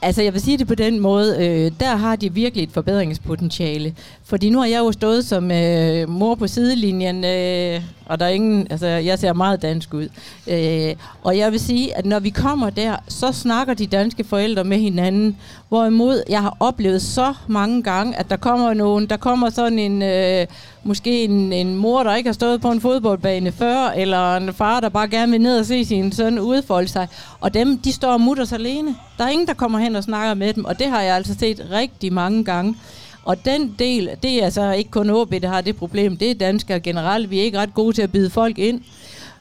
Altså, 0.03 0.21
jeg 0.21 0.33
vil 0.33 0.41
sige 0.41 0.57
det 0.57 0.67
på 0.67 0.75
den 0.75 0.99
måde. 0.99 1.35
Øh, 1.39 1.71
der 1.79 1.95
har 1.95 2.15
de 2.15 2.33
virkelig 2.33 2.63
et 2.63 2.71
forbedringspotentiale. 2.71 3.95
Fordi 4.23 4.49
nu 4.49 4.59
har 4.59 4.65
jeg 4.65 4.79
jo 4.79 4.91
stået 4.91 5.25
som 5.25 5.51
øh, 5.51 6.09
mor 6.09 6.35
på 6.35 6.47
sidelinjen, 6.47 7.25
øh, 7.25 7.81
og 8.05 8.19
der 8.19 8.25
er 8.25 8.29
ingen, 8.29 8.67
altså, 8.69 8.87
jeg 8.87 9.19
ser 9.19 9.33
meget 9.33 9.61
dansk 9.61 9.93
ud. 9.93 10.09
Øh, 10.47 10.95
og 11.23 11.37
jeg 11.37 11.51
vil 11.51 11.59
sige, 11.59 11.97
at 11.97 12.05
når 12.05 12.19
vi 12.19 12.29
kommer 12.29 12.69
der, 12.69 12.95
så 13.07 13.31
snakker 13.31 13.73
de 13.73 13.87
danske 13.87 14.23
forældre 14.23 14.63
med 14.63 14.77
hinanden. 14.77 15.37
Hvorimod 15.69 16.23
jeg 16.29 16.41
har 16.41 16.57
oplevet 16.59 17.01
så 17.01 17.33
mange 17.47 17.83
gange, 17.83 18.19
at 18.19 18.29
der 18.29 18.37
kommer 18.37 18.73
nogen, 18.73 19.05
der 19.05 19.17
kommer 19.17 19.49
sådan 19.49 19.79
en, 19.79 20.01
øh, 20.01 20.47
måske 20.83 21.23
en, 21.23 21.53
en 21.53 21.75
mor, 21.75 22.03
der 22.03 22.15
ikke 22.15 22.27
har 22.27 22.33
stået 22.33 22.61
på 22.61 22.71
en 22.71 22.81
fodboldbane 22.81 23.51
før, 23.51 23.87
eller 23.87 24.37
en 24.37 24.53
far, 24.53 24.79
der 24.79 24.89
bare 24.89 25.07
gerne 25.07 25.31
vil 25.31 25.41
ned 25.41 25.59
og 25.59 25.65
se 25.65 25.85
sin 25.85 26.11
søn 26.11 26.39
udfolde 26.39 26.87
sig. 26.87 27.07
Og 27.39 27.53
dem, 27.53 27.77
de 27.77 27.91
står 27.91 28.13
og 28.13 28.21
mutter 28.21 28.45
sig 28.45 28.59
alene. 28.59 28.95
Der 29.17 29.23
er 29.23 29.29
ingen, 29.29 29.47
der 29.47 29.53
kommer 29.53 29.79
hen 29.79 29.95
og 29.95 30.03
snakker 30.03 30.33
med 30.33 30.53
dem, 30.53 30.65
og 30.65 30.79
det 30.79 30.87
har 30.87 31.01
jeg 31.01 31.15
altså 31.15 31.35
set 31.39 31.67
rigtig 31.71 32.13
mange 32.13 32.43
gange. 32.43 32.75
Og 33.23 33.45
den 33.45 33.75
del, 33.79 34.09
det 34.23 34.39
er 34.39 34.45
altså 34.45 34.71
ikke 34.71 34.91
kun 34.91 35.09
OB, 35.09 35.31
der 35.31 35.47
har 35.47 35.61
det 35.61 35.75
problem, 35.75 36.17
det 36.17 36.31
er 36.31 36.35
danskere 36.35 36.79
generelt. 36.79 37.29
Vi 37.29 37.39
er 37.39 37.43
ikke 37.43 37.57
ret 37.57 37.73
gode 37.73 37.95
til 37.95 38.01
at 38.01 38.11
bide 38.11 38.29
folk 38.29 38.59
ind. 38.59 38.81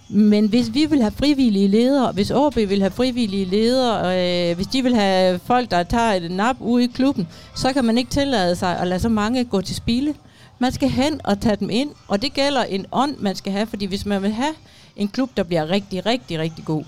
Men 0.08 0.46
hvis 0.46 0.74
vi 0.74 0.86
vil 0.86 1.00
have 1.00 1.12
frivillige 1.12 1.68
ledere, 1.68 2.12
hvis 2.12 2.30
OB 2.30 2.56
vil 2.56 2.80
have 2.80 2.90
frivillige 2.90 3.44
ledere, 3.44 4.50
øh, 4.50 4.56
hvis 4.56 4.66
de 4.66 4.82
vil 4.82 4.94
have 4.94 5.40
folk, 5.44 5.70
der 5.70 5.82
tager 5.82 6.12
et 6.12 6.30
nap 6.30 6.56
ude 6.60 6.84
i 6.84 6.86
klubben, 6.86 7.28
så 7.56 7.72
kan 7.72 7.84
man 7.84 7.98
ikke 7.98 8.10
tillade 8.10 8.56
sig 8.56 8.78
at 8.78 8.86
lade 8.86 9.00
så 9.00 9.08
mange 9.08 9.44
gå 9.44 9.60
til 9.60 9.76
spilde. 9.76 10.14
Man 10.62 10.72
skal 10.72 10.88
hen 10.88 11.20
og 11.24 11.40
tage 11.40 11.56
dem 11.56 11.70
ind, 11.70 11.90
og 12.08 12.22
det 12.22 12.34
gælder 12.34 12.62
en 12.62 12.86
ånd, 12.92 13.16
man 13.18 13.36
skal 13.36 13.52
have, 13.52 13.66
fordi 13.66 13.86
hvis 13.86 14.06
man 14.06 14.22
vil 14.22 14.32
have 14.32 14.54
en 14.96 15.08
klub, 15.08 15.30
der 15.36 15.42
bliver 15.42 15.70
rigtig, 15.70 16.06
rigtig, 16.06 16.38
rigtig 16.38 16.64
god, 16.64 16.84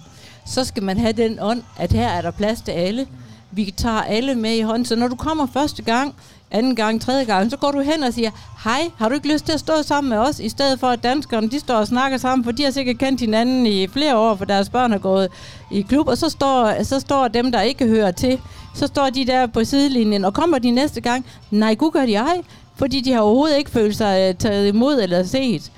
så 0.47 0.65
skal 0.65 0.83
man 0.83 0.99
have 0.99 1.13
den 1.13 1.39
ånd, 1.41 1.63
at 1.79 1.93
her 1.93 2.09
er 2.09 2.23
der 2.23 2.31
plads 2.31 2.61
til 2.61 2.73
alle. 2.73 3.07
Vi 3.51 3.75
tager 3.77 4.03
alle 4.03 4.35
med 4.35 4.55
i 4.57 4.61
hånden, 4.61 4.85
så 4.85 4.97
når 4.97 5.09
du 5.09 5.15
kommer 5.15 5.47
første 5.47 5.83
gang, 5.83 6.15
anden 6.51 6.77
gang, 6.77 7.01
tredje 7.01 7.25
gang, 7.25 7.51
så 7.51 7.57
går 7.57 7.71
du 7.71 7.81
hen 7.81 8.03
og 8.03 8.13
siger, 8.13 8.31
hej, 8.65 8.91
har 8.97 9.09
du 9.09 9.15
ikke 9.15 9.33
lyst 9.33 9.45
til 9.45 9.53
at 9.53 9.61
stå 9.61 9.73
sammen 9.83 10.09
med 10.09 10.19
os, 10.19 10.41
i 10.41 10.49
stedet 10.49 10.81
for 10.81 10.87
at 10.87 11.03
danskerne, 11.03 11.51
de 11.51 11.61
står 11.61 11.75
og 11.75 11.87
snakker 11.87 12.19
sammen, 12.19 12.45
for 12.45 12.53
de 12.53 12.65
har 12.65 12.71
sikkert 12.71 12.99
kendt 12.99 13.21
hinanden 13.21 13.67
i 13.67 13.87
flere 13.87 14.17
år, 14.17 14.35
for 14.35 14.45
deres 14.45 14.69
børn 14.69 14.91
har 14.93 14.99
gået 14.99 15.29
i 15.71 15.83
klub, 15.83 16.09
og 16.09 16.19
så 16.19 16.29
står, 16.29 16.83
så 16.83 17.01
står 17.01 17.29
dem, 17.29 17.53
der 17.53 17.61
ikke 17.61 17.87
hører 17.87 18.11
til, 18.11 18.41
så 18.75 18.87
står 18.87 19.11
de 19.11 19.27
der 19.27 19.47
på 19.47 19.65
sidelinjen, 19.65 20.25
og 20.25 20.35
kommer 20.35 20.59
de 20.59 20.71
næste 20.71 21.01
gang, 21.01 21.27
nej, 21.51 21.75
gud 21.75 21.91
gør 21.91 22.07
de 22.07 22.15
ej, 22.15 22.43
fordi 22.83 23.01
de 23.01 23.13
har 23.13 23.21
overhovedet 23.21 23.59
ikke 23.59 23.71
følt 23.71 23.97
sig 23.97 24.29
øh, 24.29 24.35
taget 24.35 24.69
imod 24.69 25.03
eller 25.03 25.23
set. 25.23 25.73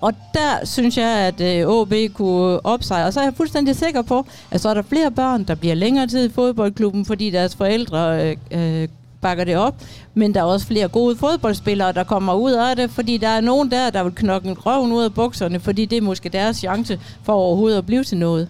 Og 0.00 0.12
der 0.34 0.64
synes 0.64 0.98
jeg, 0.98 1.08
at 1.08 1.40
øh, 1.40 1.68
OB 1.68 1.94
kunne 2.14 2.66
opsejre. 2.66 3.06
Og 3.06 3.12
så 3.12 3.20
er 3.20 3.24
jeg 3.24 3.34
fuldstændig 3.34 3.76
sikker 3.76 4.02
på, 4.02 4.26
at 4.50 4.60
så 4.60 4.68
er 4.68 4.74
der 4.74 4.82
flere 4.82 5.10
børn, 5.10 5.44
der 5.44 5.54
bliver 5.54 5.74
længere 5.74 6.06
tid 6.06 6.28
i 6.28 6.32
fodboldklubben, 6.32 7.04
fordi 7.04 7.30
deres 7.30 7.56
forældre 7.56 8.30
øh, 8.30 8.36
øh, 8.50 8.88
bakker 9.20 9.44
det 9.44 9.56
op. 9.56 9.74
Men 10.14 10.34
der 10.34 10.40
er 10.40 10.44
også 10.44 10.66
flere 10.66 10.88
gode 10.88 11.16
fodboldspillere, 11.16 11.92
der 11.92 12.04
kommer 12.04 12.34
ud 12.34 12.52
af 12.52 12.76
det, 12.76 12.90
fordi 12.90 13.16
der 13.16 13.28
er 13.28 13.40
nogen 13.40 13.70
der, 13.70 13.90
der 13.90 14.02
vil 14.02 14.14
knokke 14.14 14.52
røven 14.52 14.92
ud 14.92 15.04
af 15.04 15.14
bukserne, 15.14 15.60
fordi 15.60 15.84
det 15.84 15.98
er 15.98 16.02
måske 16.02 16.28
deres 16.28 16.56
chance 16.56 17.00
for 17.22 17.32
overhovedet 17.32 17.78
at 17.78 17.86
blive 17.86 18.04
til 18.04 18.18
noget. 18.18 18.48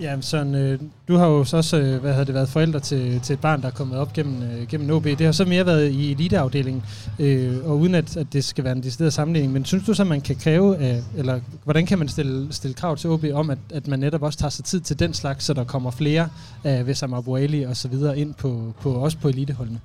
Ja, 0.00 0.20
sådan, 0.20 0.54
øh, 0.54 0.80
du 1.08 1.16
har 1.16 1.26
jo 1.26 1.44
så 1.44 1.56
også 1.56 1.76
øh, 1.76 2.00
hvad 2.00 2.12
havde 2.12 2.26
det 2.26 2.34
været 2.34 2.48
forældre 2.48 2.80
til, 2.80 3.20
til 3.20 3.32
et 3.32 3.40
barn, 3.40 3.60
der 3.60 3.66
er 3.66 3.72
kommet 3.72 3.98
op 3.98 4.12
gennem, 4.12 4.42
øh, 4.42 4.66
gennem 4.66 4.90
OB. 4.90 5.04
Det 5.04 5.20
har 5.20 5.32
så 5.32 5.44
mere 5.44 5.66
været 5.66 5.90
i 5.90 6.12
eliteafdelingen, 6.12 6.82
øh, 7.18 7.56
og 7.64 7.78
uden 7.78 7.94
at, 7.94 8.16
at 8.16 8.26
det 8.32 8.44
skal 8.44 8.64
være 8.64 8.72
en 8.72 8.82
decideret 8.82 9.12
sammenligning. 9.12 9.52
Men 9.52 9.64
synes 9.64 9.84
du 9.86 9.94
så, 9.94 10.04
man 10.04 10.20
kan 10.20 10.36
kræve, 10.36 10.76
af, 10.76 11.02
eller 11.16 11.40
hvordan 11.64 11.86
kan 11.86 11.98
man 11.98 12.08
stille, 12.08 12.52
stille 12.52 12.74
krav 12.74 12.96
til 12.96 13.10
OB 13.10 13.24
om, 13.32 13.50
at, 13.50 13.58
at 13.74 13.88
man 13.88 13.98
netop 13.98 14.22
også 14.22 14.38
tager 14.38 14.50
sig 14.50 14.64
tid 14.64 14.80
til 14.80 14.98
den 14.98 15.14
slags, 15.14 15.44
så 15.44 15.54
der 15.54 15.64
kommer 15.64 15.90
flere 15.90 16.28
af 16.64 16.86
Vessam 16.86 17.14
Abu 17.14 17.18
Abuali 17.18 17.62
og 17.62 17.76
så 17.76 17.88
videre 17.88 18.18
ind 18.18 18.34
på, 18.34 18.74
på, 18.80 18.92
også 18.92 19.18
på 19.18 19.28
eliteholdene? 19.28 19.80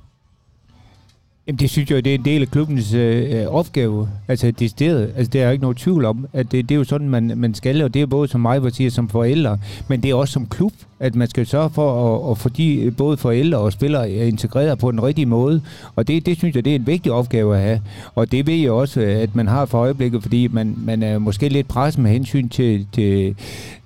Jamen 1.48 1.60
det 1.60 1.70
synes 1.70 1.92
jeg, 1.92 2.06
det 2.06 2.12
er 2.12 2.18
en 2.18 2.26
del 2.26 2.42
af 2.42 2.52
klubbens 2.52 2.94
øh, 2.94 3.42
øh 3.42 3.48
opgave. 3.48 4.10
Altså 4.28 4.52
det 4.52 4.70
sted, 4.70 5.10
altså 5.16 5.30
der 5.30 5.46
er 5.46 5.52
ikke 5.52 5.62
noget 5.62 5.78
tvivl 5.78 6.06
om, 6.06 6.28
at 6.34 6.52
det, 6.52 6.70
det 6.70 6.76
er 6.76 6.80
jo 6.80 6.84
sådan, 6.84 7.10
man, 7.10 7.32
man 7.36 7.54
skal, 7.54 7.82
og 7.82 7.94
det 7.94 8.02
er 8.02 8.06
både 8.06 8.28
som 8.28 8.42
mig, 8.42 8.60
hvor 8.60 8.70
siger, 8.70 8.90
som 8.90 9.10
forældre, 9.10 9.58
men 9.88 10.04
det 10.04 10.12
er 10.12 10.16
også 10.16 10.32
som 10.32 10.46
klub, 10.46 10.74
at 11.00 11.16
man 11.16 11.28
skal 11.28 11.46
sørge 11.46 11.70
for 11.70 12.16
at, 12.16 12.32
at 12.32 12.38
få 12.38 12.50
de 12.50 12.94
både 12.98 13.18
forældre 13.18 13.58
og 13.58 13.74
spillere 13.74 14.12
øh, 14.12 14.28
integreret 14.28 14.80
på 14.80 14.92
den 14.92 15.04
rigtige 15.04 15.26
måde, 15.26 15.62
og 15.96 16.08
det, 16.08 16.26
det 16.26 16.38
synes 16.38 16.56
jeg, 16.56 16.66
det 16.66 16.72
er 16.72 16.76
en 16.76 16.88
vigtig 16.88 17.12
opgave 17.12 17.56
at 17.56 17.62
have. 17.62 17.82
Og 18.16 18.32
det 18.32 18.48
ved 18.48 18.56
jeg 18.56 18.72
også, 18.72 19.02
at 19.02 19.36
man 19.36 19.48
har 19.48 19.66
for 19.66 19.78
øjeblikket, 19.78 20.22
fordi 20.22 20.48
man, 20.48 20.76
man 20.78 21.04
er 21.04 21.20
måske 21.20 21.50
lidt 21.50 21.68
presset 21.68 22.04
med 22.04 22.12
hensyn 22.12 22.50
til, 22.50 22.88
til, 22.92 23.36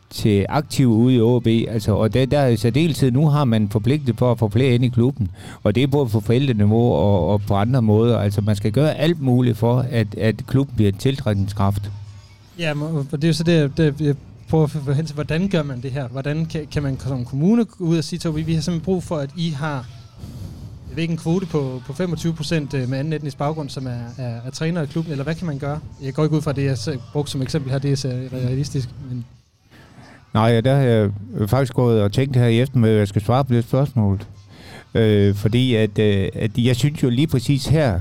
til 0.10 0.46
aktiv 0.50 0.88
ude 0.88 1.16
i 1.16 1.22
OB, 1.22 1.48
altså, 1.48 1.92
og 1.92 2.14
der, 2.14 2.26
der 2.26 2.40
er 2.40 2.48
i 2.48 2.58
særdeleshed, 2.58 3.12
nu 3.12 3.28
har 3.28 3.46
man 3.46 3.70
forpligtet 3.70 4.18
for 4.18 4.32
at 4.32 4.40
få 4.40 4.50
flere 4.50 4.76
ind 4.76 4.86
i 4.86 4.88
klubben, 4.88 5.30
og 5.64 5.76
det 5.76 5.84
er 5.84 5.88
både 5.88 6.10
på 6.10 6.20
forældreniveau 6.20 6.94
og, 6.94 7.28
og 7.30 7.42
på 7.42 7.56
andre 7.56 7.82
måder, 7.82 8.20
altså 8.20 8.42
man 8.42 8.56
skal 8.56 8.72
gøre 8.72 8.96
alt 8.96 9.22
muligt 9.22 9.58
for, 9.58 9.86
at, 9.90 10.16
at 10.16 10.36
klubben 10.48 10.76
bliver 10.76 10.92
en 10.92 10.98
tiltrækningskraft. 10.98 11.92
Ja, 12.60 12.74
og 12.82 13.06
det 13.12 13.24
er 13.24 13.28
jo 13.28 13.34
så 13.34 13.44
det, 13.44 13.78
det 13.78 14.02
jeg 14.02 14.16
prøver 14.50 14.64
at 14.64 14.70
få 14.70 14.92
hen 14.92 15.06
til, 15.06 15.14
hvordan 15.14 15.48
gør 15.48 15.64
man 15.64 15.82
det 15.82 15.92
her? 15.92 16.08
Hvordan 16.08 16.46
kan, 16.46 16.68
kan 16.72 16.84
man 16.84 17.00
som 17.00 17.26
kommune 17.26 17.66
gå 17.66 17.84
ud 17.84 17.98
og 17.98 18.04
sige 18.04 18.20
til 18.20 18.30
OB, 18.30 18.36
vi 18.36 18.42
har 18.42 18.62
simpelthen 18.62 18.82
brug 18.82 19.04
for, 19.04 19.18
at 19.18 19.30
I 19.36 19.50
har 19.50 19.86
jeg 20.90 20.96
ved 20.96 21.02
ikke, 21.02 21.12
en 21.12 21.18
kvote 21.18 21.46
på, 21.46 21.82
på 21.86 21.94
25 21.94 22.34
procent 22.34 22.74
øh, 22.74 22.90
med 22.90 22.98
anden 22.98 23.14
etnisk 23.14 23.38
baggrund, 23.38 23.70
som 23.70 23.88
er, 23.88 24.00
er, 24.18 24.42
er 24.46 24.50
træner 24.50 24.82
i 24.82 24.86
klubben, 24.86 25.12
eller 25.12 25.24
hvad 25.24 25.36
kan 25.36 25.48
man 25.48 25.60
gøre? 25.60 25.80
Jeg 26.02 26.14
går 26.14 26.24
ikke 26.24 26.36
ud 26.36 26.42
fra 26.42 26.52
det, 26.52 26.64
jeg 26.64 27.00
brugt 27.14 27.30
som 27.30 27.42
eksempel 27.42 27.72
her, 27.72 27.80
det 27.80 28.06
er 28.06 28.10
realistisk, 28.34 28.90
men 29.10 29.26
Nej, 30.34 30.62
der 30.62 30.76
har 30.76 30.82
jeg 30.82 31.10
øh, 31.36 31.48
faktisk 31.48 31.74
gået 31.74 32.02
og 32.02 32.12
tænkt 32.12 32.36
her 32.36 32.48
i 32.48 32.62
eftermiddag, 32.62 32.96
at 32.96 33.00
jeg 33.00 33.08
skal 33.08 33.22
svare 33.22 33.46
på 33.46 33.54
det 33.54 33.64
spørgsmål. 33.64 34.22
Øh, 34.96 35.36
fordi 35.36 35.76
at, 35.76 36.00
øh, 36.00 36.30
at 36.34 36.52
jeg 36.58 36.76
synes 36.76 37.04
jo 37.04 37.10
lige 37.10 37.28
præcis 37.28 37.66
her, 37.66 38.00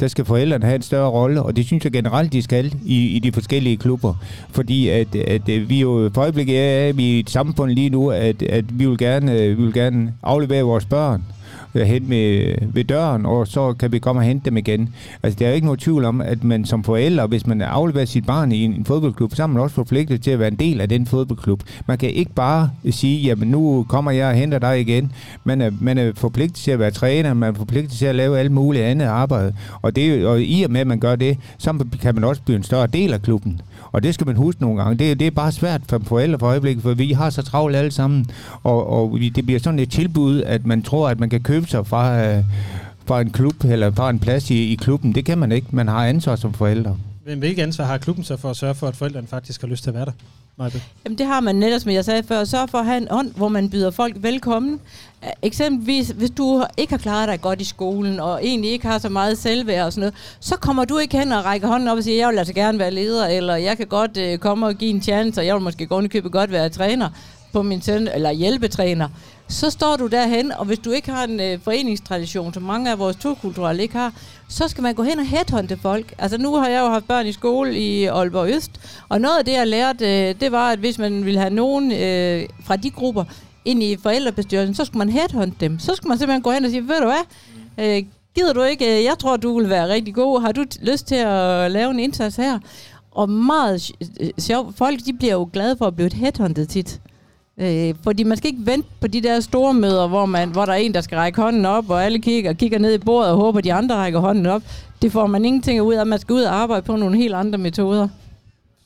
der 0.00 0.08
skal 0.08 0.24
forældrene 0.24 0.64
have 0.64 0.76
en 0.76 0.82
større 0.82 1.10
rolle, 1.10 1.42
og 1.42 1.56
det 1.56 1.66
synes 1.66 1.84
jeg 1.84 1.92
generelt, 1.92 2.32
de 2.32 2.42
skal 2.42 2.74
i, 2.84 3.06
i 3.06 3.18
de 3.18 3.32
forskellige 3.32 3.76
klubber. 3.76 4.14
Fordi 4.50 4.88
at, 4.88 5.14
at, 5.14 5.48
at 5.48 5.68
vi 5.68 5.80
jo 5.80 6.10
for 6.14 6.22
øjeblikket 6.22 6.58
er 6.60 6.92
i 6.98 7.20
et 7.20 7.30
samfund 7.30 7.70
lige 7.70 7.90
nu, 7.90 8.10
at, 8.10 8.42
at 8.42 8.78
vi, 8.78 8.86
vil 8.86 8.98
gerne, 8.98 9.32
øh, 9.32 9.58
vi 9.58 9.62
vil 9.62 9.72
gerne 9.72 10.14
aflevere 10.22 10.62
vores 10.62 10.84
børn 10.84 11.22
Øh, 11.74 11.86
hen 11.86 12.08
med, 12.08 12.54
ved 12.72 12.84
døren, 12.84 13.26
og 13.26 13.46
så 13.46 13.72
kan 13.72 13.92
vi 13.92 13.98
komme 13.98 14.20
og 14.20 14.24
hente 14.24 14.44
dem 14.44 14.56
igen. 14.56 14.94
Altså, 15.22 15.38
der 15.38 15.48
er 15.48 15.52
ikke 15.52 15.66
nogen 15.66 15.78
tvivl 15.78 16.04
om, 16.04 16.20
at 16.20 16.44
man 16.44 16.64
som 16.64 16.84
forældre, 16.84 17.26
hvis 17.26 17.46
man 17.46 17.60
afleverer 17.62 18.04
sit 18.04 18.26
barn 18.26 18.52
i 18.52 18.64
en, 18.64 18.72
en 18.72 18.84
fodboldklub, 18.84 19.34
så 19.34 19.42
er 19.42 19.46
man 19.46 19.62
også 19.62 19.74
forpligtet 19.74 20.22
til 20.22 20.30
at 20.30 20.38
være 20.38 20.48
en 20.48 20.56
del 20.56 20.80
af 20.80 20.88
den 20.88 21.06
fodboldklub. 21.06 21.62
Man 21.86 21.98
kan 21.98 22.10
ikke 22.10 22.32
bare 22.34 22.70
sige, 22.90 23.20
jamen 23.20 23.48
nu 23.48 23.86
kommer 23.88 24.10
jeg 24.10 24.28
og 24.28 24.34
henter 24.34 24.58
dig 24.58 24.80
igen. 24.80 25.12
Man 25.44 25.60
er, 25.60 25.70
man 25.80 25.98
er 25.98 26.12
forpligtet 26.14 26.56
til 26.56 26.70
at 26.70 26.78
være 26.78 26.90
træner, 26.90 27.34
man 27.34 27.54
er 27.54 27.58
forpligtet 27.58 27.98
til 27.98 28.06
at 28.06 28.14
lave 28.14 28.38
alt 28.38 28.52
muligt 28.52 28.84
andet 28.84 29.06
arbejde. 29.06 29.54
Og, 29.82 29.96
det, 29.96 30.26
og 30.26 30.42
i 30.42 30.62
og 30.62 30.70
med, 30.70 30.80
at 30.80 30.86
man 30.86 31.00
gør 31.00 31.16
det, 31.16 31.38
så 31.58 31.84
kan 32.02 32.14
man 32.14 32.24
også 32.24 32.42
blive 32.42 32.56
en 32.56 32.62
større 32.62 32.86
del 32.86 33.12
af 33.12 33.22
klubben. 33.22 33.60
Og 33.92 34.02
det 34.02 34.14
skal 34.14 34.26
man 34.26 34.36
huske 34.36 34.60
nogle 34.60 34.82
gange. 34.82 34.98
Det, 34.98 35.18
det 35.18 35.26
er 35.26 35.30
bare 35.30 35.52
svært 35.52 35.80
for 35.88 36.00
forældre 36.04 36.38
for 36.38 36.46
øjeblikket, 36.46 36.82
for 36.82 36.94
vi 36.94 37.12
har 37.12 37.30
så 37.30 37.42
travlt 37.42 37.76
alle 37.76 37.90
sammen. 37.90 38.26
Og, 38.62 38.86
og 38.86 39.18
det 39.34 39.46
bliver 39.46 39.60
sådan 39.60 39.78
et 39.78 39.90
tilbud, 39.90 40.42
at 40.42 40.66
man 40.66 40.82
tror, 40.82 41.08
at 41.08 41.20
man 41.20 41.30
kan 41.30 41.40
købe 41.40 41.66
sig 41.66 41.86
fra, 41.86 42.24
øh, 42.24 42.44
fra 43.06 43.20
en 43.20 43.30
klub, 43.30 43.64
eller 43.64 43.90
fra 43.90 44.10
en 44.10 44.18
plads 44.18 44.50
i, 44.50 44.72
i 44.72 44.74
klubben. 44.74 45.14
Det 45.14 45.24
kan 45.24 45.38
man 45.38 45.52
ikke. 45.52 45.66
Man 45.70 45.88
har 45.88 46.06
ansvar 46.06 46.36
som 46.36 46.52
forældre. 46.52 46.96
Men 47.26 47.38
hvilket 47.38 47.62
ansvar 47.62 47.84
har 47.84 47.98
klubben 47.98 48.24
så 48.24 48.36
for 48.36 48.50
at 48.50 48.56
sørge 48.56 48.74
for, 48.74 48.88
at 48.88 48.96
forældrene 48.96 49.26
faktisk 49.26 49.60
har 49.60 49.68
lyst 49.68 49.82
til 49.82 49.90
at 49.90 49.94
være 49.94 50.04
der? 50.04 50.12
Majbe? 50.62 50.82
Jamen 51.04 51.18
det 51.18 51.26
har 51.26 51.40
man 51.40 51.56
netop, 51.56 51.80
som 51.80 51.90
jeg 51.90 52.04
sagde 52.04 52.22
før, 52.22 52.44
så 52.44 52.66
for 52.66 52.78
at 52.78 52.86
have 52.86 52.96
en 52.96 53.08
ånd, 53.10 53.34
hvor 53.34 53.48
man 53.48 53.70
byder 53.70 53.90
folk 53.90 54.16
velkommen. 54.16 54.80
Eksempelvis, 55.42 56.08
hvis 56.08 56.30
du 56.30 56.64
ikke 56.76 56.92
har 56.92 56.98
klaret 56.98 57.28
dig 57.28 57.40
godt 57.40 57.60
i 57.60 57.64
skolen, 57.64 58.20
og 58.20 58.44
egentlig 58.44 58.70
ikke 58.70 58.86
har 58.86 58.98
så 58.98 59.08
meget 59.08 59.38
selvværd 59.38 59.86
og 59.86 59.92
sådan 59.92 60.00
noget, 60.00 60.14
så 60.40 60.56
kommer 60.56 60.84
du 60.84 60.98
ikke 60.98 61.18
hen 61.18 61.32
og 61.32 61.44
rækker 61.44 61.68
hånden 61.68 61.88
op 61.88 61.98
og 61.98 62.04
siger, 62.04 62.16
jeg 62.16 62.28
vil 62.28 62.38
altså 62.38 62.54
gerne 62.54 62.78
være 62.78 62.90
leder, 62.90 63.26
eller 63.26 63.56
jeg 63.56 63.76
kan 63.76 63.86
godt 63.86 64.16
øh, 64.16 64.38
komme 64.38 64.66
og 64.66 64.74
give 64.74 64.90
en 64.90 65.02
chance, 65.02 65.40
og 65.40 65.46
jeg 65.46 65.54
vil 65.54 65.62
måske 65.62 65.86
godt 65.86 66.10
købe 66.10 66.28
godt 66.28 66.52
være 66.52 66.68
træner. 66.68 67.08
på 67.52 67.62
min 67.62 67.82
søn, 67.82 68.08
eller 68.14 68.30
hjælpetræner, 68.30 69.08
så 69.52 69.70
står 69.70 69.96
du 69.96 70.06
derhen, 70.06 70.52
og 70.52 70.64
hvis 70.64 70.78
du 70.78 70.90
ikke 70.90 71.10
har 71.10 71.24
en 71.24 71.40
øh, 71.40 71.58
foreningstradition, 71.60 72.54
som 72.54 72.62
mange 72.62 72.90
af 72.90 72.98
vores 72.98 73.16
turkulturelle 73.16 73.82
ikke 73.82 73.94
har, 73.94 74.12
så 74.48 74.68
skal 74.68 74.82
man 74.82 74.94
gå 74.94 75.02
hen 75.02 75.18
og 75.18 75.26
headhunte 75.26 75.76
folk. 75.76 76.14
Altså 76.18 76.38
nu 76.38 76.54
har 76.54 76.68
jeg 76.68 76.80
jo 76.80 76.88
haft 76.88 77.08
børn 77.08 77.26
i 77.26 77.32
skole 77.32 77.78
i 77.78 78.04
Aalborg 78.04 78.48
Øst, 78.48 78.70
og 79.08 79.20
noget 79.20 79.38
af 79.38 79.44
det, 79.44 79.52
jeg 79.52 79.66
lærte, 79.66 80.28
øh, 80.28 80.34
det 80.40 80.52
var, 80.52 80.70
at 80.70 80.78
hvis 80.78 80.98
man 80.98 81.24
ville 81.24 81.40
have 81.40 81.54
nogen 81.54 81.92
øh, 81.92 82.48
fra 82.64 82.76
de 82.76 82.90
grupper 82.90 83.24
ind 83.64 83.82
i 83.82 83.96
forældrebestyrelsen, 83.96 84.74
så 84.74 84.84
skulle 84.84 84.98
man 84.98 85.08
headhunte 85.08 85.56
dem. 85.60 85.78
Så 85.78 85.94
skulle 85.94 86.08
man 86.08 86.18
simpelthen 86.18 86.42
gå 86.42 86.50
hen 86.50 86.64
og 86.64 86.70
sige, 86.70 86.88
ved 86.88 87.00
du 87.00 87.06
hvad, 87.06 87.24
øh, 87.78 88.04
gider 88.34 88.52
du 88.52 88.62
ikke, 88.62 88.98
øh, 88.98 89.04
jeg 89.04 89.18
tror, 89.18 89.36
du 89.36 89.58
vil 89.58 89.68
være 89.68 89.88
rigtig 89.88 90.14
god, 90.14 90.40
har 90.40 90.52
du 90.52 90.64
lyst 90.80 91.06
til 91.06 91.14
at 91.14 91.70
lave 91.70 91.90
en 91.90 91.98
indsats 91.98 92.36
her? 92.36 92.58
Og 93.10 93.30
meget 93.30 93.90
øh, 94.20 94.30
sjovt, 94.38 94.76
folk 94.76 95.00
de 95.06 95.12
bliver 95.12 95.32
jo 95.34 95.48
glade 95.52 95.76
for 95.76 95.86
at 95.86 95.96
blive 95.96 96.14
headhunted 96.14 96.66
tit. 96.66 97.00
Øh, 97.58 97.94
fordi 98.02 98.22
man 98.22 98.36
skal 98.36 98.50
ikke 98.50 98.66
vente 98.66 98.88
på 99.00 99.06
de 99.06 99.20
der 99.20 99.40
store 99.40 99.74
møder, 99.74 100.08
hvor, 100.08 100.26
man, 100.26 100.48
hvor 100.50 100.66
der 100.66 100.72
er 100.72 100.76
en, 100.76 100.94
der 100.94 101.00
skal 101.00 101.18
række 101.18 101.42
hånden 101.42 101.66
op, 101.66 101.90
og 101.90 102.04
alle 102.04 102.18
kigger, 102.18 102.52
kigger 102.52 102.78
ned 102.78 102.94
i 102.94 102.98
bordet 102.98 103.30
og 103.30 103.36
håber, 103.36 103.58
at 103.58 103.64
de 103.64 103.72
andre 103.72 103.96
rækker 103.96 104.20
hånden 104.20 104.46
op. 104.46 104.62
Det 105.02 105.12
får 105.12 105.26
man 105.26 105.44
ingenting 105.44 105.82
ud 105.82 105.94
af. 105.94 106.06
Man 106.06 106.18
skal 106.18 106.32
ud 106.32 106.42
og 106.42 106.54
arbejde 106.54 106.82
på 106.82 106.96
nogle 106.96 107.16
helt 107.16 107.34
andre 107.34 107.58
metoder. 107.58 108.08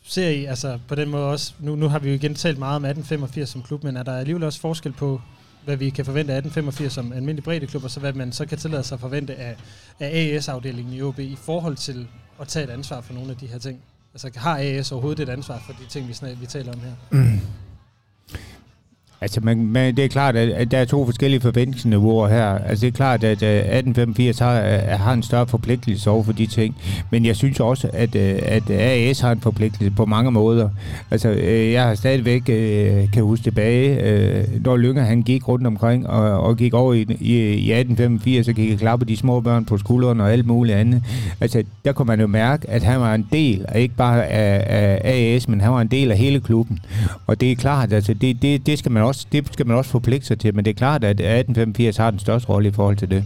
Ser 0.05 0.29
I, 0.29 0.45
altså 0.45 0.79
på 0.89 0.95
den 0.95 1.09
måde 1.09 1.25
også, 1.25 1.53
nu, 1.61 1.77
nu 1.77 1.89
har 1.89 1.99
vi 1.99 2.09
jo 2.09 2.15
igen 2.15 2.35
talt 2.35 2.59
meget 2.59 2.77
om 2.77 2.85
1885 2.85 3.49
som 3.49 3.63
klub, 3.63 3.85
men 3.85 3.97
er 3.97 4.03
der 4.03 4.17
alligevel 4.17 4.45
også 4.45 4.61
forskel 4.61 4.93
på, 4.93 5.21
hvad 5.65 5.77
vi 5.77 5.91
kan 5.91 6.05
forvente 6.05 6.33
af 6.33 6.37
1885 6.37 6.93
som 6.93 7.13
almindelig 7.13 7.45
breddeklub, 7.45 7.85
og 7.85 7.91
så 7.91 8.01
hvad 8.01 8.13
man 8.13 8.33
så 8.33 8.47
kan 8.47 8.59
tillade 8.59 8.83
sig 8.83 8.95
at 8.95 9.01
forvente 9.01 9.35
af, 9.35 9.57
af 10.01 10.35
AS-afdelingen 10.37 10.95
i 10.95 11.03
OB 11.03 11.19
i 11.19 11.37
forhold 11.37 11.77
til 11.77 12.07
at 12.41 12.49
tage 12.49 12.65
et 12.65 12.71
ansvar 12.71 13.01
for 13.01 13.15
nogle 13.15 13.31
af 13.31 13.37
de 13.37 13.47
her 13.47 13.59
ting? 13.59 13.79
Altså 14.15 14.31
har 14.37 14.59
AS 14.59 14.93
overhovedet 14.93 15.29
et 15.29 15.33
ansvar 15.33 15.63
for 15.67 15.73
de 15.73 15.89
ting, 15.89 16.09
vi, 16.09 16.13
snak, 16.13 16.31
vi 16.41 16.47
taler 16.47 16.73
om 16.73 16.81
her? 16.81 16.93
Mm. 17.11 17.41
Altså, 19.21 19.41
man, 19.43 19.67
man, 19.67 19.97
det 19.97 20.05
er 20.05 20.09
klart, 20.09 20.37
at, 20.37 20.49
at 20.49 20.71
der 20.71 20.79
er 20.79 20.85
to 20.85 21.05
forskellige 21.05 21.41
forventningsniveauer 21.41 22.29
her. 22.29 22.47
Altså, 22.47 22.87
det 22.87 22.93
er 22.93 22.97
klart, 22.97 23.25
at 23.25 23.43
øh, 23.43 23.49
at 23.49 23.57
1885 23.57 24.39
har, 24.39 24.61
øh, 24.61 25.01
har 25.01 25.13
en 25.13 25.23
større 25.23 25.47
forpligtelse 25.47 26.11
over 26.11 26.23
for 26.23 26.33
de 26.33 26.47
ting. 26.47 26.77
Men 27.11 27.27
jeg 27.27 27.37
synes 27.37 27.61
også, 27.61 27.91
at, 27.93 28.15
øh, 28.15 28.39
at 28.43 28.71
AS 28.71 29.21
har 29.21 29.33
en 29.33 29.41
forpligtelse 29.41 29.91
på 29.91 30.07
mange 30.07 30.31
måder. 30.31 30.69
Altså, 31.11 31.29
jeg 31.73 31.83
har 31.83 31.95
stadigvæk, 31.95 32.43
kan 33.13 33.23
huske 33.23 33.43
tilbage, 33.43 34.47
når 34.65 34.77
Lynger 34.77 35.03
han 35.03 35.23
gik 35.23 35.49
rundt 35.49 35.67
omkring 35.67 36.07
og, 36.09 36.41
og 36.41 36.57
gik 36.57 36.75
over 36.75 36.95
i, 36.95 37.01
i, 37.21 37.35
i 37.39 37.73
1885 37.73 38.47
så 38.47 38.53
gik 38.53 38.73
og 38.73 38.79
klappe 38.79 39.05
de 39.05 39.17
små 39.17 39.41
børn 39.41 39.65
på 39.65 39.79
skuldrene 39.79 40.23
og 40.23 40.33
alt 40.33 40.47
muligt 40.47 40.79
andet. 40.79 41.03
Altså, 41.41 41.63
der 41.85 41.93
kunne 41.93 42.07
man 42.07 42.21
jo 42.21 42.27
mærke, 42.27 42.71
at 42.71 42.83
han 42.83 43.01
var 43.01 43.15
en 43.15 43.27
del, 43.33 43.65
og 43.69 43.81
ikke 43.81 43.95
bare 43.95 44.27
af, 44.27 45.01
af 45.05 45.35
AS, 45.35 45.49
men 45.49 45.61
han 45.61 45.73
var 45.73 45.81
en 45.81 45.89
del 45.89 46.11
af 46.11 46.19
hele 46.19 46.41
klubben. 46.41 46.79
Og 47.27 47.41
det 47.41 47.53
er 47.53 47.57
klart, 47.57 47.93
altså, 47.93 48.15
det, 48.15 48.43
det, 48.43 48.67
det 48.67 48.79
skal 48.79 48.93
man 48.93 49.03
også, 49.07 49.27
det 49.33 49.49
skal 49.53 49.67
man 49.67 49.77
også 49.77 49.91
forpligte 49.91 50.27
sig 50.27 50.39
til, 50.39 50.55
men 50.55 50.65
det 50.65 50.71
er 50.71 50.75
klart, 50.75 51.05
at 51.05 51.11
1885 51.11 51.97
har 51.97 52.11
den 52.11 52.21
største 52.21 52.49
rolle 52.49 52.69
i 52.69 52.73
forhold 52.73 52.97
til 52.97 53.11
det. 53.11 53.25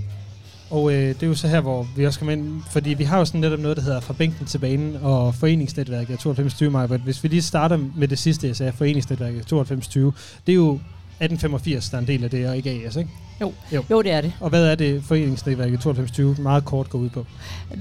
Og 0.70 0.92
øh, 0.92 1.08
det 1.08 1.22
er 1.22 1.26
jo 1.26 1.34
så 1.34 1.48
her, 1.48 1.60
hvor 1.60 1.86
vi 1.96 2.06
også 2.06 2.18
kommer 2.18 2.32
ind, 2.32 2.62
fordi 2.70 2.90
vi 2.90 3.04
har 3.04 3.18
jo 3.18 3.24
sådan 3.24 3.40
netop 3.40 3.58
noget, 3.58 3.76
der 3.76 3.82
hedder 3.82 4.00
fra 4.00 4.14
bænken 4.14 4.46
til 4.46 4.58
banen 4.58 4.96
og 5.02 5.34
foreningsnetværket 5.34 6.08
9220 6.08 6.70
maj. 6.70 6.86
Hvis 6.86 7.22
vi 7.22 7.28
lige 7.28 7.42
starter 7.42 7.78
med 7.96 8.08
det 8.08 8.18
sidste, 8.18 8.46
jeg 8.46 8.56
sagde, 8.56 8.72
foreningsnetværket 8.72 9.36
9220, 9.36 10.12
det 10.46 10.52
er 10.52 10.56
jo 10.56 10.70
1885, 10.72 11.90
der 11.90 11.96
er 11.96 12.00
en 12.00 12.06
del 12.06 12.24
af 12.24 12.30
det, 12.30 12.48
og 12.48 12.56
ikke 12.56 12.82
AS, 12.86 12.96
ikke? 12.96 13.10
Jo. 13.40 13.52
jo, 13.72 13.84
jo 13.90 14.02
det 14.02 14.12
er 14.12 14.20
det. 14.20 14.32
Og 14.40 14.50
hvad 14.50 14.66
er 14.66 14.74
det, 14.74 15.02
foreningsnetværket 15.04 15.72
9220 15.72 16.36
meget 16.38 16.64
kort 16.64 16.90
går 16.90 16.98
ud 16.98 17.08
på? 17.08 17.26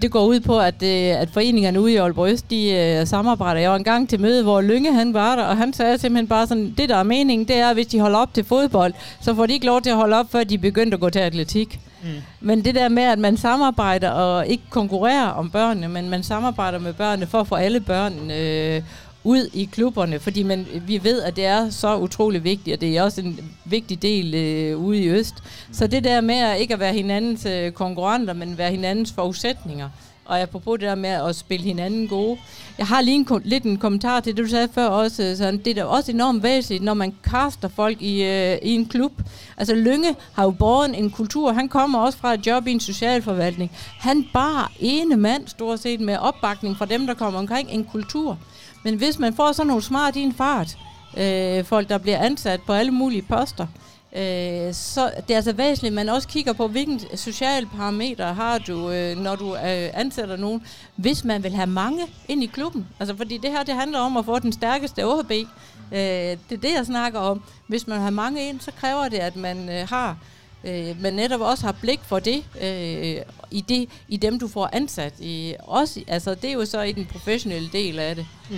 Det 0.02 0.12
går 0.12 0.26
ud 0.26 0.40
på, 0.40 0.60
at, 0.60 0.84
øh, 0.84 1.22
at 1.22 1.30
foreningerne 1.30 1.82
ude 1.82 1.94
i 1.94 1.96
Aalborg 1.96 2.32
Øst, 2.32 2.50
de 2.50 3.00
uh, 3.02 3.08
samarbejder. 3.08 3.62
Jeg 3.62 3.70
var 3.70 3.76
engang 3.76 4.10
til 4.10 4.20
møde, 4.22 4.44
hvor 4.44 4.62
Lynge 4.62 4.94
han 4.94 5.14
var 5.14 5.36
der, 5.36 5.44
og 5.44 5.58
han 5.58 5.74
sagde 5.74 5.98
simpelthen 5.98 6.28
bare 6.28 6.48
sådan, 6.48 6.74
det 6.78 6.90
der 6.90 6.96
er 6.96 7.04
meningen, 7.04 7.48
det 7.48 7.56
er, 7.56 7.70
at 7.70 7.76
hvis 7.76 7.88
de 7.88 8.00
holder 8.00 8.20
op 8.20 8.34
til 8.34 8.44
fodbold, 8.44 8.94
så 9.22 9.36
får 9.36 9.46
de 9.46 9.54
ikke 9.54 9.66
lov 9.66 9.82
til 9.82 9.90
at 9.90 9.96
holde 9.96 10.16
op, 10.16 10.32
før 10.32 10.44
de 10.44 10.58
begynder 10.58 10.94
at 10.94 11.02
gå 11.02 11.10
til 11.10 11.20
atletik. 11.20 11.80
Mm. 12.04 12.10
Men 12.40 12.66
det 12.66 12.76
der 12.76 12.90
med, 12.90 13.04
at 13.04 13.20
man 13.20 13.38
samarbejder 13.38 14.10
og 14.10 14.48
ikke 14.48 14.64
konkurrerer 14.70 15.28
om 15.28 15.50
børnene, 15.50 15.88
men 15.88 16.10
man 16.10 16.24
samarbejder 16.24 16.80
med 16.80 16.94
børnene 16.94 17.28
for 17.28 17.40
at 17.40 17.48
få 17.48 17.56
alle 17.56 17.80
børn 17.80 18.32
øh, 18.32 18.82
ud 19.24 19.50
i 19.54 19.70
klubberne, 19.72 20.20
fordi 20.20 20.44
man, 20.44 20.68
vi 20.88 21.04
ved, 21.04 21.22
at 21.22 21.36
det 21.36 21.46
er 21.46 21.70
så 21.70 21.98
utrolig 21.98 22.44
vigtigt, 22.44 22.74
og 22.74 22.82
det 22.82 22.98
er 22.98 23.04
også 23.04 23.22
en 23.22 23.40
vigtig 23.66 24.02
del 24.02 24.36
øh, 24.36 24.78
ude 24.78 25.00
i 25.04 25.08
Øst. 25.10 25.36
Så 25.72 25.88
det 25.88 26.04
der 26.04 26.22
med 26.22 26.36
at 26.36 26.60
ikke 26.60 26.74
at 26.74 26.80
være 26.80 26.94
hinandens 26.94 27.46
øh, 27.46 27.72
konkurrenter, 27.72 28.34
men 28.34 28.58
være 28.58 28.72
hinandens 28.72 29.12
forudsætninger, 29.12 29.90
og 30.26 30.42
apropos 30.42 30.80
det 30.80 30.88
der 30.88 30.96
med 30.96 31.10
at 31.10 31.36
spille 31.36 31.66
hinanden 31.66 32.08
gode. 32.08 32.38
Jeg 32.78 32.88
har 32.88 33.02
lige 33.02 33.16
en, 33.16 33.28
lidt 33.44 33.64
en 33.64 33.78
kommentar 33.78 34.20
til 34.20 34.38
det, 34.38 34.44
du 34.44 34.50
sagde 34.50 34.68
før 34.74 34.86
også. 34.86 35.24
Øh, 35.24 35.38
Sådan, 35.38 35.58
det 35.58 35.68
er 35.68 35.76
da 35.76 35.84
også 35.84 36.12
enormt 36.12 36.44
væsentligt, 36.44 36.84
når 36.84 36.94
man 36.94 37.14
kaster 37.24 37.68
folk 37.68 38.02
i, 38.02 38.24
øh, 38.24 38.58
i 38.64 38.76
en 38.76 38.86
klub. 38.86 39.12
Altså 39.58 39.76
Lynge 39.76 40.16
har 40.34 40.44
jo 40.44 40.52
båret 40.52 41.00
en 41.00 41.10
kultur. 41.12 41.52
Han 41.52 41.70
kommer 41.70 42.00
også 42.00 42.18
fra 42.18 42.34
et 42.34 42.48
job 42.48 42.68
i 42.68 42.72
en 42.72 42.80
socialforvaltning. 42.80 43.72
Han 44.00 44.26
bar 44.34 44.72
ene 44.80 45.18
mand, 45.18 45.48
stort 45.48 45.80
set, 45.80 46.00
med 46.00 46.18
opbakning 46.18 46.78
fra 46.78 46.86
dem, 46.86 47.08
der 47.08 47.14
kommer 47.14 47.40
omkring 47.40 47.70
en 47.72 47.84
kultur. 47.84 48.38
Men 48.84 48.96
hvis 48.96 49.20
man 49.20 49.34
får 49.34 49.52
sådan 49.52 49.68
nogle 49.68 49.84
smart 49.84 50.16
i 50.16 50.22
en 50.22 50.34
fart, 50.34 50.78
øh, 51.18 51.64
folk 51.64 51.90
der 51.90 51.98
bliver 51.98 52.18
ansat 52.18 52.62
på 52.62 52.74
alle 52.74 52.92
mulige 52.92 53.22
poster, 53.22 53.68
øh, 54.16 54.74
så 54.74 55.12
det 55.28 55.32
er 55.32 55.36
altså 55.36 55.54
væsentligt, 55.54 55.92
at 55.92 55.96
man 55.96 56.10
også 56.10 56.28
kigger 56.28 56.54
på, 56.54 56.68
hvilken 56.68 57.02
sociale 57.16 57.68
parametre 57.78 58.34
har 58.34 58.58
du, 58.58 58.92
øh, 58.92 59.18
når 59.18 59.36
du 59.36 59.56
øh, 59.56 59.90
ansætter 59.94 60.36
nogen, 60.36 60.64
hvis 60.96 61.24
man 61.24 61.44
vil 61.44 61.52
have 61.52 61.68
mange 61.68 62.04
ind 62.28 62.44
i 62.44 62.46
klubben. 62.46 62.88
Altså 63.00 63.18
fordi 63.18 63.38
det 63.38 63.52
her, 63.52 63.64
det 63.64 63.76
handler 63.76 64.00
om 64.00 64.18
at 64.18 64.26
få 64.26 64.40
den 64.40 64.52
stærkeste 64.52 65.06
OHB. 65.06 65.32
Øh, 65.32 65.98
det 65.98 66.38
er 66.52 66.58
det, 66.58 66.74
jeg 66.76 66.86
snakker 66.86 67.20
om. 67.20 67.44
Hvis 67.68 67.88
man 67.88 68.00
har 68.00 68.10
mange 68.10 68.50
ind, 68.50 68.60
så 68.60 68.72
kræver 68.80 69.10
det, 69.10 69.18
at 69.18 69.36
man 69.36 69.70
øh, 69.70 69.90
har 69.90 70.18
øh, 70.64 71.02
men 71.02 71.14
netop 71.14 71.42
også 71.42 71.66
har 71.66 71.76
blik 71.82 72.00
for 72.04 72.20
det, 72.20 72.44
øh, 72.62 73.18
i 73.52 73.62
det, 73.70 73.90
i 74.08 74.18
dem 74.18 74.40
du 74.40 74.48
får 74.48 74.70
ansat. 74.74 75.14
I, 75.20 75.56
også, 75.60 76.04
altså, 76.08 76.36
det 76.36 76.50
er 76.50 76.54
jo 76.54 76.66
så 76.66 76.82
i 76.82 76.92
den 76.92 77.06
professionelle 77.06 77.70
del 77.74 78.00
af 78.00 78.16
det. 78.16 78.26
Mm. 78.50 78.56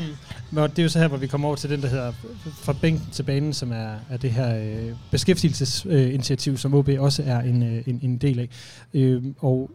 Men 0.51 0.69
det 0.69 0.79
er 0.79 0.83
jo 0.83 0.89
så 0.89 0.99
her, 0.99 1.07
hvor 1.07 1.17
vi 1.17 1.27
kommer 1.27 1.47
over 1.47 1.55
til 1.55 1.69
den, 1.69 1.81
der 1.81 1.87
hedder 1.87 2.13
fra 2.53 2.73
bænken 2.73 3.07
til 3.11 3.23
banen, 3.23 3.53
som 3.53 3.71
er, 3.71 3.95
er 4.09 4.17
det 4.17 4.31
her 4.31 4.57
øh, 4.57 4.95
beskæftigelsesinitiativ, 5.11 6.53
øh, 6.53 6.59
som 6.59 6.73
OB 6.73 6.89
også 6.99 7.23
er 7.25 7.39
en, 7.39 7.63
øh, 7.63 7.83
en, 7.87 7.99
en 8.03 8.17
del 8.17 8.39
af. 8.39 8.49
Øh, 8.93 9.23
og 9.39 9.71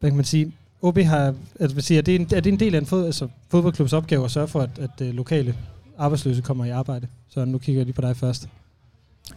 hvad 0.00 0.10
kan 0.10 0.16
man 0.16 0.24
sige, 0.24 0.52
OB 0.82 0.98
har, 0.98 1.34
altså 1.60 1.74
man 1.74 1.82
siger, 1.82 1.98
er, 1.98 2.02
det 2.02 2.14
en, 2.14 2.22
er 2.22 2.40
det 2.40 2.52
en 2.52 2.60
del 2.60 2.74
af 2.74 2.78
en 2.78 2.86
fod, 2.86 3.06
altså, 3.06 3.28
fodboldklubs 3.50 3.92
opgave 3.92 4.24
at 4.24 4.30
sørge 4.30 4.48
for, 4.48 4.60
at, 4.60 4.78
at 4.78 5.00
øh, 5.00 5.14
lokale 5.14 5.56
arbejdsløse 5.98 6.42
kommer 6.42 6.64
i 6.64 6.70
arbejde? 6.70 7.06
Så 7.28 7.44
nu 7.44 7.58
kigger 7.58 7.80
jeg 7.80 7.86
lige 7.86 7.94
på 7.94 8.00
dig 8.00 8.16
først. 8.16 8.48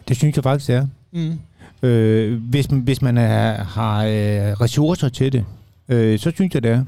Det 0.07 0.17
synes 0.17 0.35
jeg 0.35 0.43
faktisk, 0.43 0.67
det 0.67 0.75
er. 0.75 0.87
Mm. 1.11 1.39
Øh, 1.83 2.41
hvis, 2.49 2.65
hvis 2.65 3.01
man 3.01 3.17
er, 3.17 3.63
har 3.63 4.03
øh, 4.03 4.61
ressourcer 4.61 5.09
til 5.09 5.33
det, 5.33 5.45
øh, 5.89 6.19
så 6.19 6.31
synes 6.35 6.53
jeg 6.53 6.63
det 6.63 6.71
er. 6.71 6.83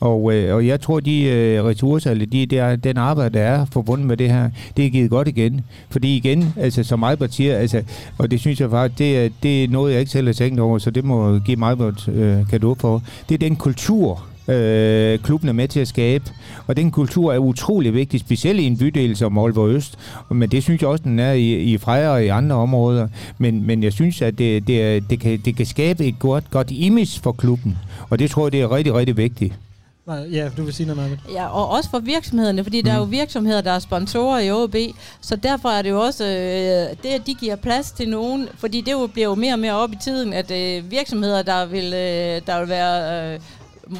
Og, 0.00 0.34
øh, 0.34 0.54
og 0.54 0.66
jeg 0.66 0.80
tror, 0.80 1.00
de 1.00 1.22
øh, 1.22 1.64
ressourcer, 1.64 2.10
eller 2.10 2.26
de, 2.26 2.46
der, 2.46 2.76
den 2.76 2.96
arbejde, 2.96 3.38
der 3.38 3.44
er 3.44 3.64
forbundet 3.64 4.06
med 4.06 4.16
det 4.16 4.30
her, 4.30 4.50
det 4.76 4.86
er 4.86 4.90
givet 4.90 5.10
godt 5.10 5.28
igen. 5.28 5.64
Fordi 5.90 6.16
igen, 6.16 6.54
altså 6.56 6.82
som 6.82 7.04
Albert 7.04 7.34
siger, 7.34 7.56
altså, 7.56 7.82
og 8.18 8.30
det 8.30 8.40
synes 8.40 8.60
jeg 8.60 8.70
faktisk, 8.70 8.98
det, 8.98 9.32
det 9.42 9.64
er 9.64 9.68
noget, 9.68 9.92
jeg 9.92 10.00
ikke 10.00 10.12
selv 10.12 10.26
har 10.26 10.34
tænkt 10.34 10.60
over, 10.60 10.78
så 10.78 10.90
det 10.90 11.04
må 11.04 11.38
give 11.38 11.56
mig 11.56 11.72
et 11.72 12.08
øh, 12.08 12.48
kado 12.48 12.74
for. 12.74 13.02
Det 13.28 13.34
er 13.34 13.38
den 13.38 13.56
kultur, 13.56 14.29
øh, 14.50 15.18
klubben 15.18 15.48
er 15.48 15.52
med 15.52 15.68
til 15.68 15.80
at 15.80 15.88
skabe. 15.88 16.24
Og 16.66 16.76
den 16.76 16.90
kultur 16.90 17.32
er 17.32 17.38
utrolig 17.38 17.94
vigtig, 17.94 18.20
specielt 18.20 18.60
i 18.60 18.64
en 18.64 18.78
bydel 18.78 19.16
som 19.16 19.38
Aalborg 19.38 19.68
Øst. 19.68 19.98
Men 20.30 20.50
det 20.50 20.62
synes 20.62 20.82
jeg 20.82 20.88
også, 20.88 21.04
den 21.04 21.18
er 21.18 21.32
i, 21.32 21.54
i 21.54 21.78
Freja 21.78 22.08
og 22.08 22.24
i 22.24 22.28
andre 22.28 22.56
områder. 22.56 23.08
Men, 23.38 23.66
men 23.66 23.82
jeg 23.82 23.92
synes, 23.92 24.22
at 24.22 24.38
det, 24.38 24.66
det, 24.66 24.82
er, 24.82 25.00
det, 25.00 25.20
kan, 25.20 25.40
det 25.44 25.56
kan 25.56 25.66
skabe 25.66 26.04
et 26.04 26.18
godt, 26.18 26.50
godt 26.50 26.70
image 26.70 27.20
for 27.22 27.32
klubben. 27.32 27.78
Og 28.10 28.18
det 28.18 28.30
tror 28.30 28.46
jeg, 28.46 28.52
det 28.52 28.60
er 28.60 28.72
rigtig, 28.76 28.94
rigtig 28.94 29.16
vigtigt. 29.16 29.54
Ja, 30.32 30.50
du 30.56 30.62
vil 30.62 30.74
sige 30.74 30.86
noget, 30.86 31.02
Marvind. 31.02 31.20
Ja, 31.32 31.46
og 31.46 31.68
også 31.68 31.90
for 31.90 31.98
virksomhederne, 31.98 32.64
fordi 32.64 32.80
mm. 32.80 32.84
der 32.84 32.92
er 32.92 32.98
jo 32.98 33.04
mm. 33.04 33.10
virksomheder, 33.10 33.60
der 33.60 33.70
er 33.70 33.78
sponsorer 33.78 34.40
i 34.40 34.50
OB, 34.50 34.76
så 35.20 35.36
derfor 35.36 35.68
er 35.68 35.82
det 35.82 35.90
jo 35.90 36.00
også 36.00 36.24
øh, 36.24 36.96
det, 37.02 37.08
at 37.08 37.26
de 37.26 37.34
giver 37.34 37.56
plads 37.56 37.92
til 37.92 38.08
nogen, 38.08 38.48
fordi 38.54 38.80
det 38.80 38.92
jo 38.92 39.06
bliver 39.06 39.28
jo 39.28 39.34
mere 39.34 39.52
og 39.52 39.58
mere 39.58 39.76
op 39.76 39.92
i 39.92 39.96
tiden, 40.02 40.32
at 40.32 40.50
øh, 40.50 40.90
virksomheder, 40.90 41.42
der 41.42 41.66
vil, 41.66 41.84
øh, 41.84 42.40
der 42.46 42.60
vil 42.60 42.68
være 42.68 43.34
øh, 43.34 43.40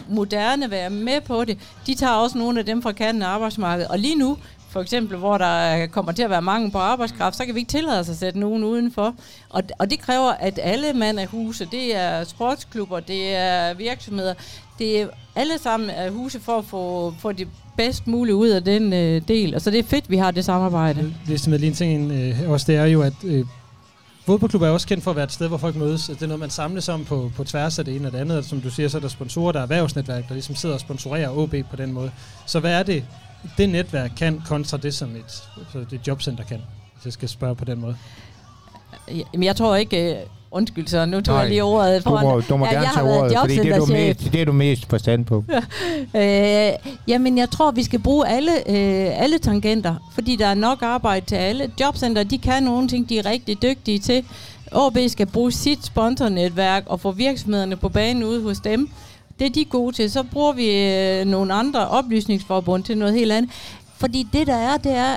moderne 0.09 0.71
være 0.71 0.91
med 0.91 1.21
på 1.21 1.45
det, 1.45 1.59
de 1.87 1.95
tager 1.95 2.13
også 2.13 2.39
nogle 2.39 2.59
af 2.59 2.67
dem 2.67 2.83
fra 2.83 2.93
kanten 2.93 3.23
af 3.23 3.29
arbejdsmarkedet. 3.29 3.91
Og 3.91 3.99
lige 3.99 4.17
nu, 4.17 4.37
for 4.71 4.81
eksempel, 4.81 5.17
hvor 5.17 5.39
der 5.39 5.87
kommer 5.87 6.13
til 6.13 6.23
at 6.23 6.31
være 6.31 6.43
mange 6.43 6.71
på 6.71 6.79
arbejdskraft, 6.79 7.37
så 7.37 7.45
kan 7.45 7.55
vi 7.55 7.61
ikke 7.61 7.71
tillade 7.71 8.01
os 8.01 8.09
at 8.09 8.17
sætte 8.17 8.39
nogen 8.39 8.65
udenfor. 8.65 9.15
Og, 9.49 9.63
og 9.79 9.91
det 9.91 10.01
kræver, 10.01 10.31
at 10.31 10.59
alle 10.63 10.93
mand 10.93 11.21
af 11.21 11.27
huse, 11.27 11.69
det 11.71 11.97
er 11.97 12.25
sportsklubber, 12.25 13.01
det 13.01 13.35
er 13.37 13.75
virksomheder, 13.75 14.35
det 14.79 15.01
er 15.01 15.07
alle 15.37 15.59
sammen 15.59 15.91
af 15.91 16.11
huse 16.11 16.41
for 16.41 16.59
at 16.59 16.65
få, 16.65 17.15
få 17.19 17.33
det 17.33 17.49
bedst 17.77 18.07
muligt 18.07 18.35
ud 18.35 18.49
af 18.49 18.65
den 18.65 18.93
øh, 18.93 19.23
del. 19.29 19.55
Og 19.55 19.61
så 19.61 19.71
det 19.71 19.79
er 19.79 19.83
fedt, 19.83 20.11
vi 20.11 20.17
har 20.17 20.31
det 20.31 20.45
samarbejde. 20.45 21.15
Det 21.27 21.35
er 21.35 21.39
simpelthen 21.39 21.61
lige 21.61 21.91
en 21.91 22.11
ting 22.11 22.43
øh, 22.43 22.51
også, 22.51 22.73
det 22.73 22.77
er 22.77 22.85
jo, 22.85 23.03
at 23.03 23.13
øh, 23.25 23.47
Fodboldklubber 24.27 24.67
er 24.67 24.71
også 24.71 24.87
kendt 24.87 25.05
for 25.05 25.11
at 25.11 25.17
være 25.17 25.25
et 25.25 25.33
sted, 25.33 25.49
hvor 25.49 25.57
folk 25.57 25.77
mødes. 25.77 26.07
Det 26.07 26.23
er 26.23 26.27
noget, 26.27 26.41
man 26.41 26.51
samles 26.51 26.89
om 26.89 27.05
på, 27.05 27.33
på 27.37 27.45
tværs 27.45 27.79
af 27.79 27.85
det 27.85 27.97
ene 27.97 28.09
og 28.09 28.13
det 28.13 28.19
andet. 28.19 28.45
Som 28.45 28.61
du 28.61 28.71
siger, 28.71 28.89
så 28.89 28.97
er 28.99 29.01
der 29.01 29.09
sponsorer, 29.09 29.53
der 29.53 29.59
er 29.59 29.63
erhvervsnetværk, 29.63 30.29
der 30.29 30.35
ligesom 30.35 30.55
sidder 30.55 30.75
og 30.75 30.81
sponsorerer 30.81 31.31
OB 31.31 31.55
på 31.71 31.77
den 31.77 31.93
måde. 31.93 32.11
Så 32.47 32.61
hvad 32.61 32.73
er 32.73 32.83
det, 32.83 33.05
det 33.59 33.69
netværk 33.69 34.11
kan 34.17 34.43
kontra 34.47 34.77
det, 34.77 34.95
som 34.95 35.17
et, 35.17 35.31
så 35.73 35.85
det 35.91 36.07
jobcenter 36.07 36.45
kan? 36.45 36.61
hvis 36.95 37.05
jeg 37.05 37.13
skal 37.13 37.29
spørge 37.29 37.57
på 37.57 37.65
den 37.65 37.81
måde. 37.81 37.97
Jamen, 39.09 39.45
jeg 39.45 39.57
tror 39.57 39.77
ikke... 39.77 40.15
Øh, 40.15 40.27
Undskyld, 40.53 40.87
så 40.87 41.07
nu 41.07 41.21
tog 41.21 41.35
Nej, 41.35 41.41
jeg 41.41 41.49
lige 41.49 41.65
ordet 41.65 42.03
foran. 42.03 42.25
Du 42.25 42.31
må, 42.31 42.41
du 42.41 42.57
må 42.57 42.67
ja, 42.67 42.73
gerne 42.73 42.89
tage 42.95 43.19
ordet, 43.19 43.39
fordi 43.39 43.57
det 43.57 43.73
er, 43.73 43.79
du 43.79 43.87
mest, 43.87 44.33
det 44.33 44.41
er 44.41 44.45
du 44.45 44.53
mest 44.53 44.91
forstand 44.91 45.25
på. 45.25 45.45
øh, 46.21 46.73
jamen, 47.09 47.39
jeg 47.39 47.51
tror, 47.51 47.71
vi 47.71 47.83
skal 47.83 47.99
bruge 47.99 48.29
alle, 48.29 48.53
øh, 48.53 49.23
alle 49.23 49.39
tangenter, 49.39 49.95
fordi 50.15 50.37
der 50.37 50.47
er 50.47 50.55
nok 50.55 50.83
arbejde 50.83 51.27
til 51.27 51.37
alle. 51.37 51.71
Jobcenter, 51.81 52.23
de 52.23 52.39
kan 52.39 52.63
nogle 52.63 52.89
ting, 52.89 53.09
de 53.09 53.19
er 53.19 53.27
rigtig 53.27 53.63
dygtige 53.63 53.99
til. 53.99 54.25
OB 54.73 54.99
skal 55.09 55.27
bruge 55.27 55.53
sit 55.53 55.87
sponsornetværk 55.87 56.85
og 56.87 57.01
få 57.01 57.13
virksomhederne 57.13 57.77
på 57.77 57.89
banen 57.89 58.25
ude 58.25 58.43
hos 58.43 58.61
dem. 58.61 58.91
Det 59.39 59.47
er 59.47 59.51
de 59.51 59.65
gode 59.65 59.97
til. 59.97 60.11
Så 60.11 60.23
bruger 60.23 60.53
vi 60.53 60.71
øh, 60.71 61.27
nogle 61.27 61.55
andre 61.55 61.89
oplysningsforbund 61.89 62.85
til 62.85 62.99
noget 62.99 63.15
helt 63.15 63.33
andet. 63.33 63.51
Fordi 63.97 64.27
det, 64.33 64.47
der 64.47 64.57
er, 64.57 64.77
det 64.77 64.93
er, 64.93 65.17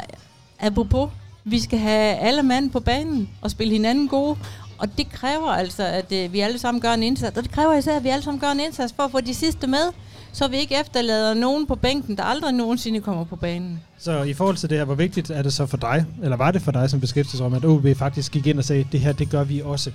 apropos, 0.60 1.10
vi 1.44 1.60
skal 1.60 1.80
have 1.80 2.16
alle 2.16 2.44
mand 2.44 2.72
på 2.72 2.80
banen 2.80 3.30
og 3.42 3.52
spille 3.52 3.74
hinanden 3.74 4.08
gode. 4.08 4.38
Og 4.78 4.98
det 4.98 5.10
kræver 5.12 5.50
altså, 5.50 5.84
at 5.84 6.12
øh, 6.12 6.34
vi 6.34 6.40
alle 6.40 6.60
sammen 6.60 6.82
gør 6.82 6.94
en 6.94 7.04
indsats. 7.04 7.38
Og 7.38 7.44
det 7.44 7.52
kræver 7.52 7.74
især, 7.78 7.98
at 7.98 8.04
vi 8.04 8.10
alle 8.10 8.24
sammen 8.24 8.42
gør 8.42 8.52
en 8.52 8.60
indsats 8.60 8.94
for 8.94 9.04
at 9.04 9.12
få 9.12 9.22
de 9.22 9.34
sidste 9.34 9.68
med, 9.68 9.92
så 10.34 10.48
vi 10.48 10.58
ikke 10.58 10.76
efterlader 10.82 11.34
nogen 11.34 11.68
på 11.68 11.76
bænken, 11.76 12.18
der 12.18 12.24
aldrig 12.24 12.54
nogensinde 12.54 13.02
kommer 13.02 13.24
på 13.24 13.36
banen. 13.36 13.82
Så 14.00 14.24
i 14.24 14.34
forhold 14.34 14.58
til 14.58 14.70
det 14.70 14.78
her, 14.78 14.86
hvor 14.86 14.96
vigtigt 14.96 15.30
er 15.30 15.42
det 15.42 15.54
så 15.54 15.66
for 15.66 15.78
dig, 15.78 16.06
eller 16.24 16.38
var 16.38 16.52
det 16.52 16.62
for 16.62 16.72
dig 16.72 16.90
som 16.90 17.00
beskæftigelser 17.00 17.46
om, 17.46 17.54
at 17.54 17.66
OB 17.66 17.86
faktisk 17.98 18.32
gik 18.32 18.48
ind 18.48 18.58
og 18.58 18.66
sagde, 18.66 18.88
det 18.92 19.00
her, 19.00 19.12
det 19.12 19.30
gør 19.30 19.44
vi 19.44 19.62
også? 19.66 19.92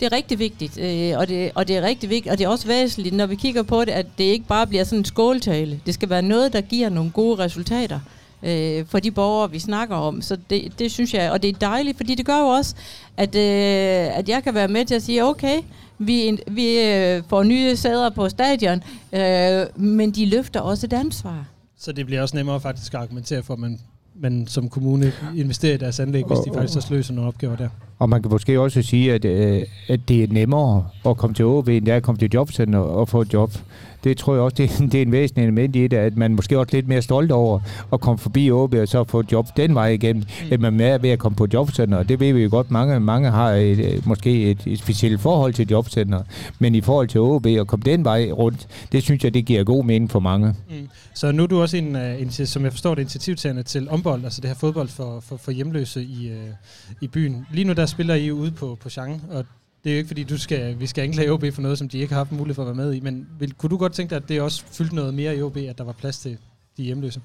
Det 0.00 0.06
er 0.06 0.12
rigtig 0.12 0.38
vigtigt, 0.38 0.78
øh, 0.78 1.18
og, 1.18 1.28
det, 1.28 1.50
og 1.54 1.68
det 1.68 1.76
er 1.76 1.82
rigtig 1.82 2.10
vigtigt, 2.10 2.32
og 2.32 2.38
det 2.38 2.44
er 2.44 2.48
også 2.48 2.66
væsentligt, 2.66 3.14
når 3.14 3.26
vi 3.26 3.34
kigger 3.34 3.62
på 3.62 3.84
det, 3.84 3.92
at 3.92 4.06
det 4.18 4.24
ikke 4.24 4.46
bare 4.46 4.66
bliver 4.66 4.84
sådan 4.84 4.98
en 4.98 5.04
skåltale. 5.04 5.80
Det 5.86 5.94
skal 5.94 6.10
være 6.10 6.22
noget, 6.22 6.52
der 6.52 6.60
giver 6.60 6.88
nogle 6.88 7.10
gode 7.10 7.38
resultater 7.38 8.00
øh, 8.42 8.86
for 8.86 8.98
de 8.98 9.10
borgere, 9.10 9.50
vi 9.50 9.58
snakker 9.58 9.96
om. 9.96 10.22
Så 10.22 10.36
det, 10.50 10.78
det 10.78 10.90
synes 10.90 11.14
jeg, 11.14 11.30
og 11.30 11.42
det 11.42 11.48
er 11.48 11.58
dejligt, 11.58 11.96
fordi 11.96 12.14
det 12.14 12.26
gør 12.26 12.38
jo 12.38 12.46
også, 12.46 12.74
at, 13.16 13.34
øh, 13.34 14.18
at 14.18 14.28
jeg 14.28 14.42
kan 14.44 14.54
være 14.54 14.68
med 14.68 14.84
til 14.84 14.94
at 14.94 15.02
sige, 15.02 15.24
okay, 15.24 15.62
vi, 15.98 16.38
vi 16.46 16.80
øh, 16.80 17.22
får 17.28 17.42
nye 17.42 17.76
sæder 17.76 18.10
på 18.10 18.28
stadion, 18.28 18.82
øh, 19.12 19.80
men 19.82 20.10
de 20.10 20.26
løfter 20.26 20.60
også 20.60 20.86
et 20.86 20.92
ansvar. 20.92 21.44
Så 21.78 21.92
det 21.92 22.06
bliver 22.06 22.22
også 22.22 22.36
nemmere 22.36 22.60
faktisk 22.60 22.94
at 22.94 23.00
argumentere 23.00 23.42
for, 23.42 23.54
at 23.54 23.60
man, 23.60 23.80
man 24.14 24.46
som 24.46 24.68
kommune 24.68 25.12
investerer 25.36 25.74
i 25.74 25.76
deres 25.76 26.00
anlæg, 26.00 26.24
hvis 26.24 26.38
de 26.38 26.50
faktisk 26.54 26.76
også 26.76 26.94
løser 26.94 27.14
nogle 27.14 27.28
opgaver 27.28 27.56
der. 27.56 27.68
Og 27.98 28.08
man 28.08 28.22
kan 28.22 28.30
måske 28.30 28.60
også 28.60 28.82
sige, 28.82 29.12
at, 29.12 29.24
øh, 29.24 29.62
at 29.88 30.00
det 30.08 30.22
er 30.22 30.26
nemmere 30.30 30.86
at 31.06 31.16
komme 31.16 31.34
til 31.34 31.44
OV, 31.44 31.68
end 31.68 31.86
det 31.86 31.92
er 31.92 31.96
at 31.96 32.02
komme 32.02 32.18
til 32.18 32.30
jobcenter 32.34 32.78
og 32.78 33.08
få 33.08 33.20
et 33.20 33.32
job 33.32 33.52
det 34.04 34.16
tror 34.16 34.34
jeg 34.34 34.42
også, 34.42 34.54
det, 34.56 34.70
det 34.92 34.94
er 34.94 35.02
en 35.02 35.12
væsentlig 35.12 35.42
element 35.42 35.76
i 35.76 35.86
det, 35.86 35.96
at 35.96 36.16
man 36.16 36.34
måske 36.34 36.58
også 36.58 36.76
lidt 36.76 36.88
mere 36.88 37.02
stolt 37.02 37.32
over 37.32 37.60
at 37.92 38.00
komme 38.00 38.18
forbi 38.18 38.50
OB 38.50 38.74
og 38.74 38.88
så 38.88 39.04
få 39.04 39.20
et 39.20 39.32
job 39.32 39.56
den 39.56 39.74
vej 39.74 39.88
igennem, 39.88 40.22
mm. 40.22 40.52
end 40.52 40.60
man 40.60 40.80
er 40.80 40.98
ved 40.98 41.10
at 41.10 41.18
komme 41.18 41.36
på 41.36 41.46
jobcenter. 41.52 41.98
Og 41.98 42.08
det 42.08 42.20
ved 42.20 42.32
vi 42.32 42.42
jo 42.42 42.48
godt, 42.50 42.70
mange, 42.70 43.00
mange 43.00 43.30
har 43.30 43.50
et, 43.50 43.78
øh, 43.78 44.08
måske 44.08 44.50
et, 44.50 44.66
et 44.66 44.78
specielt 44.78 45.20
forhold 45.20 45.54
til 45.54 45.68
jobcenter, 45.70 46.22
men 46.58 46.74
i 46.74 46.80
forhold 46.80 47.08
til 47.08 47.20
OB 47.20 47.46
og 47.46 47.66
komme 47.66 47.82
den 47.82 48.04
vej 48.04 48.30
rundt, 48.32 48.66
det 48.92 49.02
synes 49.02 49.24
jeg, 49.24 49.34
det 49.34 49.44
giver 49.44 49.64
god 49.64 49.84
mening 49.84 50.10
for 50.10 50.20
mange. 50.20 50.54
Mm. 50.70 50.88
Så 51.14 51.32
nu 51.32 51.42
er 51.42 51.46
du 51.46 51.60
også 51.60 51.76
en, 51.76 51.96
øh, 51.96 52.22
en 52.22 52.30
som 52.30 52.64
jeg 52.64 52.72
forstår 52.72 52.94
det, 52.94 53.02
initiativtagerne 53.02 53.62
til 53.62 53.88
ombold, 53.90 54.24
altså 54.24 54.40
det 54.40 54.50
her 54.50 54.54
fodbold 54.54 54.88
for, 54.88 55.20
for, 55.20 55.36
for 55.36 55.50
hjemløse 55.50 56.02
i, 56.02 56.28
øh, 56.28 56.48
i 57.00 57.08
byen. 57.08 57.46
Lige 57.52 57.64
nu 57.64 57.72
der 57.72 57.86
spiller 57.86 58.14
I 58.14 58.32
ude 58.32 58.50
på, 58.50 58.78
på 58.82 58.90
Chang, 58.90 59.22
og 59.30 59.44
det 59.84 59.90
er 59.90 59.94
jo 59.94 59.98
ikke, 59.98 60.08
fordi 60.08 60.22
du 60.22 60.38
skal, 60.38 60.80
vi 60.80 60.86
skal 60.86 61.02
anklage 61.02 61.32
OB 61.32 61.44
for 61.52 61.62
noget, 61.62 61.78
som 61.78 61.88
de 61.88 61.98
ikke 61.98 62.12
har 62.12 62.20
haft 62.20 62.32
mulighed 62.32 62.54
for 62.54 62.62
at 62.62 62.66
være 62.66 62.86
med 62.86 62.94
i, 62.94 63.00
men 63.00 63.26
vil, 63.38 63.52
kunne 63.52 63.70
du 63.70 63.76
godt 63.76 63.92
tænke 63.92 64.10
dig, 64.10 64.16
at 64.16 64.28
det 64.28 64.40
også 64.40 64.64
fyldte 64.72 64.94
noget 64.94 65.14
mere 65.14 65.36
i 65.36 65.42
OB, 65.42 65.56
at 65.56 65.78
der 65.78 65.84
var 65.84 65.92
plads 65.92 66.18
til 66.18 66.36
de 66.76 66.82
hjemløse? 66.82 67.20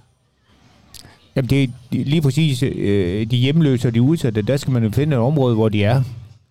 Jamen 1.36 1.50
det 1.50 1.64
er 1.64 1.68
lige 1.92 2.22
præcis 2.22 2.64
øh, 2.64 3.32
de 3.32 3.38
hjemløse 3.38 3.88
og 3.88 3.94
de 3.94 4.02
udsatte, 4.02 4.42
der 4.42 4.58
skal 4.58 4.74
man 4.74 4.84
jo 4.84 4.90
finde 4.90 5.16
et 5.16 5.22
område, 5.22 5.56
hvor 5.56 5.70
de 5.70 5.84
er. 5.84 6.04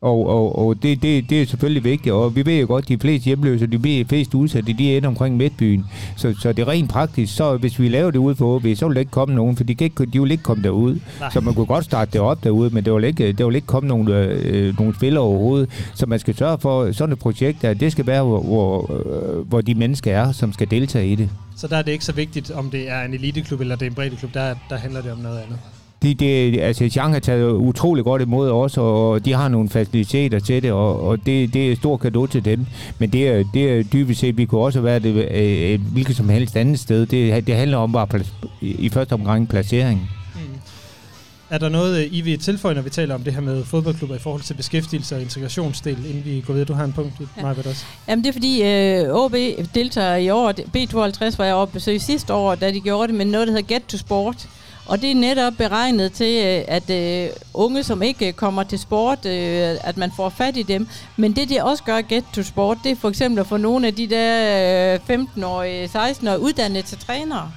Og, 0.05 0.27
og, 0.29 0.59
og 0.59 0.83
det, 0.83 1.03
det, 1.03 1.31
det 1.31 1.43
er 1.43 1.47
selvfølgelig 1.47 1.85
vigtigt, 1.85 2.13
og 2.13 2.37
vi 2.37 2.47
ved 2.47 2.61
jo 2.61 2.67
godt, 2.67 2.85
at 2.85 2.89
de 2.89 2.99
fleste 2.99 3.25
hjemløse, 3.25 3.67
de 3.67 4.05
fleste 4.09 4.37
udsatte, 4.37 4.73
de 4.73 4.97
er 4.97 5.09
omkring 5.09 5.37
Midtbyen. 5.37 5.85
Så, 6.17 6.35
så 6.41 6.53
det 6.53 6.63
er 6.63 6.69
rent 6.69 6.91
praktisk, 6.91 7.37
så 7.37 7.57
hvis 7.57 7.79
vi 7.79 7.89
laver 7.89 8.11
det 8.11 8.19
ude 8.19 8.35
på 8.35 8.55
OB, 8.55 8.67
så 8.75 8.87
vil 8.87 8.95
der 8.95 9.01
ikke 9.01 9.11
komme 9.11 9.35
nogen, 9.35 9.57
for 9.57 9.65
de, 9.65 9.75
kan 9.75 9.85
ikke, 9.85 10.07
de 10.07 10.21
vil 10.21 10.31
ikke 10.31 10.43
komme 10.43 10.63
derud. 10.63 10.99
Nej. 11.21 11.31
Så 11.31 11.41
man 11.41 11.55
kunne 11.55 11.67
godt 11.67 11.85
starte 11.85 12.11
det 12.13 12.21
op 12.21 12.45
derude, 12.45 12.71
men 12.71 12.85
det 12.85 12.95
vil 12.95 13.05
ikke, 13.05 13.33
det 13.33 13.47
vil 13.47 13.55
ikke 13.55 13.67
komme 13.67 13.89
nogen, 13.89 14.09
øh, 14.09 14.79
nogen 14.79 14.95
spillere 14.95 15.25
overhovedet. 15.25 15.71
Så 15.95 16.07
man 16.07 16.19
skal 16.19 16.37
sørge 16.37 16.59
for, 16.59 16.93
sådan 16.93 17.13
et 17.13 17.19
projekt, 17.19 17.65
at 17.65 17.81
det 17.81 17.93
skal 17.93 18.07
være, 18.07 18.25
hvor, 18.25 18.43
hvor, 18.43 18.93
øh, 18.93 19.49
hvor 19.49 19.61
de 19.61 19.75
mennesker 19.75 20.17
er, 20.17 20.33
som 20.33 20.53
skal 20.53 20.71
deltage 20.71 21.09
i 21.09 21.15
det. 21.15 21.31
Så 21.57 21.67
der 21.69 21.77
er 21.77 21.83
det 21.83 21.93
ikke 21.93 22.05
så 22.05 22.13
vigtigt, 22.13 22.51
om 22.51 22.71
det 22.71 22.91
er 22.91 23.03
en 23.03 23.15
eliteklub 23.15 23.61
eller 23.61 23.77
det 23.77 23.87
er 23.87 23.91
en 23.91 23.95
breddeklub, 23.95 24.35
der, 24.35 24.55
der 24.71 24.77
handler 24.77 25.03
det 25.03 25.13
om 25.13 25.19
noget 25.19 25.39
andet? 25.39 25.59
De, 26.05 26.15
de, 26.15 26.61
altså 26.63 26.89
Chang 26.89 27.13
har 27.13 27.21
taget 27.21 27.53
utrolig 27.53 28.05
godt 28.05 28.23
imod 28.23 28.51
os, 28.51 28.79
og 28.79 29.25
de 29.25 29.33
har 29.33 29.49
nogle 29.49 29.69
faciliteter 29.69 30.39
til 30.39 30.63
det, 30.63 30.73
og, 30.73 31.01
og 31.01 31.27
det, 31.27 31.55
det 31.55 31.73
er 31.73 31.77
stor 31.77 31.97
kado 31.97 32.27
til 32.27 32.45
dem. 32.45 32.67
Men 32.99 33.11
det 33.11 33.29
er, 33.29 33.45
det 33.55 33.79
er 33.79 33.83
dybest 33.83 34.21
set, 34.21 34.37
vi 34.37 34.45
kunne 34.45 34.61
også 34.61 34.81
være 34.81 34.99
det 34.99 35.75
et 35.75 35.81
hvilket 35.81 36.17
som 36.17 36.29
helst 36.29 36.57
andet 36.57 36.79
sted. 36.79 37.07
Det, 37.07 37.47
det 37.47 37.55
handler 37.55 37.77
om 37.77 37.93
bare 37.93 38.09
i 38.61 38.89
første 38.89 39.13
omgang 39.13 39.49
placering. 39.49 40.11
Mm. 40.35 40.41
Er 41.51 41.59
der 41.59 41.69
noget, 41.69 42.09
I 42.11 42.21
vil 42.21 42.39
tilføje, 42.39 42.75
når 42.75 42.83
vi 42.83 42.91
taler 42.91 43.15
om 43.15 43.23
det 43.23 43.35
her 43.35 43.41
med 43.41 43.65
fodboldklubber 43.65 44.17
i 44.17 44.19
forhold 44.19 44.43
til 44.43 44.55
beskæftigelse 44.55 45.17
og 45.17 45.23
integrationsdel, 45.23 45.97
inden 46.07 46.23
vi 46.25 46.45
går 46.47 46.53
videre? 46.53 46.67
Du 46.67 46.73
har 46.73 46.85
en 46.85 46.93
punkt, 46.93 47.13
ja. 47.21 47.43
Margaret, 47.43 47.67
også. 47.67 47.85
Jamen 48.09 48.25
det 48.25 48.29
er 48.29 48.33
fordi, 48.33 48.63
øh, 48.63 49.15
OB 49.15 49.33
deltager 49.75 50.17
i 50.17 50.31
år, 50.31 50.53
B52 50.53 51.37
var 51.39 51.45
jeg 51.45 51.55
oppe 51.55 51.73
besøg 51.73 52.01
sidste 52.01 52.35
år, 52.35 52.55
da 52.55 52.71
de 52.71 52.81
gjorde 52.81 53.09
det 53.09 53.15
med 53.15 53.25
noget, 53.25 53.47
der 53.47 53.53
hedder 53.53 53.75
Get 53.75 53.83
to 53.89 53.99
Sport. 53.99 54.49
Og 54.87 55.03
det 55.03 55.11
er 55.11 55.15
netop 55.15 55.53
beregnet 55.59 56.13
til, 56.13 56.45
øh, 56.45 56.65
at 56.69 56.91
øh, 56.91 57.31
unge, 57.55 57.85
som 57.85 58.03
ikke 58.03 58.29
øh, 58.29 58.33
kommer 58.33 58.63
til 58.63 58.79
sport, 58.79 59.27
øh, 59.27 59.77
at 59.81 59.97
man 59.97 60.13
får 60.17 60.29
fat 60.29 60.57
i 60.57 60.63
dem. 60.63 60.89
Men 61.17 61.37
det, 61.37 61.49
det 61.49 61.63
også 61.63 61.85
gør 61.85 62.01
Get 62.01 62.25
to 62.35 62.43
Sport, 62.43 62.79
det 62.85 62.93
er 62.93 62.97
for 62.97 63.09
eksempel 63.09 63.41
at 63.41 63.47
få 63.47 63.57
nogle 63.57 63.87
af 63.87 63.95
de 63.95 64.07
der 64.07 64.95
øh, 65.11 65.21
15-årige, 65.21 65.87
16-årige 65.87 66.41
uddannet 66.41 66.85
til 66.85 66.99
trænere. 66.99 67.51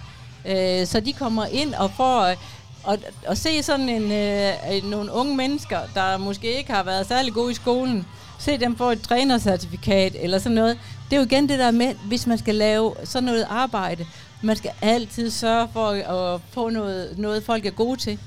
Øh, 0.45 0.86
så 0.86 0.99
de 0.99 1.13
kommer 1.13 1.45
ind 1.45 1.73
og 1.73 1.91
får... 1.91 2.21
Øh, 2.21 2.36
og, 2.84 2.97
og 3.28 3.38
se 3.38 3.63
sådan 3.63 3.89
en, 3.89 4.11
øh, 4.11 4.89
nogle 4.89 5.11
unge 5.11 5.36
mennesker, 5.36 5.80
der 5.95 6.17
måske 6.17 6.57
ikke 6.57 6.71
har 6.71 6.84
været 6.84 7.07
særlig 7.07 7.34
gode 7.34 7.51
i 7.51 7.55
skolen, 7.55 8.05
se 8.39 8.57
dem 8.57 8.75
få 8.75 8.91
et 8.91 9.01
trænercertifikat 9.01 10.15
eller 10.19 10.39
sådan 10.39 10.55
noget. 10.55 10.78
Det 11.09 11.15
er 11.15 11.19
jo 11.19 11.25
igen 11.25 11.49
det 11.49 11.59
der 11.59 11.71
med, 11.71 11.93
hvis 12.07 12.28
man 12.28 12.38
skal 12.38 12.55
lave 12.55 12.93
sådan 13.03 13.23
noget 13.23 13.47
arbejde, 13.49 14.05
man 14.41 14.55
skal 14.55 14.71
altid 14.81 15.29
sørge 15.29 15.67
for 15.73 15.89
at 15.89 16.41
få 16.51 16.69
noget, 16.69 17.17
noget 17.17 17.43
folk 17.43 17.65
er 17.65 17.71
gode 17.71 17.99
til. 17.99 18.19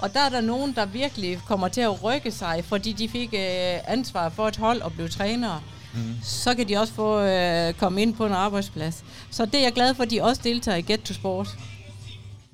Og 0.00 0.14
der 0.14 0.20
er 0.20 0.28
der 0.28 0.40
nogen, 0.40 0.74
der 0.74 0.86
virkelig 0.86 1.38
kommer 1.46 1.68
til 1.68 1.80
at 1.80 2.04
rykke 2.04 2.30
sig, 2.30 2.64
fordi 2.64 2.92
de 2.92 3.08
fik 3.08 3.34
øh, 3.34 3.78
ansvar 3.86 4.28
for 4.28 4.48
et 4.48 4.56
hold 4.56 4.80
og 4.80 4.92
blev 4.92 5.08
trænere. 5.08 5.60
Mm. 5.94 6.00
Så 6.22 6.54
kan 6.54 6.68
de 6.68 6.76
også 6.76 6.92
få 6.92 7.20
øh, 7.20 7.74
komme 7.74 8.02
ind 8.02 8.14
på 8.14 8.26
en 8.26 8.32
arbejdsplads. 8.32 9.04
Så 9.30 9.46
det 9.46 9.54
er 9.54 9.62
jeg 9.62 9.72
glad 9.72 9.94
for, 9.94 10.02
at 10.02 10.10
de 10.10 10.22
også 10.22 10.40
deltager 10.44 10.76
i 10.76 10.80
Get 10.80 11.02
to 11.02 11.14
Sport. 11.14 11.48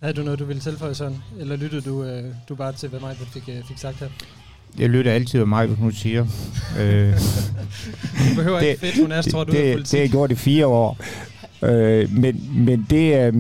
Havde 0.03 0.15
du 0.15 0.23
noget, 0.23 0.39
du 0.39 0.45
ville 0.45 0.63
tilføje 0.63 0.95
sådan? 0.95 1.19
Eller 1.41 1.57
lyttede 1.57 1.83
du, 1.83 2.05
øh, 2.05 2.35
du 2.49 2.55
bare 2.55 2.73
til, 2.73 2.89
hvad 2.89 3.01
mig 3.01 3.17
fik, 3.33 3.49
øh, 3.49 3.65
fik 3.69 3.79
sagt 3.79 3.97
her? 3.97 4.09
Jeg 4.79 4.89
lytter 4.89 5.13
altid, 5.13 5.39
hvad 5.39 5.47
mig 5.47 5.69
nu 5.81 5.91
siger. 5.91 6.23
øh, 6.81 7.13
du 8.31 8.35
behøver 8.37 8.61
det, 8.61 8.69
ikke 8.69 8.81
fedt, 8.81 9.01
hun 9.01 9.13
er, 9.13 9.23
tror 9.23 9.45
du, 9.45 9.53
det, 9.53 9.77
det, 9.77 9.79
det 9.79 9.91
har 9.91 9.99
jeg 9.99 10.11
gjort 10.11 10.31
i 10.31 10.35
fire 10.35 10.67
år. 10.67 10.99
Øh, 11.63 12.13
men, 12.13 12.51
men 12.55 12.87
det, 12.91 13.27
øh, 13.27 13.33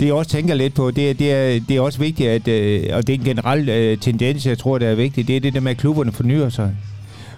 det 0.00 0.06
jeg 0.06 0.14
også 0.14 0.30
tænker 0.30 0.54
lidt 0.54 0.74
på, 0.74 0.90
det, 0.90 1.18
det, 1.18 1.32
er, 1.32 1.60
det 1.68 1.76
er 1.76 1.80
også 1.80 1.98
vigtigt, 1.98 2.28
at, 2.28 2.48
øh, 2.48 2.84
og 2.92 3.06
det 3.06 3.14
er 3.14 3.18
en 3.18 3.24
generel 3.24 3.68
øh, 3.68 3.98
tendens, 3.98 4.46
jeg 4.46 4.58
tror, 4.58 4.78
det 4.78 4.88
er 4.88 4.94
vigtigt, 4.94 5.28
det 5.28 5.36
er 5.36 5.40
det 5.40 5.54
der 5.54 5.60
med, 5.60 5.70
at 5.70 5.76
klubberne 5.76 6.12
fornyer 6.12 6.48
sig. 6.48 6.76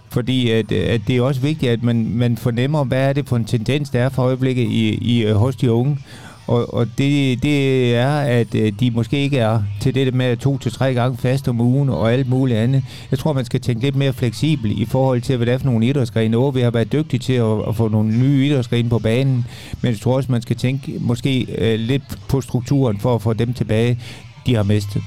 Fordi 0.08 0.50
at, 0.50 0.72
øh, 0.72 0.86
at 0.88 1.00
det 1.06 1.16
er 1.16 1.22
også 1.22 1.40
vigtigt, 1.40 1.72
at 1.72 1.82
man, 1.82 2.08
man 2.10 2.36
fornemmer, 2.36 2.84
hvad 2.84 3.08
er 3.08 3.12
det 3.12 3.28
for 3.28 3.36
en 3.36 3.44
tendens, 3.44 3.90
der 3.90 4.00
er 4.00 4.08
for 4.08 4.22
øjeblikket 4.22 4.62
i, 4.62 4.88
i, 4.88 5.24
øh, 5.24 5.34
hos 5.34 5.56
de 5.56 5.72
unge. 5.72 5.98
Og, 6.46 6.74
og 6.74 6.86
det, 6.98 7.42
det 7.42 7.94
er, 7.96 8.16
at 8.16 8.54
øh, 8.54 8.72
de 8.80 8.90
måske 8.90 9.18
ikke 9.18 9.38
er 9.38 9.62
til 9.80 9.94
det 9.94 10.14
med 10.14 10.36
to 10.36 10.58
til 10.58 10.72
tre 10.72 10.94
gange 10.94 11.18
fast 11.18 11.48
om 11.48 11.60
ugen 11.60 11.88
og 11.88 12.12
alt 12.12 12.28
muligt 12.28 12.58
andet. 12.58 12.82
Jeg 13.10 13.18
tror, 13.18 13.32
man 13.32 13.44
skal 13.44 13.60
tænke 13.60 13.82
lidt 13.82 13.96
mere 13.96 14.12
fleksibel 14.12 14.82
i 14.82 14.84
forhold 14.84 15.22
til, 15.22 15.36
hvad 15.36 15.46
det 15.46 15.54
er 15.54 15.58
for 15.58 15.66
nogle 15.66 15.86
idrætsgrene. 15.86 16.54
Vi 16.54 16.60
har 16.60 16.70
været 16.70 16.92
dygtige 16.92 17.20
til 17.20 17.32
at, 17.32 17.68
at 17.68 17.76
få 17.76 17.88
nogle 17.88 18.18
nye 18.18 18.46
idrætsgrene 18.46 18.88
på 18.88 18.98
banen, 18.98 19.46
men 19.82 19.92
jeg 19.92 20.00
tror 20.00 20.16
også, 20.16 20.32
man 20.32 20.42
skal 20.42 20.56
tænke 20.56 20.94
måske 21.00 21.46
uh, 21.58 21.80
lidt 21.80 22.02
på 22.28 22.40
strukturen 22.40 23.00
for 23.00 23.14
at 23.14 23.22
få 23.22 23.32
dem 23.32 23.54
tilbage, 23.54 24.00
de 24.46 24.54
har 24.54 24.62
mistet. 24.62 25.02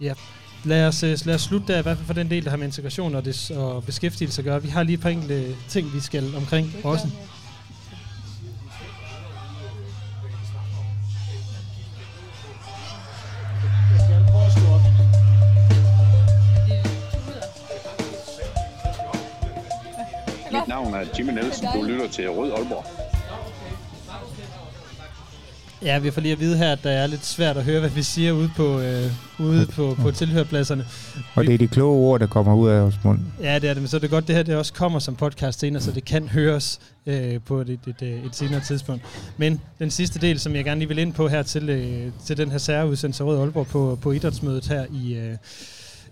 Ja, 0.00 0.12
lad 0.64 0.86
os, 0.86 1.02
lad 1.02 1.34
os 1.34 1.42
slutte 1.42 1.72
der, 1.72 1.78
i 1.78 1.82
hvert 1.82 1.96
fald 1.96 2.06
for 2.06 2.14
den 2.14 2.30
del, 2.30 2.44
der 2.44 2.50
har 2.50 2.56
med 2.56 2.66
integration 2.66 3.14
og, 3.14 3.24
det, 3.24 3.50
og 3.50 3.84
beskæftigelse 3.84 4.40
at 4.40 4.44
gøre. 4.44 4.62
Vi 4.62 4.68
har 4.68 4.82
lige 4.82 4.94
et 4.94 5.00
par 5.00 5.10
enkelte 5.10 5.44
ting, 5.68 5.94
vi 5.94 6.00
skal 6.00 6.24
omkring 6.36 6.74
også. 6.84 7.06
Mit 7.06 7.35
navn 20.90 21.06
er 21.06 21.08
Jimmy 21.18 21.32
Nielsen. 21.32 21.66
Du 21.74 21.82
lytter 21.82 22.08
til 22.08 22.30
Rød 22.30 22.52
Aalborg. 22.52 22.84
Ja, 25.82 25.98
vi 25.98 26.10
får 26.10 26.20
lige 26.20 26.32
at 26.32 26.40
vide 26.40 26.56
her, 26.56 26.72
at 26.72 26.78
der 26.82 26.90
er 26.90 27.06
lidt 27.06 27.24
svært 27.24 27.56
at 27.56 27.64
høre, 27.64 27.80
hvad 27.80 27.90
vi 27.90 28.02
siger 28.02 28.32
ude 28.32 28.50
på, 28.56 28.80
øh, 28.80 29.10
ude 29.38 29.66
på, 29.66 29.96
på 30.00 30.10
tilhørpladserne. 30.10 30.86
Og 31.34 31.44
det 31.44 31.54
er 31.54 31.58
de 31.58 31.68
kloge 31.68 31.96
ord, 31.96 32.20
der 32.20 32.26
kommer 32.26 32.54
ud 32.54 32.68
af 32.68 32.82
vores 32.82 32.98
mund. 33.04 33.18
Ja, 33.42 33.54
det 33.58 33.70
er 33.70 33.74
det, 33.74 33.82
men 33.82 33.88
så 33.88 33.96
er 33.96 34.00
det 34.00 34.10
godt, 34.10 34.26
det 34.26 34.36
her 34.36 34.42
det 34.42 34.56
også 34.56 34.72
kommer 34.72 34.98
som 34.98 35.16
podcast 35.16 35.60
senere, 35.60 35.82
så 35.82 35.92
det 35.92 36.04
kan 36.04 36.28
høres 36.28 36.80
øh, 37.06 37.40
på 37.46 37.60
et, 37.60 37.68
et, 37.70 37.80
et, 37.86 38.02
et 38.02 38.36
senere 38.36 38.60
tidspunkt. 38.60 39.02
Men 39.36 39.60
den 39.78 39.90
sidste 39.90 40.18
del, 40.18 40.38
som 40.38 40.54
jeg 40.54 40.64
gerne 40.64 40.78
lige 40.78 40.88
vil 40.88 40.98
ind 40.98 41.12
på 41.12 41.28
her 41.28 41.42
til, 41.42 41.68
øh, 41.68 42.12
til 42.24 42.36
den 42.36 42.50
her 42.50 42.58
særudsendelse 42.58 43.24
Rød 43.24 43.40
Aalborg 43.40 43.66
på, 43.66 43.98
på 44.02 44.12
idrætsmødet 44.12 44.66
her 44.66 44.86
i... 44.92 45.14
Øh, 45.14 45.36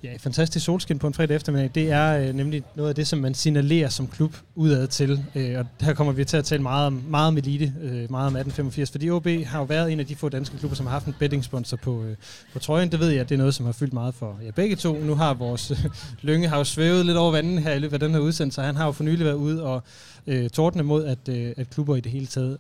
Ja, 0.04 0.16
fantastisk 0.18 0.64
solskin 0.64 0.98
på 0.98 1.06
en 1.06 1.14
fredag 1.14 1.36
eftermiddag. 1.36 1.70
Det 1.74 1.90
er 1.90 2.18
øh, 2.18 2.34
nemlig 2.34 2.62
noget 2.74 2.88
af 2.88 2.94
det, 2.94 3.06
som 3.06 3.18
man 3.18 3.34
signalerer 3.34 3.88
som 3.88 4.06
klub 4.08 4.36
udad 4.54 4.86
til. 4.86 5.24
Øh, 5.34 5.58
og 5.58 5.66
her 5.80 5.94
kommer 5.94 6.12
vi 6.12 6.24
til 6.24 6.36
at 6.36 6.44
tale 6.44 6.62
meget 6.62 6.86
om, 6.86 6.92
meget 7.08 7.28
om 7.28 7.36
elite, 7.36 7.64
øh, 7.64 7.92
meget 7.92 8.26
om 8.26 8.36
1885, 8.36 8.90
fordi 8.90 9.10
OB 9.10 9.26
har 9.26 9.58
jo 9.58 9.64
været 9.64 9.92
en 9.92 10.00
af 10.00 10.06
de 10.06 10.16
få 10.16 10.28
danske 10.28 10.58
klubber, 10.58 10.76
som 10.76 10.86
har 10.86 10.92
haft 10.92 11.06
en 11.06 11.14
betting 11.18 11.44
sponsor 11.44 11.76
på, 11.76 12.02
øh, 12.02 12.16
på 12.52 12.58
trøjen. 12.58 12.92
Det 12.92 13.00
ved 13.00 13.08
jeg, 13.08 13.20
at 13.20 13.28
det 13.28 13.34
er 13.34 13.38
noget, 13.38 13.54
som 13.54 13.66
har 13.66 13.72
fyldt 13.72 13.92
meget 13.92 14.14
for 14.14 14.36
jer 14.40 14.46
ja, 14.46 14.50
begge 14.50 14.76
to. 14.76 14.98
Nu 14.98 15.14
har 15.14 15.34
vores 15.34 15.70
øh, 15.70 15.84
Lønge 16.22 16.48
har 16.48 16.58
jo 16.58 16.64
svævet 16.64 17.06
lidt 17.06 17.16
over 17.16 17.32
vandet 17.32 17.62
her 17.62 17.72
i 17.72 17.78
løbet 17.78 17.94
af 17.94 18.00
den 18.00 18.10
her 18.10 18.18
udsendelse, 18.18 18.62
han 18.62 18.76
har 18.76 18.86
jo 18.86 18.92
for 18.92 19.04
nylig 19.04 19.24
været 19.24 19.34
ude 19.34 19.62
og 19.62 19.82
øh, 20.26 20.50
tordne 20.50 20.82
mod, 20.82 21.04
at, 21.04 21.28
øh, 21.28 21.52
at 21.56 21.70
klubber 21.70 21.96
i 21.96 22.00
det 22.00 22.12
hele 22.12 22.26
taget 22.26 22.58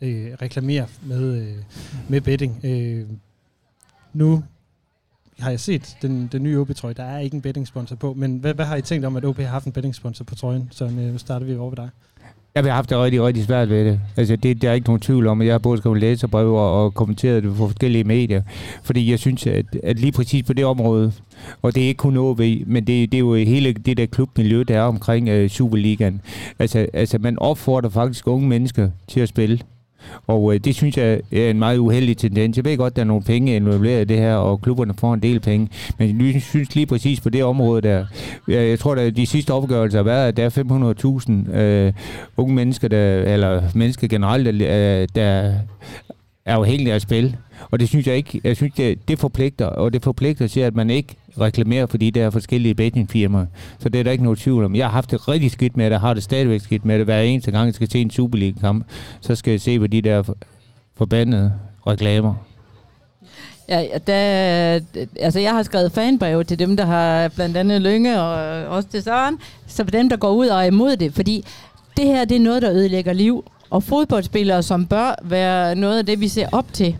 øh, 0.00 0.32
reklamerer 0.42 0.86
med, 1.02 1.42
øh, 1.42 1.56
med 2.08 2.20
betting. 2.20 2.60
Øh, 2.64 3.06
nu 4.12 4.42
har 5.38 5.50
jeg 5.50 5.60
set 5.60 5.96
den, 6.02 6.28
den 6.32 6.42
nye 6.42 6.60
OB-trøje. 6.60 6.94
Der 6.94 7.04
er 7.04 7.18
ikke 7.18 7.34
en 7.34 7.40
bettingsponsor 7.40 7.96
på, 7.96 8.14
men 8.14 8.38
hvad, 8.38 8.54
hvad 8.54 8.64
har 8.64 8.76
I 8.76 8.82
tænkt 8.82 9.06
om, 9.06 9.16
at 9.16 9.24
OB 9.24 9.38
har 9.38 9.46
haft 9.46 9.66
en 9.66 9.72
bettingsponsor 9.72 10.24
på 10.24 10.34
trøjen? 10.34 10.68
Så 10.70 10.88
nu 10.88 11.02
øh, 11.02 11.18
starter 11.18 11.46
vi 11.46 11.56
over 11.56 11.70
ved 11.70 11.76
dig. 11.76 11.88
Jeg 12.54 12.64
har 12.64 12.70
haft 12.70 12.90
det 12.90 12.98
rigtig, 12.98 13.22
rigtig 13.22 13.44
svært 13.44 13.70
ved 13.70 13.84
det. 13.84 14.00
Altså, 14.16 14.36
det, 14.36 14.62
der 14.62 14.70
er 14.70 14.74
ikke 14.74 14.86
nogen 14.86 15.00
tvivl 15.00 15.26
om, 15.26 15.40
at 15.40 15.46
jeg 15.46 15.54
har 15.54 15.58
både 15.58 15.78
skrevet 15.78 16.00
læserbrev 16.00 16.54
og, 16.54 16.84
og 16.84 16.94
kommenteret 16.94 17.42
det 17.42 17.50
på 17.50 17.56
forskellige 17.56 18.04
medier. 18.04 18.42
Fordi 18.82 19.10
jeg 19.10 19.18
synes, 19.18 19.46
at, 19.46 19.66
at 19.82 19.98
lige 19.98 20.12
præcis 20.12 20.42
på 20.42 20.52
det 20.52 20.64
område, 20.64 21.12
og 21.62 21.74
det 21.74 21.82
er 21.82 21.86
ikke 21.86 21.98
kun 21.98 22.16
OB, 22.16 22.38
men 22.66 22.86
det, 22.86 22.86
det 22.86 23.14
er 23.14 23.18
jo 23.18 23.34
hele 23.34 23.72
det 23.72 23.96
der 23.96 24.06
klubmiljø, 24.06 24.62
der 24.68 24.78
er 24.78 24.82
omkring 24.82 25.28
øh, 25.28 25.50
Superligaen. 25.50 26.20
Altså, 26.58 26.86
altså, 26.92 27.18
man 27.18 27.38
opfordrer 27.38 27.90
faktisk 27.90 28.26
unge 28.26 28.48
mennesker 28.48 28.90
til 29.08 29.20
at 29.20 29.28
spille. 29.28 29.58
Og 30.26 30.54
øh, 30.54 30.60
det 30.60 30.74
synes 30.74 30.96
jeg 30.96 31.20
er 31.32 31.50
en 31.50 31.58
meget 31.58 31.78
uheldig 31.78 32.16
tendens. 32.16 32.56
Jeg 32.56 32.64
ved 32.64 32.76
godt, 32.76 32.96
der 32.96 33.02
er 33.02 33.06
nogle 33.06 33.22
penge 33.22 33.56
involveret 33.56 34.00
i 34.00 34.04
det 34.04 34.18
her, 34.18 34.34
og 34.34 34.60
klubberne 34.60 34.94
får 34.98 35.14
en 35.14 35.20
del 35.20 35.40
penge. 35.40 35.68
Men 35.98 36.32
jeg 36.32 36.42
synes 36.42 36.74
lige 36.74 36.86
præcis 36.86 37.20
på 37.20 37.28
det 37.28 37.44
område 37.44 37.82
der, 37.82 38.06
jeg 38.48 38.78
tror, 38.78 38.94
at 38.94 39.16
de 39.16 39.26
sidste 39.26 39.50
opgørelser 39.50 39.98
har 39.98 40.04
været, 40.04 40.28
at 40.28 40.36
der 40.36 40.44
er 40.44 41.44
500.000 41.50 41.56
øh, 41.56 41.92
unge 42.36 42.54
mennesker, 42.54 42.88
der, 42.88 43.22
eller 43.22 43.62
mennesker 43.74 44.08
generelt, 44.08 44.60
der, 44.60 45.06
der 45.14 45.52
er 46.44 46.56
afhængig 46.56 46.92
af 46.92 47.00
spil. 47.00 47.36
Og 47.70 47.80
det 47.80 47.88
synes 47.88 48.06
jeg 48.06 48.16
ikke, 48.16 48.40
jeg 48.44 48.56
synes, 48.56 48.74
det, 48.74 49.08
det 49.08 49.18
forpligter, 49.18 49.66
og 49.66 49.92
det 49.92 50.02
forpligter 50.02 50.48
til, 50.48 50.60
at 50.60 50.74
man 50.74 50.90
ikke 50.90 51.16
reklamerer 51.40 51.86
for 51.86 51.98
de 51.98 52.10
der 52.10 52.30
forskellige 52.30 52.74
bettingfirmaer. 52.74 53.46
Så 53.78 53.88
det 53.88 53.98
er 53.98 54.02
der 54.02 54.10
ikke 54.10 54.24
noget 54.24 54.38
tvivl 54.38 54.64
om. 54.64 54.74
Jeg 54.74 54.86
har 54.86 54.92
haft 54.92 55.10
det 55.10 55.28
rigtig 55.28 55.50
skidt 55.50 55.76
med 55.76 55.90
det, 55.90 56.00
har 56.00 56.14
det 56.14 56.22
stadigvæk 56.22 56.60
skidt 56.60 56.84
med 56.84 56.98
det. 56.98 57.04
Hver 57.06 57.20
eneste 57.20 57.50
gang, 57.50 57.66
jeg 57.66 57.74
skal 57.74 57.90
se 57.90 58.00
en 58.00 58.10
Superliga-kamp, 58.10 58.86
så 59.20 59.34
skal 59.34 59.50
jeg 59.50 59.60
se 59.60 59.78
på 59.78 59.86
de 59.86 60.02
der 60.02 60.34
forbandede 60.96 61.52
reklamer. 61.86 62.34
Ja, 63.68 63.84
der, 64.06 64.16
altså 65.20 65.40
jeg 65.40 65.52
har 65.52 65.62
skrevet 65.62 65.92
fanbrev 65.92 66.44
til 66.44 66.58
dem, 66.58 66.76
der 66.76 66.84
har 66.84 67.28
blandt 67.28 67.56
andet 67.56 67.82
Lønge 67.82 68.20
og 68.20 68.64
også 68.76 68.88
til 68.88 69.02
Søren, 69.02 69.38
så 69.66 69.84
for 69.84 69.90
dem, 69.90 70.08
der 70.08 70.16
går 70.16 70.30
ud 70.30 70.46
og 70.46 70.60
er 70.60 70.66
imod 70.66 70.96
det, 70.96 71.14
fordi 71.14 71.44
det 71.96 72.06
her, 72.06 72.24
det 72.24 72.36
er 72.36 72.40
noget, 72.40 72.62
der 72.62 72.72
ødelægger 72.72 73.12
liv. 73.12 73.44
Og 73.72 73.82
fodboldspillere, 73.82 74.62
som 74.62 74.86
bør 74.86 75.14
være 75.22 75.74
noget 75.74 75.98
af 75.98 76.06
det, 76.06 76.20
vi 76.20 76.28
ser 76.28 76.48
op 76.52 76.72
til. 76.72 76.96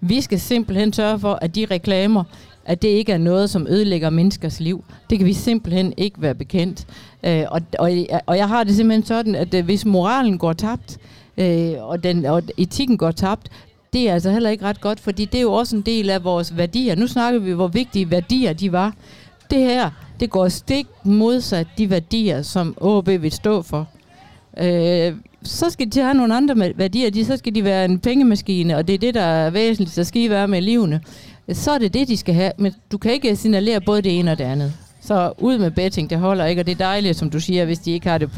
Vi 0.00 0.20
skal 0.20 0.40
simpelthen 0.40 0.92
sørge 0.92 1.18
for, 1.18 1.38
at 1.42 1.54
de 1.54 1.66
reklamer, 1.70 2.24
at 2.64 2.82
det 2.82 2.88
ikke 2.88 3.12
er 3.12 3.18
noget, 3.18 3.50
som 3.50 3.66
ødelægger 3.66 4.10
menneskers 4.10 4.60
liv. 4.60 4.84
Det 5.10 5.18
kan 5.18 5.26
vi 5.26 5.32
simpelthen 5.32 5.94
ikke 5.96 6.22
være 6.22 6.34
bekendt. 6.34 6.86
Øh, 7.24 7.44
og, 7.50 7.60
og, 7.78 7.90
og 8.26 8.36
jeg 8.36 8.48
har 8.48 8.64
det 8.64 8.76
simpelthen 8.76 9.04
sådan, 9.06 9.34
at 9.34 9.54
øh, 9.54 9.64
hvis 9.64 9.84
moralen 9.84 10.38
går 10.38 10.52
tabt, 10.52 10.98
øh, 11.36 11.72
og, 11.78 12.04
den, 12.04 12.24
og 12.24 12.42
etikken 12.56 12.96
går 12.96 13.10
tabt, 13.10 13.48
det 13.92 14.08
er 14.08 14.14
altså 14.14 14.30
heller 14.30 14.50
ikke 14.50 14.64
ret 14.64 14.80
godt, 14.80 15.00
fordi 15.00 15.24
det 15.24 15.38
er 15.38 15.42
jo 15.42 15.52
også 15.52 15.76
en 15.76 15.82
del 15.82 16.10
af 16.10 16.24
vores 16.24 16.56
værdier. 16.56 16.94
Nu 16.94 17.06
snakker 17.06 17.40
vi, 17.40 17.52
hvor 17.52 17.68
vigtige 17.68 18.10
værdier 18.10 18.52
de 18.52 18.72
var. 18.72 18.94
Det 19.50 19.58
her, 19.58 19.90
det 20.20 20.30
går 20.30 20.48
stik 20.48 20.86
modsat 21.04 21.66
de 21.78 21.90
værdier, 21.90 22.42
som 22.42 22.74
OB 22.80 23.08
vil 23.08 23.32
stå 23.32 23.62
for. 23.62 23.88
Øh, 24.58 25.14
så 25.42 25.70
skal 25.70 25.92
de 25.92 26.00
have 26.00 26.14
nogle 26.14 26.36
andre 26.36 26.72
værdier. 26.76 27.10
De, 27.10 27.24
så 27.24 27.36
skal 27.36 27.54
de 27.54 27.64
være 27.64 27.84
en 27.84 27.98
pengemaskine, 27.98 28.76
og 28.76 28.86
det 28.88 28.94
er 28.94 28.98
det, 28.98 29.14
der 29.14 29.22
er 29.22 29.50
væsentligt. 29.50 29.90
Så 29.90 30.04
skal 30.04 30.22
I 30.22 30.30
være 30.30 30.48
med 30.48 30.62
livene. 30.62 31.00
Så 31.52 31.70
er 31.70 31.78
det 31.78 31.94
det, 31.94 32.08
de 32.08 32.16
skal 32.16 32.34
have. 32.34 32.52
Men 32.58 32.74
du 32.92 32.98
kan 32.98 33.12
ikke 33.12 33.36
signalere 33.36 33.80
både 33.80 34.02
det 34.02 34.18
ene 34.18 34.32
og 34.32 34.38
det 34.38 34.44
andet. 34.44 34.72
Så 35.00 35.32
ud 35.38 35.58
med 35.58 35.70
betting, 35.70 36.10
det 36.10 36.18
holder 36.18 36.44
ikke, 36.44 36.62
og 36.62 36.66
det 36.66 36.72
er 36.72 36.76
dejligt, 36.76 37.16
som 37.16 37.30
du 37.30 37.40
siger, 37.40 37.64
hvis 37.64 37.78
de 37.78 37.90
ikke 37.90 38.08
har 38.08 38.18
det 38.18 38.30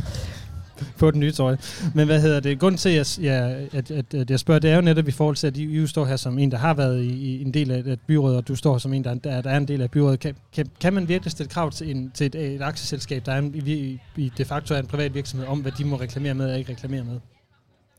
på 0.98 1.10
den 1.10 1.20
nye 1.20 1.32
trøje. 1.32 1.58
Men 1.94 2.06
hvad 2.06 2.20
hedder 2.20 2.40
det? 2.40 2.58
Grunden 2.58 2.78
til, 2.78 2.88
at 2.88 3.18
jeg, 3.18 3.68
at, 3.72 3.90
at, 3.90 4.14
at 4.14 4.30
jeg 4.30 4.40
spørger, 4.40 4.60
det 4.60 4.70
er 4.70 4.74
jo 4.74 4.80
netop 4.80 5.08
i 5.08 5.10
forhold 5.10 5.36
til, 5.36 5.46
at 5.46 5.56
I 5.56 5.86
står 5.86 6.04
her 6.04 6.16
som 6.16 6.38
en, 6.38 6.50
der 6.50 6.58
har 6.58 6.74
været 6.74 7.02
i, 7.02 7.36
i 7.36 7.42
en 7.42 7.54
del 7.54 7.70
af 7.70 7.78
et 7.78 8.00
byråd, 8.06 8.36
og 8.36 8.48
du 8.48 8.54
står 8.54 8.78
som 8.78 8.92
en, 8.92 9.04
der, 9.04 9.14
der 9.14 9.50
er 9.50 9.56
en 9.56 9.68
del 9.68 9.82
af 9.82 9.90
byrådet. 9.90 10.20
Kan, 10.20 10.34
kan, 10.54 10.66
kan 10.80 10.92
man 10.92 11.08
virkelig 11.08 11.32
stille 11.32 11.50
krav 11.50 11.70
til, 11.70 11.96
en, 11.96 12.10
til 12.14 12.26
et, 12.26 12.34
et 12.34 12.62
aktieselskab, 12.62 13.26
der 13.26 13.32
er 13.32 13.38
en, 13.38 13.54
i, 13.66 13.98
i 14.16 14.32
de 14.38 14.44
facto 14.44 14.74
er 14.74 14.78
en 14.78 14.86
privat 14.86 15.14
virksomhed, 15.14 15.48
om 15.48 15.58
hvad 15.58 15.72
de 15.72 15.84
må 15.84 15.96
reklamere 15.96 16.34
med 16.34 16.50
og 16.50 16.58
ikke 16.58 16.72
reklamere 16.72 17.04
med? 17.04 17.31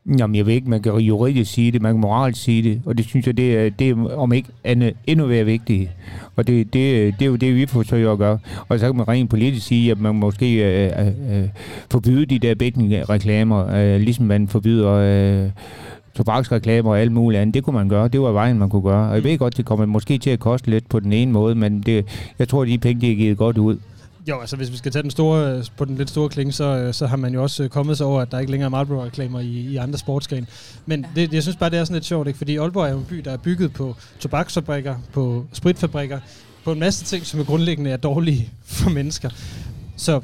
Jamen, 0.06 0.36
jeg 0.36 0.46
ved 0.46 0.54
ikke, 0.54 0.70
man 0.70 0.82
kan 0.82 0.94
juridisk 0.94 1.52
sige 1.52 1.72
det, 1.72 1.82
man 1.82 1.94
kan 1.94 2.00
moralsk 2.00 2.42
sige 2.42 2.62
det, 2.62 2.82
og 2.86 2.98
det 2.98 3.06
synes 3.06 3.26
jeg, 3.26 3.36
det 3.36 3.58
er, 3.58 3.70
det 3.70 3.90
er 3.90 4.16
om 4.16 4.32
ikke 4.32 4.48
andet, 4.64 4.94
endnu 5.06 5.26
mere 5.26 5.44
vigtigt. 5.44 5.90
Og 6.36 6.46
det, 6.46 6.72
det, 6.72 7.14
det 7.18 7.24
er 7.24 7.26
jo 7.26 7.36
det, 7.36 7.56
vi 7.56 7.66
forsøger 7.66 8.12
at 8.12 8.18
gøre. 8.18 8.38
Og 8.68 8.78
så 8.78 8.86
kan 8.86 8.96
man 8.96 9.08
rent 9.08 9.30
politisk 9.30 9.66
sige, 9.66 9.90
at 9.90 10.00
man 10.00 10.14
måske 10.14 10.54
øh, 10.54 11.06
øh, 11.06 11.42
øh 11.42 11.48
forbyde 11.90 12.26
de 12.26 12.38
der 12.38 12.54
betting-reklamer, 12.54 13.66
øh, 13.74 14.00
ligesom 14.00 14.26
man 14.26 14.48
forbyder... 14.48 14.92
Øh, 14.92 15.50
tobaksreklamer 16.14 16.90
og 16.90 17.00
alt 17.00 17.12
muligt 17.12 17.40
andet. 17.40 17.54
Det 17.54 17.64
kunne 17.64 17.74
man 17.74 17.88
gøre. 17.88 18.08
Det 18.08 18.20
var 18.20 18.32
vejen, 18.32 18.58
man 18.58 18.70
kunne 18.70 18.82
gøre. 18.82 19.08
Og 19.08 19.14
jeg 19.14 19.24
ved 19.24 19.38
godt, 19.38 19.56
det 19.56 19.64
kommer 19.64 19.86
måske 19.86 20.18
til 20.18 20.30
at 20.30 20.40
koste 20.40 20.70
lidt 20.70 20.88
på 20.88 21.00
den 21.00 21.12
ene 21.12 21.32
måde, 21.32 21.54
men 21.54 21.80
det, 21.80 22.06
jeg 22.38 22.48
tror, 22.48 22.62
at 22.62 22.68
de 22.68 22.78
penge, 22.78 23.00
de 23.00 23.12
er 23.12 23.16
givet 23.16 23.38
godt 23.38 23.58
ud. 23.58 23.78
Jo, 24.28 24.40
altså 24.40 24.56
hvis 24.56 24.72
vi 24.72 24.76
skal 24.76 24.92
tage 24.92 25.02
den 25.02 25.10
store, 25.10 25.64
på 25.76 25.84
den 25.84 25.96
lidt 25.96 26.10
store 26.10 26.28
klinge, 26.28 26.52
så, 26.52 26.92
så 26.92 27.06
har 27.06 27.16
man 27.16 27.34
jo 27.34 27.42
også 27.42 27.68
kommet 27.68 27.96
sig 27.98 28.06
over, 28.06 28.20
at 28.20 28.30
der 28.30 28.38
ikke 28.38 28.50
længere 28.50 28.66
er 28.66 28.70
Marlboro-reklamer 28.70 29.40
i, 29.40 29.46
i 29.46 29.76
andre 29.76 29.98
sportsgrene. 29.98 30.46
Men 30.86 31.06
ja. 31.16 31.20
det, 31.20 31.32
jeg 31.32 31.42
synes 31.42 31.56
bare, 31.56 31.70
det 31.70 31.78
er 31.78 31.84
sådan 31.84 31.94
lidt 31.94 32.04
sjovt, 32.04 32.28
ikke? 32.28 32.38
fordi 32.38 32.56
Aalborg 32.56 32.86
er 32.86 32.90
jo 32.90 32.98
en 32.98 33.04
by, 33.04 33.16
der 33.16 33.30
er 33.32 33.36
bygget 33.36 33.72
på 33.72 33.96
tobaksfabrikker, 34.20 34.96
på 35.12 35.46
spritfabrikker, 35.52 36.20
på 36.64 36.72
en 36.72 36.78
masse 36.78 37.04
ting, 37.04 37.26
som 37.26 37.40
er 37.40 37.44
grundlæggende 37.44 37.90
er 37.90 37.96
dårlige 37.96 38.50
for 38.64 38.90
mennesker. 38.90 39.30
Så 39.96 40.20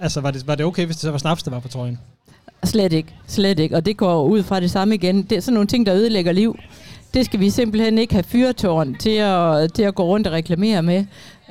altså, 0.00 0.20
var, 0.20 0.30
det, 0.30 0.46
var 0.46 0.54
det 0.54 0.66
okay, 0.66 0.86
hvis 0.86 0.96
det 0.96 1.02
så 1.02 1.10
var 1.10 1.18
snaps, 1.18 1.42
der 1.42 1.50
var 1.50 1.60
på 1.60 1.68
trøjen? 1.68 1.98
Slet 2.64 2.92
ikke, 2.92 3.14
slet 3.26 3.58
ikke. 3.58 3.76
Og 3.76 3.86
det 3.86 3.96
går 3.96 4.24
ud 4.24 4.42
fra 4.42 4.60
det 4.60 4.70
samme 4.70 4.94
igen. 4.94 5.22
Det 5.22 5.36
er 5.36 5.40
sådan 5.40 5.54
nogle 5.54 5.66
ting, 5.66 5.86
der 5.86 5.94
ødelægger 5.94 6.32
liv. 6.32 6.56
Det 7.14 7.24
skal 7.24 7.40
vi 7.40 7.50
simpelthen 7.50 7.98
ikke 7.98 8.14
have 8.14 8.22
fyrtårn 8.22 8.94
til 8.94 9.10
at, 9.10 9.72
til 9.72 9.82
at 9.82 9.94
gå 9.94 10.04
rundt 10.04 10.26
og 10.26 10.32
reklamere 10.32 10.82
med. 10.82 11.04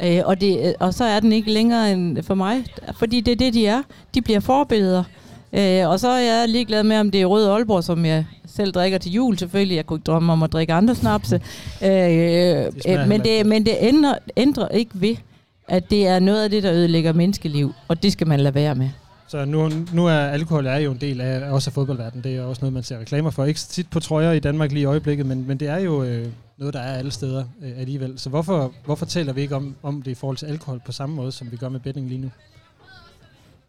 Øh, 0.03 0.21
og, 0.25 0.41
det, 0.41 0.75
og 0.79 0.93
så 0.93 1.03
er 1.03 1.19
den 1.19 1.31
ikke 1.31 1.51
længere 1.51 1.91
end 1.91 2.23
for 2.23 2.35
mig, 2.35 2.65
fordi 2.97 3.21
det 3.21 3.31
er 3.31 3.35
det, 3.35 3.53
de 3.53 3.67
er. 3.67 3.81
De 4.13 4.21
bliver 4.21 4.39
forbilleder. 4.39 5.03
Øh, 5.53 5.89
og 5.89 5.99
så 5.99 6.09
er 6.09 6.19
jeg 6.19 6.49
ligeglad 6.49 6.83
med, 6.83 6.97
om 6.99 7.11
det 7.11 7.21
er 7.21 7.25
Rød 7.25 7.47
Aalborg, 7.47 7.83
som 7.83 8.05
jeg 8.05 8.25
selv 8.47 8.71
drikker 8.71 8.97
til 8.97 9.11
jul 9.11 9.37
selvfølgelig. 9.37 9.75
Jeg 9.75 9.85
kunne 9.85 9.97
ikke 9.97 10.05
drømme 10.05 10.33
om 10.33 10.43
at 10.43 10.53
drikke 10.53 10.73
andre 10.73 10.95
snapse. 10.95 11.41
Øh, 11.83 11.89
øh, 11.89 13.07
men, 13.07 13.21
det, 13.21 13.45
men 13.45 13.65
det 13.65 13.75
ændrer, 13.79 14.15
ændrer 14.37 14.67
ikke 14.67 14.91
ved, 14.93 15.15
at 15.67 15.89
det 15.89 16.07
er 16.07 16.19
noget 16.19 16.43
af 16.43 16.49
det, 16.49 16.63
der 16.63 16.73
ødelægger 16.73 17.13
menneskeliv, 17.13 17.73
og 17.87 18.03
det 18.03 18.11
skal 18.11 18.27
man 18.27 18.39
lade 18.39 18.55
være 18.55 18.75
med. 18.75 18.89
Så 19.27 19.45
nu, 19.45 19.71
nu 19.93 20.05
er 20.05 20.13
alkohol 20.13 20.65
er 20.65 20.77
jo 20.77 20.91
en 20.91 21.01
del 21.01 21.21
af 21.21 21.51
også 21.51 21.69
af 21.69 21.73
fodboldverdenen. 21.73 22.23
Det 22.23 22.35
er 22.35 22.41
også 22.41 22.61
noget, 22.61 22.73
man 22.73 22.83
ser 22.83 22.99
reklamer 22.99 23.29
for. 23.29 23.45
Ikke 23.45 23.59
tit 23.59 23.89
på 23.89 23.99
trøjer 23.99 24.31
i 24.31 24.39
Danmark 24.39 24.71
lige 24.71 24.81
i 24.81 24.85
øjeblikket, 24.85 25.25
men, 25.25 25.47
men 25.47 25.57
det 25.57 25.67
er 25.67 25.77
jo 25.77 26.03
øh, 26.03 26.27
noget, 26.57 26.73
der 26.73 26.79
er 26.79 26.97
alle 26.97 27.11
steder 27.11 27.45
øh, 27.61 27.71
alligevel. 27.77 28.19
Så 28.19 28.29
hvorfor, 28.29 28.73
hvorfor 28.85 29.05
taler 29.05 29.33
vi 29.33 29.41
ikke 29.41 29.55
om, 29.55 29.75
om 29.83 30.01
det 30.01 30.11
i 30.11 30.15
forhold 30.15 30.37
til 30.37 30.45
alkohol 30.45 30.81
på 30.85 30.91
samme 30.91 31.15
måde, 31.15 31.31
som 31.31 31.51
vi 31.51 31.57
gør 31.57 31.69
med 31.69 31.79
betting 31.79 32.07
lige 32.07 32.21
nu? 32.21 32.31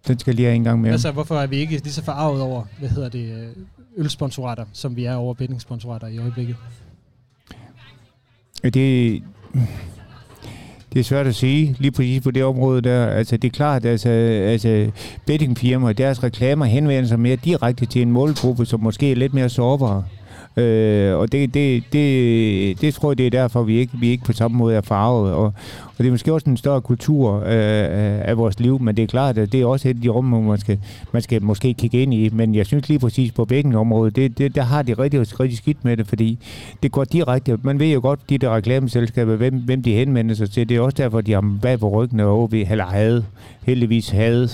Den 0.06 0.18
skal 0.18 0.34
lige 0.34 0.46
have 0.46 0.56
en 0.56 0.64
gang 0.64 0.80
mere. 0.80 0.92
Altså, 0.92 1.11
hvorfor 1.11 1.38
er 1.38 1.46
vi 1.46 1.56
ikke 1.56 1.72
lige 1.72 1.92
så 1.92 2.04
forarvet 2.04 2.42
over, 2.42 2.64
hvad 2.78 2.88
hedder 2.88 3.09
det, 3.09 3.32
øh, 3.32 3.48
ølsponsorater, 3.96 4.64
som 4.72 4.96
vi 4.96 5.04
er 5.04 5.14
over 5.14 5.34
bettingsponsorater 5.34 6.06
i 6.06 6.18
øjeblikket? 6.18 6.56
Det, 8.62 9.22
det 10.93 11.01
er 11.01 11.05
svært 11.05 11.26
at 11.26 11.34
sige 11.34 11.76
lige 11.78 11.91
præcis 11.91 12.22
på 12.22 12.30
det 12.30 12.45
område 12.45 12.80
der. 12.82 13.07
Altså, 13.07 13.36
det 13.36 13.49
er 13.49 13.53
klart, 13.53 13.84
at 13.84 13.91
altså, 13.91 14.09
altså, 14.09 14.91
bettingfirmaer, 15.26 15.93
deres 15.93 16.22
reklamer 16.22 16.64
henvender 16.64 17.09
sig 17.09 17.20
mere 17.20 17.36
direkte 17.36 17.86
til 17.86 18.03
en 18.03 18.12
målgruppe, 18.12 18.66
som 18.66 18.80
måske 18.80 19.12
er 19.12 19.16
lidt 19.16 19.34
mere 19.34 19.49
sårbare. 19.49 20.05
Øh, 20.57 21.16
og 21.16 21.32
det, 21.32 21.55
det, 21.55 21.82
det, 21.92 22.80
det 22.80 22.94
tror 22.94 23.11
jeg, 23.11 23.18
det 23.18 23.26
er 23.26 23.30
derfor, 23.30 23.62
vi 23.62 23.78
ikke, 23.78 23.92
vi 23.99 24.09
ikke 24.09 24.24
på 24.24 24.32
samme 24.32 24.57
måde 24.57 24.76
er 24.76 24.80
farvet. 24.80 25.32
Og, 25.32 25.44
og 25.44 25.99
det 25.99 26.07
er 26.07 26.11
måske 26.11 26.32
også 26.32 26.51
en 26.51 26.57
større 26.57 26.80
kultur 26.80 27.36
øh, 27.36 28.28
af 28.28 28.36
vores 28.36 28.61
liv, 28.61 28.82
men 28.82 28.96
det 28.96 29.03
er 29.03 29.07
klart, 29.07 29.38
at 29.38 29.53
det 29.53 29.61
er 29.61 29.66
også 29.66 29.88
et 29.88 29.94
af 29.94 30.01
de 30.01 30.09
rum, 30.09 30.28
hvor 30.28 30.40
man 30.40 30.59
skal, 30.59 30.78
man 31.12 31.22
skal 31.22 31.42
måske 31.42 31.74
kigge 31.74 32.03
ind 32.03 32.14
i. 32.14 32.28
Men 32.32 32.55
jeg 32.55 32.66
synes 32.66 32.88
lige 32.88 32.99
præcis 32.99 33.32
på 33.32 33.46
område, 33.74 34.11
det, 34.11 34.38
det, 34.38 34.55
der 34.55 34.62
har 34.62 34.82
de 34.82 34.94
rigtig, 34.94 35.40
rigtig 35.40 35.59
skidt 35.59 35.84
med 35.84 35.96
det, 35.96 36.07
fordi 36.07 36.38
det 36.82 36.92
går 36.92 37.05
direkte. 37.05 37.59
Man 37.62 37.78
ved 37.78 37.86
jo 37.86 38.01
godt, 38.01 38.20
de 38.30 38.38
der 38.38 38.57
reklameselskaber, 38.57 39.36
hvem, 39.36 39.55
hvem 39.55 39.82
de 39.82 39.92
henvender 39.92 40.34
sig 40.34 40.51
til. 40.51 40.68
Det 40.68 40.76
er 40.76 40.80
også 40.80 40.96
derfor, 40.96 41.20
de 41.20 41.32
har 41.32 41.59
bag 41.62 41.78
på 41.78 41.88
ryggen 41.88 42.20
og 42.20 42.42
OB, 42.42 42.55
eller 42.55 42.84
havde, 42.84 43.24
heldigvis 43.62 44.09
havde 44.09 44.49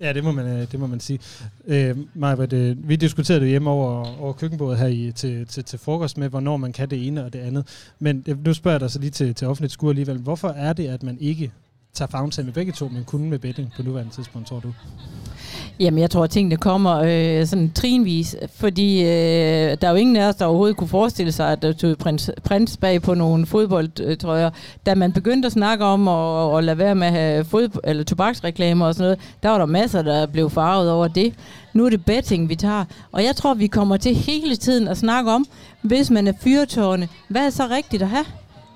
Ja, 0.00 0.12
det 0.12 0.24
må 0.24 0.32
man, 0.32 0.46
øh, 0.46 0.72
det 0.72 0.80
må 0.80 0.86
man 0.86 1.00
sige. 1.00 1.18
Øh, 1.66 1.96
Maja, 2.14 2.46
det, 2.46 2.52
øh, 2.52 2.88
vi 2.88 2.96
diskuterede 2.96 3.40
det 3.40 3.48
hjemme 3.48 3.70
over, 3.70 4.20
over 4.20 4.32
køkkenbordet 4.32 4.78
her 4.78 4.86
i, 4.86 5.12
til, 5.12 5.46
til, 5.46 5.64
til 5.64 5.78
frokost 5.78 6.18
med, 6.18 6.28
hvornår 6.28 6.56
man 6.56 6.72
kan 6.72 6.90
det 6.90 7.06
ene 7.06 7.24
og 7.24 7.32
det 7.32 7.38
andet. 7.38 7.92
Men 7.98 8.24
øh, 8.28 8.44
nu 8.44 8.54
spørger 8.54 8.74
jeg 8.74 8.80
dig 8.80 8.90
så 8.90 8.98
lige 8.98 9.10
til, 9.10 9.34
til 9.34 9.46
offentligt 9.46 9.72
skur 9.72 9.90
alligevel. 9.90 10.18
Hvorfor 10.18 10.48
er 10.48 10.72
det, 10.72 10.86
at 10.86 11.02
man 11.02 11.18
ikke 11.20 11.52
tager 11.94 12.08
fagntag 12.08 12.44
med 12.44 12.52
begge 12.52 12.72
to, 12.72 12.88
men 12.88 13.04
kun 13.04 13.30
med 13.30 13.38
betting 13.38 13.72
på 13.76 13.82
nuværende 13.82 14.14
tidspunkt, 14.14 14.48
tror 14.48 14.60
du? 14.60 14.72
Jamen, 15.80 16.00
jeg 16.00 16.10
tror, 16.10 16.24
at 16.24 16.30
tingene 16.30 16.56
kommer 16.56 16.96
øh, 16.96 17.46
sådan 17.46 17.70
trinvis, 17.74 18.36
fordi 18.54 19.00
øh, 19.00 19.76
der 19.80 19.86
er 19.86 19.90
jo 19.90 19.94
ingen 19.96 20.16
af 20.16 20.28
os, 20.28 20.34
der 20.34 20.44
overhovedet 20.44 20.76
kunne 20.76 20.88
forestille 20.88 21.32
sig, 21.32 21.52
at 21.52 21.62
der 21.62 21.72
tog 21.72 21.98
prins, 21.98 22.30
prins 22.44 22.76
bag 22.76 23.02
på 23.02 23.14
nogle 23.14 23.46
fodboldtrøjer. 23.46 24.50
Da 24.86 24.94
man 24.94 25.12
begyndte 25.12 25.46
at 25.46 25.52
snakke 25.52 25.84
om 25.84 26.08
at, 26.08 26.58
at 26.58 26.64
lade 26.64 26.78
være 26.78 26.94
med 26.94 27.06
at 27.06 27.12
have 27.12 27.44
fodbold, 27.44 27.84
eller 27.86 28.04
tobaksreklamer 28.04 28.86
og 28.86 28.94
sådan 28.94 29.04
noget, 29.04 29.18
der 29.42 29.48
var 29.48 29.58
der 29.58 29.66
masser, 29.66 30.02
der 30.02 30.26
blev 30.26 30.50
farvet 30.50 30.90
over 30.90 31.08
det. 31.08 31.34
Nu 31.72 31.86
er 31.86 31.90
det 31.90 32.04
betting, 32.04 32.48
vi 32.48 32.54
tager. 32.54 32.84
Og 33.12 33.24
jeg 33.24 33.36
tror, 33.36 33.54
vi 33.54 33.66
kommer 33.66 33.96
til 33.96 34.14
hele 34.14 34.56
tiden 34.56 34.88
at 34.88 34.96
snakke 34.96 35.30
om, 35.30 35.46
hvis 35.82 36.10
man 36.10 36.28
er 36.28 36.32
fyrtårne, 36.40 37.08
hvad 37.28 37.46
er 37.46 37.50
så 37.50 37.66
rigtigt 37.70 38.02
at 38.02 38.08
have? 38.08 38.24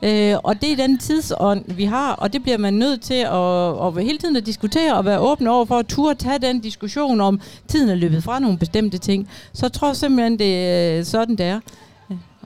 Øh, 0.02 0.36
og 0.42 0.60
det 0.60 0.72
er 0.72 0.76
den 0.76 0.98
tidsånd, 0.98 1.64
vi 1.66 1.84
har, 1.84 2.12
og 2.12 2.32
det 2.32 2.42
bliver 2.42 2.58
man 2.58 2.74
nødt 2.74 3.00
til 3.00 3.14
at, 3.14 3.98
at 3.98 4.04
hele 4.04 4.18
tiden 4.18 4.36
at 4.36 4.46
diskutere 4.46 4.94
og 4.94 5.04
være 5.04 5.18
åben 5.20 5.46
over 5.46 5.64
for 5.64 5.78
at 5.78 5.86
turde 5.86 6.14
tage 6.14 6.38
den 6.38 6.60
diskussion 6.60 7.20
om, 7.20 7.40
tiden 7.68 7.88
er 7.88 7.94
løbet 7.94 8.24
fra 8.24 8.38
nogle 8.38 8.58
bestemte 8.58 8.98
ting. 8.98 9.28
Så 9.52 9.66
jeg 9.66 9.72
tror 9.72 9.92
simpelthen, 9.92 10.38
det 10.38 10.68
er 10.68 10.98
øh, 10.98 11.04
sådan, 11.04 11.36
det 11.36 11.46
er. 11.46 11.60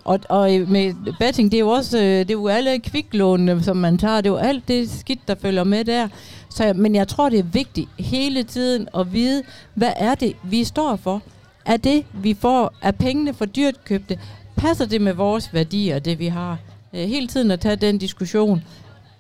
Og, 0.05 0.21
og 0.29 0.57
øh, 0.57 0.71
med 0.71 0.95
betting, 1.19 1.53
det 1.53 1.59
er 1.59 1.61
jo 1.61 1.69
også 1.69 1.99
øh, 1.99 2.05
det 2.05 2.31
er 2.31 2.35
jo 2.35 2.49
alle 2.49 2.79
kviklånene, 2.79 3.63
som 3.63 3.77
man 3.77 3.99
tager. 3.99 4.17
Det 4.17 4.27
er 4.27 4.33
jo 4.35 4.37
alt 4.37 4.69
det 4.69 4.91
skidt, 4.91 5.29
der 5.29 5.35
følger 5.35 5.65
med 5.65 5.85
der. 5.85 6.09
Så, 6.49 6.73
men 6.77 6.95
jeg 6.95 7.09
tror, 7.09 7.29
det 7.29 7.39
er 7.39 7.43
vigtigt 7.43 7.89
hele 7.99 8.43
tiden 8.43 8.89
at 8.99 9.13
vide, 9.13 9.43
hvad 9.75 9.93
er 9.97 10.15
det, 10.15 10.37
vi 10.43 10.65
står 10.65 10.97
for? 10.97 11.23
Er 11.65 11.77
det, 11.77 12.05
vi 12.13 12.37
får, 12.41 12.75
er 12.83 12.91
pengene 12.91 13.35
for 13.35 13.45
dyrt 13.45 13.85
købte? 13.85 14.19
Passer 14.57 14.87
det 14.87 15.01
med 15.01 15.13
vores 15.13 15.55
værdier, 15.55 15.99
det 15.99 16.19
vi 16.19 16.27
har? 16.27 16.59
Øh, 16.97 17.09
hele 17.09 17.27
tiden 17.27 17.51
at 17.51 17.61
tage 17.61 17.77
den 17.77 17.99
diskussion, 17.99 18.65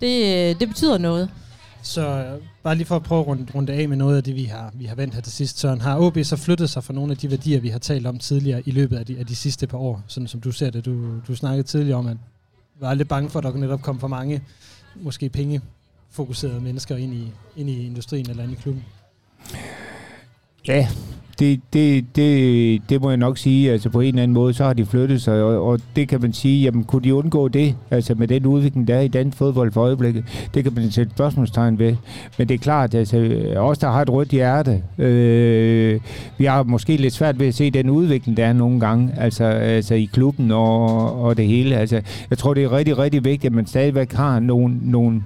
det, 0.00 0.24
øh, 0.24 0.60
det 0.60 0.68
betyder 0.68 0.98
noget. 0.98 1.30
Så 1.82 2.08
øh, 2.08 2.42
bare 2.62 2.74
lige 2.74 2.86
for 2.86 2.96
at 2.96 3.02
prøve 3.02 3.20
at 3.20 3.26
runde, 3.26 3.46
runde 3.54 3.72
af 3.72 3.88
med 3.88 3.96
noget 3.96 4.16
af 4.16 4.24
det, 4.24 4.34
vi 4.34 4.44
har, 4.44 4.72
vi 4.74 4.84
har 4.84 4.94
vendt 4.94 5.14
her 5.14 5.20
til 5.20 5.32
sidst. 5.32 5.58
Så 5.58 5.74
har 5.74 5.98
OB 5.98 6.18
så 6.22 6.36
flyttet 6.36 6.70
sig 6.70 6.84
fra 6.84 6.94
nogle 6.94 7.12
af 7.12 7.18
de 7.18 7.30
værdier, 7.30 7.60
vi 7.60 7.68
har 7.68 7.78
talt 7.78 8.06
om 8.06 8.18
tidligere 8.18 8.62
i 8.66 8.70
løbet 8.70 8.96
af 8.96 9.06
de, 9.06 9.18
af 9.18 9.26
de 9.26 9.36
sidste 9.36 9.66
par 9.66 9.78
år? 9.78 10.02
Sådan 10.06 10.28
som 10.28 10.40
du 10.40 10.52
ser 10.52 10.70
det. 10.70 10.84
Du, 10.84 11.20
du 11.28 11.36
snakkede 11.36 11.62
tidligere 11.62 11.98
om, 11.98 12.06
at 12.06 12.16
var 12.80 12.94
lidt 12.94 13.08
bange 13.08 13.30
for, 13.30 13.38
at 13.38 13.44
der 13.44 13.56
netop 13.56 13.82
kom 13.82 14.00
for 14.00 14.08
mange, 14.08 14.42
måske 14.96 15.28
pengefokuserede 15.28 16.60
mennesker 16.60 16.96
ind 16.96 17.14
i, 17.14 17.32
ind 17.56 17.70
i 17.70 17.86
industrien 17.86 18.30
eller 18.30 18.42
ind 18.42 18.52
i 18.52 18.54
klubben. 18.54 18.84
Ja, 20.68 20.88
det, 21.38 21.60
det, 21.72 22.04
det, 22.16 22.82
det 22.88 23.00
må 23.00 23.08
jeg 23.08 23.16
nok 23.16 23.38
sige. 23.38 23.72
Altså 23.72 23.90
på 23.90 24.00
en 24.00 24.08
eller 24.08 24.22
anden 24.22 24.34
måde, 24.34 24.54
så 24.54 24.64
har 24.64 24.72
de 24.72 24.86
flyttet 24.86 25.22
sig, 25.22 25.42
og, 25.42 25.66
og 25.66 25.80
det 25.96 26.08
kan 26.08 26.20
man 26.20 26.32
sige, 26.32 26.62
jamen 26.62 26.84
kunne 26.84 27.02
de 27.02 27.14
undgå 27.14 27.48
det, 27.48 27.74
altså 27.90 28.14
med 28.14 28.28
den 28.28 28.46
udvikling, 28.46 28.88
der 28.88 28.94
er 28.94 29.00
i 29.00 29.08
dansk 29.08 29.38
fodbold 29.38 29.72
for 29.72 29.80
øjeblikket, 29.80 30.24
det 30.54 30.64
kan 30.64 30.72
man 30.74 30.90
sætte 30.90 31.12
spørgsmålstegn 31.12 31.78
ved. 31.78 31.96
Men 32.38 32.48
det 32.48 32.54
er 32.54 32.58
klart, 32.58 32.94
altså 32.94 33.16
os, 33.56 33.78
der 33.78 33.90
har 33.90 34.02
et 34.02 34.10
rødt 34.10 34.28
hjerte, 34.28 34.82
øh, 34.98 36.00
vi 36.38 36.44
har 36.44 36.62
måske 36.62 36.96
lidt 36.96 37.14
svært 37.14 37.38
ved 37.38 37.46
at 37.46 37.54
se 37.54 37.70
den 37.70 37.90
udvikling, 37.90 38.36
der 38.36 38.46
er 38.46 38.52
nogle 38.52 38.80
gange, 38.80 39.12
altså, 39.16 39.44
altså 39.44 39.94
i 39.94 40.04
klubben 40.12 40.50
og, 40.50 41.22
og 41.22 41.36
det 41.36 41.46
hele. 41.46 41.76
Altså, 41.76 42.00
jeg 42.30 42.38
tror, 42.38 42.54
det 42.54 42.64
er 42.64 42.72
rigtig, 42.72 42.98
rigtig 42.98 43.24
vigtigt, 43.24 43.50
at 43.50 43.52
man 43.52 43.66
stadigvæk 43.66 44.12
har 44.12 44.40
nogle, 44.40 44.78
nogle 44.82 45.22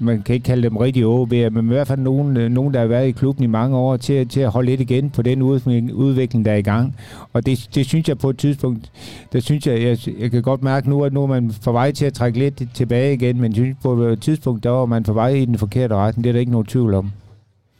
man 0.00 0.22
kan 0.22 0.34
ikke 0.34 0.44
kalde 0.44 0.62
dem 0.62 0.76
rigtig 0.76 1.04
OB'er, 1.04 1.50
men 1.50 1.64
i 1.64 1.68
hvert 1.68 1.86
fald 1.86 2.00
nogen, 2.00 2.36
øh, 2.36 2.50
nogen, 2.50 2.74
der 2.74 2.80
har 2.80 2.86
været 2.86 3.08
i 3.08 3.10
klubben 3.10 3.44
i 3.44 3.46
mange 3.46 3.76
år, 3.76 3.96
til, 3.96 4.28
til 4.28 4.40
at 4.40 4.50
holde 4.50 4.70
lidt 4.70 4.80
igen 4.80 5.10
på 5.10 5.22
den 5.22 5.42
udvikling, 5.42 6.44
der 6.44 6.52
er 6.52 6.56
i 6.56 6.62
gang. 6.62 6.96
Og 7.32 7.46
det, 7.46 7.68
det 7.74 7.86
synes 7.86 8.08
jeg 8.08 8.18
på 8.18 8.30
et 8.30 8.38
tidspunkt, 8.38 8.92
der 9.32 9.40
synes 9.40 9.66
jeg, 9.66 9.82
jeg, 9.82 9.98
jeg 10.18 10.30
kan 10.30 10.42
godt 10.42 10.62
mærke 10.62 10.90
nu, 10.90 11.04
at 11.04 11.12
nu 11.12 11.22
er 11.22 11.26
man 11.26 11.52
på 11.64 11.72
vej 11.72 11.92
til 11.92 12.04
at 12.04 12.12
trække 12.12 12.38
lidt 12.38 12.62
tilbage 12.74 13.14
igen, 13.14 13.40
men 13.40 13.54
synes 13.54 13.76
på 13.82 14.02
et 14.02 14.22
tidspunkt, 14.22 14.64
der 14.64 14.70
var 14.70 14.86
man 14.86 15.02
på 15.02 15.12
vej 15.12 15.28
i 15.28 15.44
den 15.44 15.58
forkerte 15.58 15.94
retning. 15.94 16.24
Det 16.24 16.30
er 16.30 16.32
der 16.32 16.40
ikke 16.40 16.52
nogen 16.52 16.66
tvivl 16.66 16.94
om. 16.94 17.10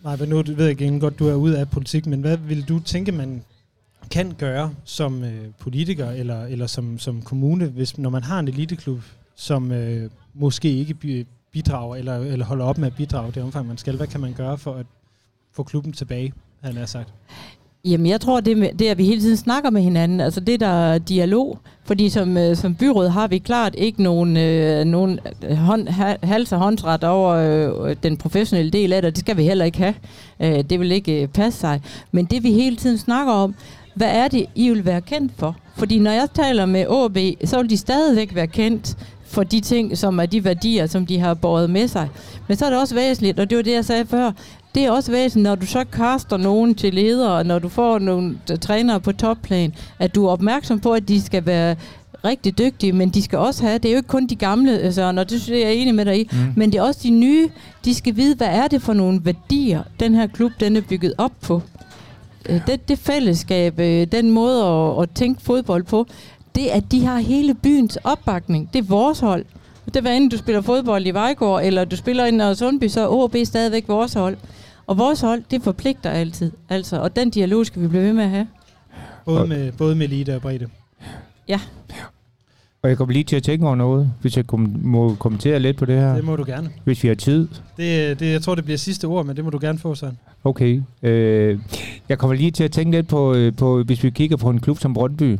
Nej, 0.04 0.16
men 0.16 0.28
nu 0.28 0.36
ved 0.36 0.66
jeg 0.66 0.80
ikke 0.80 1.00
godt, 1.00 1.18
du 1.18 1.28
er 1.28 1.34
ude 1.34 1.58
af 1.58 1.68
politik, 1.68 2.06
men 2.06 2.20
hvad 2.20 2.36
vil 2.36 2.68
du 2.68 2.78
tænke, 2.78 3.12
man 3.12 3.42
kan 4.10 4.34
gøre 4.38 4.70
som 4.84 5.24
øh, 5.24 5.30
politiker 5.58 6.10
eller, 6.10 6.44
eller 6.44 6.66
som, 6.66 6.98
som 6.98 7.22
kommune, 7.22 7.66
hvis 7.66 7.98
når 7.98 8.10
man 8.10 8.22
har 8.22 8.40
en 8.40 8.48
eliteklub, 8.48 9.00
som 9.36 9.72
øh, 9.72 10.10
måske 10.34 10.72
ikke 10.72 10.94
bidrager, 11.52 11.96
eller, 11.96 12.16
eller 12.16 12.44
holder 12.44 12.64
op 12.64 12.78
med 12.78 12.86
at 12.86 12.94
bidrage 12.94 13.32
det 13.32 13.42
omfang, 13.42 13.66
man 13.66 13.78
skal. 13.78 13.96
Hvad 13.96 14.06
kan 14.06 14.20
man 14.20 14.32
gøre 14.32 14.58
for 14.58 14.74
at 14.74 14.86
få 15.52 15.62
klubben 15.62 15.92
tilbage, 15.92 16.32
han 16.62 16.76
har 16.76 16.86
sagt? 16.86 17.12
Jamen, 17.84 18.06
jeg 18.06 18.20
tror, 18.20 18.40
det, 18.40 18.78
det 18.78 18.86
er, 18.86 18.90
at 18.90 18.98
vi 18.98 19.04
hele 19.04 19.20
tiden 19.20 19.36
snakker 19.36 19.70
med 19.70 19.82
hinanden. 19.82 20.20
Altså, 20.20 20.40
det 20.40 20.60
der 20.60 20.66
er 20.66 20.98
dialog. 20.98 21.58
Fordi 21.84 22.08
som, 22.08 22.36
øh, 22.36 22.56
som 22.56 22.74
byråd 22.74 23.08
har 23.08 23.26
vi 23.28 23.38
klart 23.38 23.74
ikke 23.74 24.02
nogen, 24.02 24.36
øh, 24.36 24.84
nogen 24.84 25.20
øh, 25.48 25.56
hånd, 25.56 25.88
hals- 26.22 26.52
og 26.52 26.58
håndsret 26.58 27.04
over 27.04 27.34
øh, 27.34 27.96
den 28.02 28.16
professionelle 28.16 28.70
del 28.70 28.92
af 28.92 29.02
det. 29.02 29.16
Det 29.16 29.20
skal 29.20 29.36
vi 29.36 29.42
heller 29.42 29.64
ikke 29.64 29.78
have. 29.78 29.94
Øh, 30.40 30.64
det 30.70 30.80
vil 30.80 30.92
ikke 30.92 31.22
øh, 31.22 31.28
passe 31.28 31.60
sig. 31.60 31.80
Men 32.12 32.24
det 32.24 32.42
vi 32.42 32.52
hele 32.52 32.76
tiden 32.76 32.98
snakker 32.98 33.32
om, 33.32 33.54
hvad 33.94 34.10
er 34.10 34.28
det, 34.28 34.46
I 34.54 34.68
vil 34.68 34.84
være 34.84 35.00
kendt 35.00 35.32
for? 35.36 35.56
Fordi 35.76 35.98
når 35.98 36.10
jeg 36.10 36.28
taler 36.34 36.66
med 36.66 36.80
AB, 36.80 37.48
så 37.48 37.60
vil 37.60 37.70
de 37.70 37.76
stadigvæk 37.76 38.34
være 38.34 38.46
kendt 38.46 38.96
for 39.28 39.42
de 39.42 39.60
ting, 39.60 39.98
som 39.98 40.18
er 40.18 40.26
de 40.26 40.44
værdier, 40.44 40.86
som 40.86 41.06
de 41.06 41.18
har 41.18 41.34
båret 41.34 41.70
med 41.70 41.88
sig. 41.88 42.08
Men 42.48 42.56
så 42.56 42.66
er 42.66 42.70
det 42.70 42.80
også 42.80 42.94
væsentligt, 42.94 43.40
og 43.40 43.50
det 43.50 43.56
var 43.56 43.62
det, 43.62 43.72
jeg 43.72 43.84
sagde 43.84 44.06
før, 44.06 44.32
det 44.74 44.84
er 44.84 44.90
også 44.90 45.12
væsentligt, 45.12 45.42
når 45.42 45.54
du 45.54 45.66
så 45.66 45.84
kaster 45.92 46.36
nogen 46.36 46.74
til 46.74 46.94
ledere, 46.94 47.44
når 47.44 47.58
du 47.58 47.68
får 47.68 47.98
nogle 47.98 48.38
trænere 48.60 49.00
på 49.00 49.12
topplan, 49.12 49.74
at 49.98 50.14
du 50.14 50.26
er 50.26 50.30
opmærksom 50.30 50.80
på, 50.80 50.92
at 50.92 51.08
de 51.08 51.22
skal 51.22 51.46
være 51.46 51.76
rigtig 52.24 52.58
dygtige, 52.58 52.92
men 52.92 53.08
de 53.08 53.22
skal 53.22 53.38
også 53.38 53.66
have, 53.66 53.78
det 53.78 53.88
er 53.88 53.92
jo 53.92 53.96
ikke 53.96 54.08
kun 54.08 54.26
de 54.26 54.36
gamle, 54.36 54.78
altså, 54.78 55.02
og 55.02 55.30
det 55.30 55.40
synes 55.40 55.48
jeg, 55.48 55.60
jeg 55.60 55.68
er 55.68 55.72
enig 55.82 55.94
med 55.94 56.04
dig 56.04 56.20
i, 56.20 56.28
mm. 56.32 56.38
men 56.56 56.72
det 56.72 56.78
er 56.78 56.82
også 56.82 57.00
de 57.02 57.10
nye, 57.10 57.48
de 57.84 57.94
skal 57.94 58.16
vide, 58.16 58.34
hvad 58.34 58.48
er 58.48 58.68
det 58.68 58.82
for 58.82 58.92
nogle 58.92 59.20
værdier, 59.24 59.82
den 60.00 60.14
her 60.14 60.26
klub, 60.26 60.52
den 60.60 60.76
er 60.76 60.80
bygget 60.80 61.14
op 61.18 61.32
på. 61.40 61.62
Øh, 62.48 62.60
det, 62.66 62.88
det 62.88 62.98
fællesskab, 62.98 63.78
øh, 63.78 64.06
den 64.12 64.30
måde 64.30 64.64
at, 64.64 65.02
at 65.02 65.08
tænke 65.14 65.42
fodbold 65.42 65.84
på, 65.84 66.06
det, 66.58 66.66
at 66.66 66.92
de 66.92 67.04
har 67.04 67.18
hele 67.18 67.54
byens 67.54 67.98
opbakning. 68.04 68.70
Det 68.72 68.78
er 68.78 68.88
vores 68.88 69.20
hold. 69.20 69.44
Det 69.94 70.04
var 70.04 70.10
inden 70.10 70.30
du 70.30 70.36
spiller 70.36 70.60
fodbold 70.60 71.06
i 71.06 71.10
Vejgaard, 71.10 71.64
eller 71.64 71.84
du 71.84 71.96
spiller 71.96 72.26
i 72.26 72.30
Nørre 72.30 72.54
Sundby, 72.54 72.88
så 72.88 73.00
er 73.00 73.06
OB 73.08 73.36
stadigvæk 73.44 73.88
vores 73.88 74.14
hold. 74.14 74.36
Og 74.86 74.98
vores 74.98 75.20
hold, 75.20 75.42
det 75.50 75.62
forpligter 75.62 76.10
altid. 76.10 76.52
Altså, 76.68 77.00
og 77.00 77.16
den 77.16 77.30
dialog 77.30 77.66
skal 77.66 77.82
vi 77.82 77.88
blive 77.88 78.02
ved 78.02 78.12
med 78.12 78.24
at 78.24 78.30
have. 78.30 78.46
Både 79.24 79.46
med, 79.46 79.72
både 79.72 79.94
med 79.94 80.06
elite 80.06 80.34
og 80.34 80.42
bredde. 80.42 80.66
Ja. 81.48 81.60
Og 82.82 82.88
jeg 82.88 82.96
kommer 82.96 83.12
lige 83.12 83.24
til 83.24 83.36
at 83.36 83.42
tænke 83.42 83.66
over 83.66 83.76
noget, 83.76 84.10
hvis 84.20 84.36
jeg 84.36 84.46
kom, 84.46 84.76
må 84.82 85.14
kommentere 85.14 85.58
lidt 85.58 85.76
på 85.76 85.84
det 85.84 86.00
her. 86.00 86.14
Det 86.14 86.24
må 86.24 86.36
du 86.36 86.44
gerne. 86.46 86.70
Hvis 86.84 87.02
vi 87.02 87.08
har 87.08 87.14
tid. 87.14 87.48
Det, 87.76 88.20
det, 88.20 88.32
jeg 88.32 88.42
tror, 88.42 88.54
det 88.54 88.64
bliver 88.64 88.78
sidste 88.78 89.04
ord, 89.04 89.26
men 89.26 89.36
det 89.36 89.44
må 89.44 89.50
du 89.50 89.58
gerne 89.60 89.78
få, 89.78 89.94
sådan. 89.94 90.18
Okay. 90.44 90.82
Øh, 91.02 91.58
jeg 92.08 92.18
kommer 92.18 92.36
lige 92.36 92.50
til 92.50 92.64
at 92.64 92.72
tænke 92.72 92.96
lidt 92.96 93.08
på, 93.08 93.34
øh, 93.34 93.56
på, 93.56 93.82
hvis 93.82 94.04
vi 94.04 94.10
kigger 94.10 94.36
på 94.36 94.50
en 94.50 94.60
klub 94.60 94.78
som 94.78 94.94
Brøndby. 94.94 95.38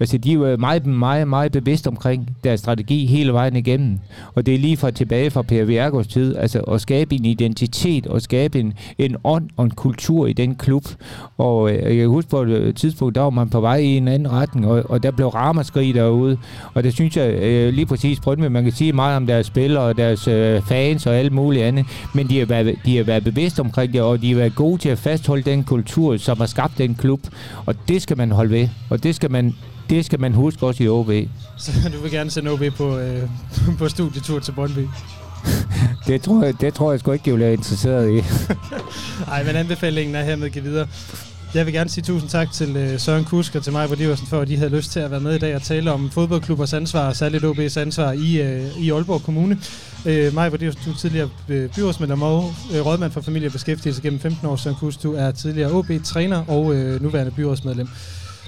Altså, 0.00 0.18
de 0.18 0.30
er 0.30 0.34
jo 0.34 0.46
øh, 0.46 0.60
meget, 0.60 0.86
meget, 0.86 1.28
meget 1.28 1.52
bevidst 1.52 1.86
omkring 1.86 2.36
deres 2.44 2.60
strategi 2.60 3.06
hele 3.06 3.32
vejen 3.32 3.56
igennem. 3.56 3.98
Og 4.34 4.46
det 4.46 4.54
er 4.54 4.58
lige 4.58 4.76
fra 4.76 4.90
tilbage 4.90 5.30
fra 5.30 5.42
Per 5.42 5.64
Viergos 5.64 6.06
tid, 6.06 6.36
altså 6.36 6.60
at 6.60 6.80
skabe 6.80 7.14
en 7.14 7.24
identitet 7.24 8.06
og 8.06 8.22
skabe 8.22 8.60
en, 8.60 8.72
en 8.98 9.16
ånd 9.24 9.48
og 9.56 9.64
en 9.64 9.70
kultur 9.70 10.26
i 10.26 10.32
den 10.32 10.54
klub. 10.54 10.84
Og 11.38 11.70
øh, 11.70 11.82
jeg 11.82 11.96
kan 11.96 12.08
huske 12.08 12.30
på 12.30 12.42
et 12.42 12.48
øh, 12.48 12.74
tidspunkt, 12.74 13.14
der 13.14 13.20
var 13.20 13.30
man 13.30 13.48
på 13.48 13.60
vej 13.60 13.76
i 13.76 13.96
en 13.96 14.08
anden 14.08 14.32
retning, 14.32 14.66
og, 14.66 14.82
og 14.88 15.02
der 15.02 15.10
blev 15.10 15.28
ramaskrig 15.28 15.94
derude. 15.94 16.38
Og 16.74 16.84
det 16.84 16.92
synes 16.92 17.16
jeg 17.16 17.72
lige 17.72 17.86
præcis, 17.86 18.20
Brøndby, 18.20 18.44
man 18.44 18.62
kan 18.62 18.72
sige 18.72 18.92
meget 18.92 19.16
om 19.16 19.26
deres 19.26 19.46
spillere 19.46 19.84
og 19.84 19.96
deres 19.96 20.24
fans 20.68 21.06
og 21.06 21.16
alt 21.16 21.32
muligt 21.32 21.64
andet, 21.64 21.86
men 22.14 22.28
de 22.28 22.38
har, 22.38 22.46
været, 22.46 22.78
de 22.84 22.96
har 22.96 23.04
været 23.04 23.24
bevidst 23.24 23.60
omkring 23.60 23.92
det, 23.92 24.02
og 24.02 24.22
de 24.22 24.28
har 24.28 24.36
været 24.36 24.54
gode 24.54 24.78
til 24.78 24.88
at 24.88 24.98
fastholde 24.98 25.42
den 25.42 25.64
kultur, 25.64 26.16
som 26.16 26.38
har 26.38 26.46
skabt 26.46 26.78
den 26.78 26.94
klub. 26.94 27.20
Og 27.66 27.74
det 27.88 28.02
skal 28.02 28.16
man 28.16 28.30
holde 28.30 28.50
ved, 28.50 28.68
og 28.90 29.02
det 29.02 29.14
skal 29.14 29.30
man 29.30 29.54
det 29.90 30.04
skal 30.04 30.20
man 30.20 30.32
huske 30.34 30.66
også 30.66 30.82
i 30.82 30.88
OB. 30.88 31.10
Så 31.56 31.72
du 31.92 31.98
vil 32.02 32.10
gerne 32.10 32.30
sende 32.30 32.50
OB 32.50 32.62
på, 32.76 32.98
øh, 32.98 33.28
på 33.78 33.88
studietur 33.88 34.38
til 34.38 34.52
Brøndby? 34.52 34.86
det, 36.06 36.22
tror 36.22 36.44
jeg, 36.44 36.60
det 36.60 36.74
tror 36.74 36.90
jeg 36.90 37.00
sgu 37.00 37.12
ikke, 37.12 37.24
de 37.24 37.30
vil 37.30 37.40
være 37.40 37.52
interesseret 37.52 38.10
i. 38.10 38.24
Nej, 39.26 39.44
men 39.44 39.56
anbefalingen 39.56 40.16
er 40.16 40.22
hermed 40.22 40.50
givet 40.50 40.64
videre. 40.64 40.88
Jeg 41.54 41.66
vil 41.66 41.74
gerne 41.74 41.90
sige 41.90 42.04
tusind 42.04 42.30
tak 42.30 42.52
til 42.52 42.76
øh, 42.76 43.00
Søren 43.00 43.24
Kusk 43.24 43.54
og 43.54 43.64
til 43.64 43.72
mig, 43.72 43.98
Diversen, 43.98 44.26
for 44.26 44.40
at 44.40 44.48
de 44.48 44.56
havde 44.56 44.76
lyst 44.76 44.92
til 44.92 45.00
at 45.00 45.10
være 45.10 45.20
med 45.20 45.34
i 45.34 45.38
dag 45.38 45.56
og 45.56 45.62
tale 45.62 45.92
om 45.92 46.10
fodboldklubbers 46.10 46.72
ansvar, 46.72 47.12
særligt 47.12 47.44
OB's 47.44 47.80
ansvar 47.80 48.12
i, 48.12 48.40
øh, 48.40 48.78
i 48.78 48.90
Aalborg 48.90 49.22
Kommune. 49.22 49.58
Øh, 50.06 50.34
mig, 50.34 50.60
Diversen, 50.60 50.82
du 50.84 50.90
er 50.90 50.94
tidligere 50.94 51.28
øh, 51.48 51.70
byrådsmedlem 51.70 52.22
og 52.22 52.52
øh, 52.74 52.86
rådmand 52.86 53.12
for 53.12 53.20
familie 53.20 53.48
og 53.48 53.52
beskæftigelse 53.52 54.02
gennem 54.02 54.20
15 54.20 54.48
år. 54.48 54.56
Søren 54.56 54.76
Kusk, 54.76 55.02
du 55.02 55.14
er 55.14 55.30
tidligere 55.30 55.72
OB-træner 55.72 56.44
og 56.48 56.74
øh, 56.74 57.02
nuværende 57.02 57.32
byrådsmedlem. 57.32 57.88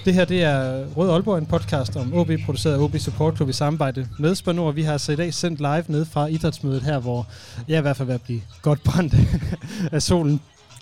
Det 0.04 0.14
her 0.14 0.24
det 0.24 0.42
er 0.42 0.84
Rød 0.96 1.10
Aalborg, 1.10 1.38
en 1.38 1.46
podcast 1.46 1.96
om 1.96 2.14
OB, 2.14 2.30
produceret 2.44 2.74
af 2.74 2.78
OB 2.78 2.98
Support 2.98 3.36
Club 3.36 3.48
i 3.48 3.52
samarbejde 3.52 4.08
med 4.18 4.34
Spanor. 4.34 4.70
Vi 4.70 4.82
har 4.82 4.98
så 4.98 5.12
i 5.12 5.16
dag 5.16 5.34
sendt 5.34 5.58
live 5.60 5.84
ned 5.88 6.04
fra 6.04 6.26
idrætsmødet 6.26 6.82
her, 6.82 6.98
hvor 6.98 7.26
jeg 7.68 7.74
er 7.74 7.78
i 7.78 7.82
hvert 7.82 7.96
fald 7.96 8.06
ved 8.06 8.14
at 8.14 8.22
blive 8.22 8.40
godt 8.62 8.82
brændt 8.82 9.14
af 9.92 10.02
solen. 10.02 10.40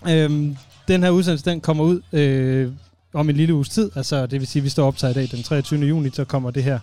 Øhm, 0.09 0.57
den 0.87 1.03
her 1.03 1.09
udsendelse, 1.09 1.45
den 1.45 1.61
kommer 1.61 1.83
ud 1.83 2.01
øh, 2.13 2.71
om 3.13 3.29
en 3.29 3.35
lille 3.35 3.53
uges 3.53 3.69
tid. 3.69 3.91
Altså, 3.95 4.25
det 4.25 4.39
vil 4.39 4.47
sige, 4.47 4.59
at 4.59 4.63
vi 4.63 4.69
står 4.69 4.87
optaget 4.87 5.13
i 5.13 5.19
dag 5.19 5.27
den 5.31 5.43
23. 5.43 5.85
juni, 5.85 6.09
så 6.13 6.25
kommer 6.25 6.51
det 6.51 6.63
her 6.63 6.79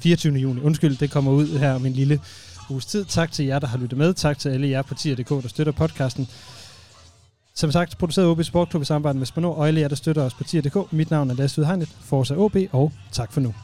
24. 0.00 0.34
juni. 0.34 0.60
Undskyld, 0.60 0.96
det 0.96 1.10
kommer 1.10 1.32
ud 1.32 1.58
her 1.58 1.72
om 1.72 1.86
en 1.86 1.92
lille 1.92 2.20
uges 2.70 2.86
tid. 2.86 3.04
Tak 3.04 3.32
til 3.32 3.44
jer, 3.44 3.58
der 3.58 3.66
har 3.66 3.78
lyttet 3.78 3.98
med. 3.98 4.14
Tak 4.14 4.38
til 4.38 4.48
alle 4.48 4.68
jer 4.68 4.82
på 4.82 4.94
tier.dk, 4.94 5.28
der 5.28 5.48
støtter 5.48 5.72
podcasten. 5.72 6.28
Som 7.56 7.72
sagt, 7.72 7.98
produceret 7.98 8.28
OB 8.28 8.42
Sportklub 8.42 8.82
i 8.82 8.84
samarbejde 8.84 9.18
med 9.18 9.26
Spanor, 9.26 9.54
og 9.54 9.68
alle 9.68 9.80
jer, 9.80 9.88
der 9.88 9.96
støtter 9.96 10.22
os 10.22 10.34
på 10.34 10.44
tier.dk. 10.44 10.92
Mit 10.92 11.10
navn 11.10 11.30
er 11.30 11.34
Lasse 11.34 11.64
Hegnet, 11.64 11.88
Forza 11.88 12.34
OB, 12.36 12.56
og 12.72 12.92
tak 13.12 13.32
for 13.32 13.40
nu. 13.40 13.54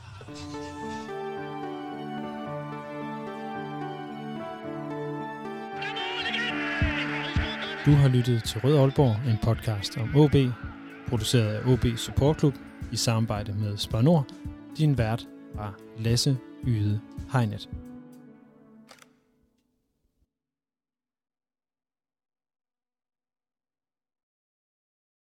Du 7.87 7.91
har 7.91 8.09
lyttet 8.09 8.45
til 8.45 8.61
Rød 8.61 8.79
Aalborg, 8.79 9.31
en 9.31 9.39
podcast 9.43 9.99
om 9.99 10.17
OB, 10.17 10.35
produceret 11.09 11.55
af 11.55 11.73
OB 11.73 11.87
Support 11.97 12.39
Club 12.39 12.55
i 12.93 12.97
samarbejde 12.97 13.53
med 13.53 13.77
Spanor. 13.77 14.27
Din 14.79 14.99
vært 14.99 15.29
var 15.55 15.75
Lasse 15.99 16.37
Yde 16.67 17.01
Hegnet. 17.33 17.69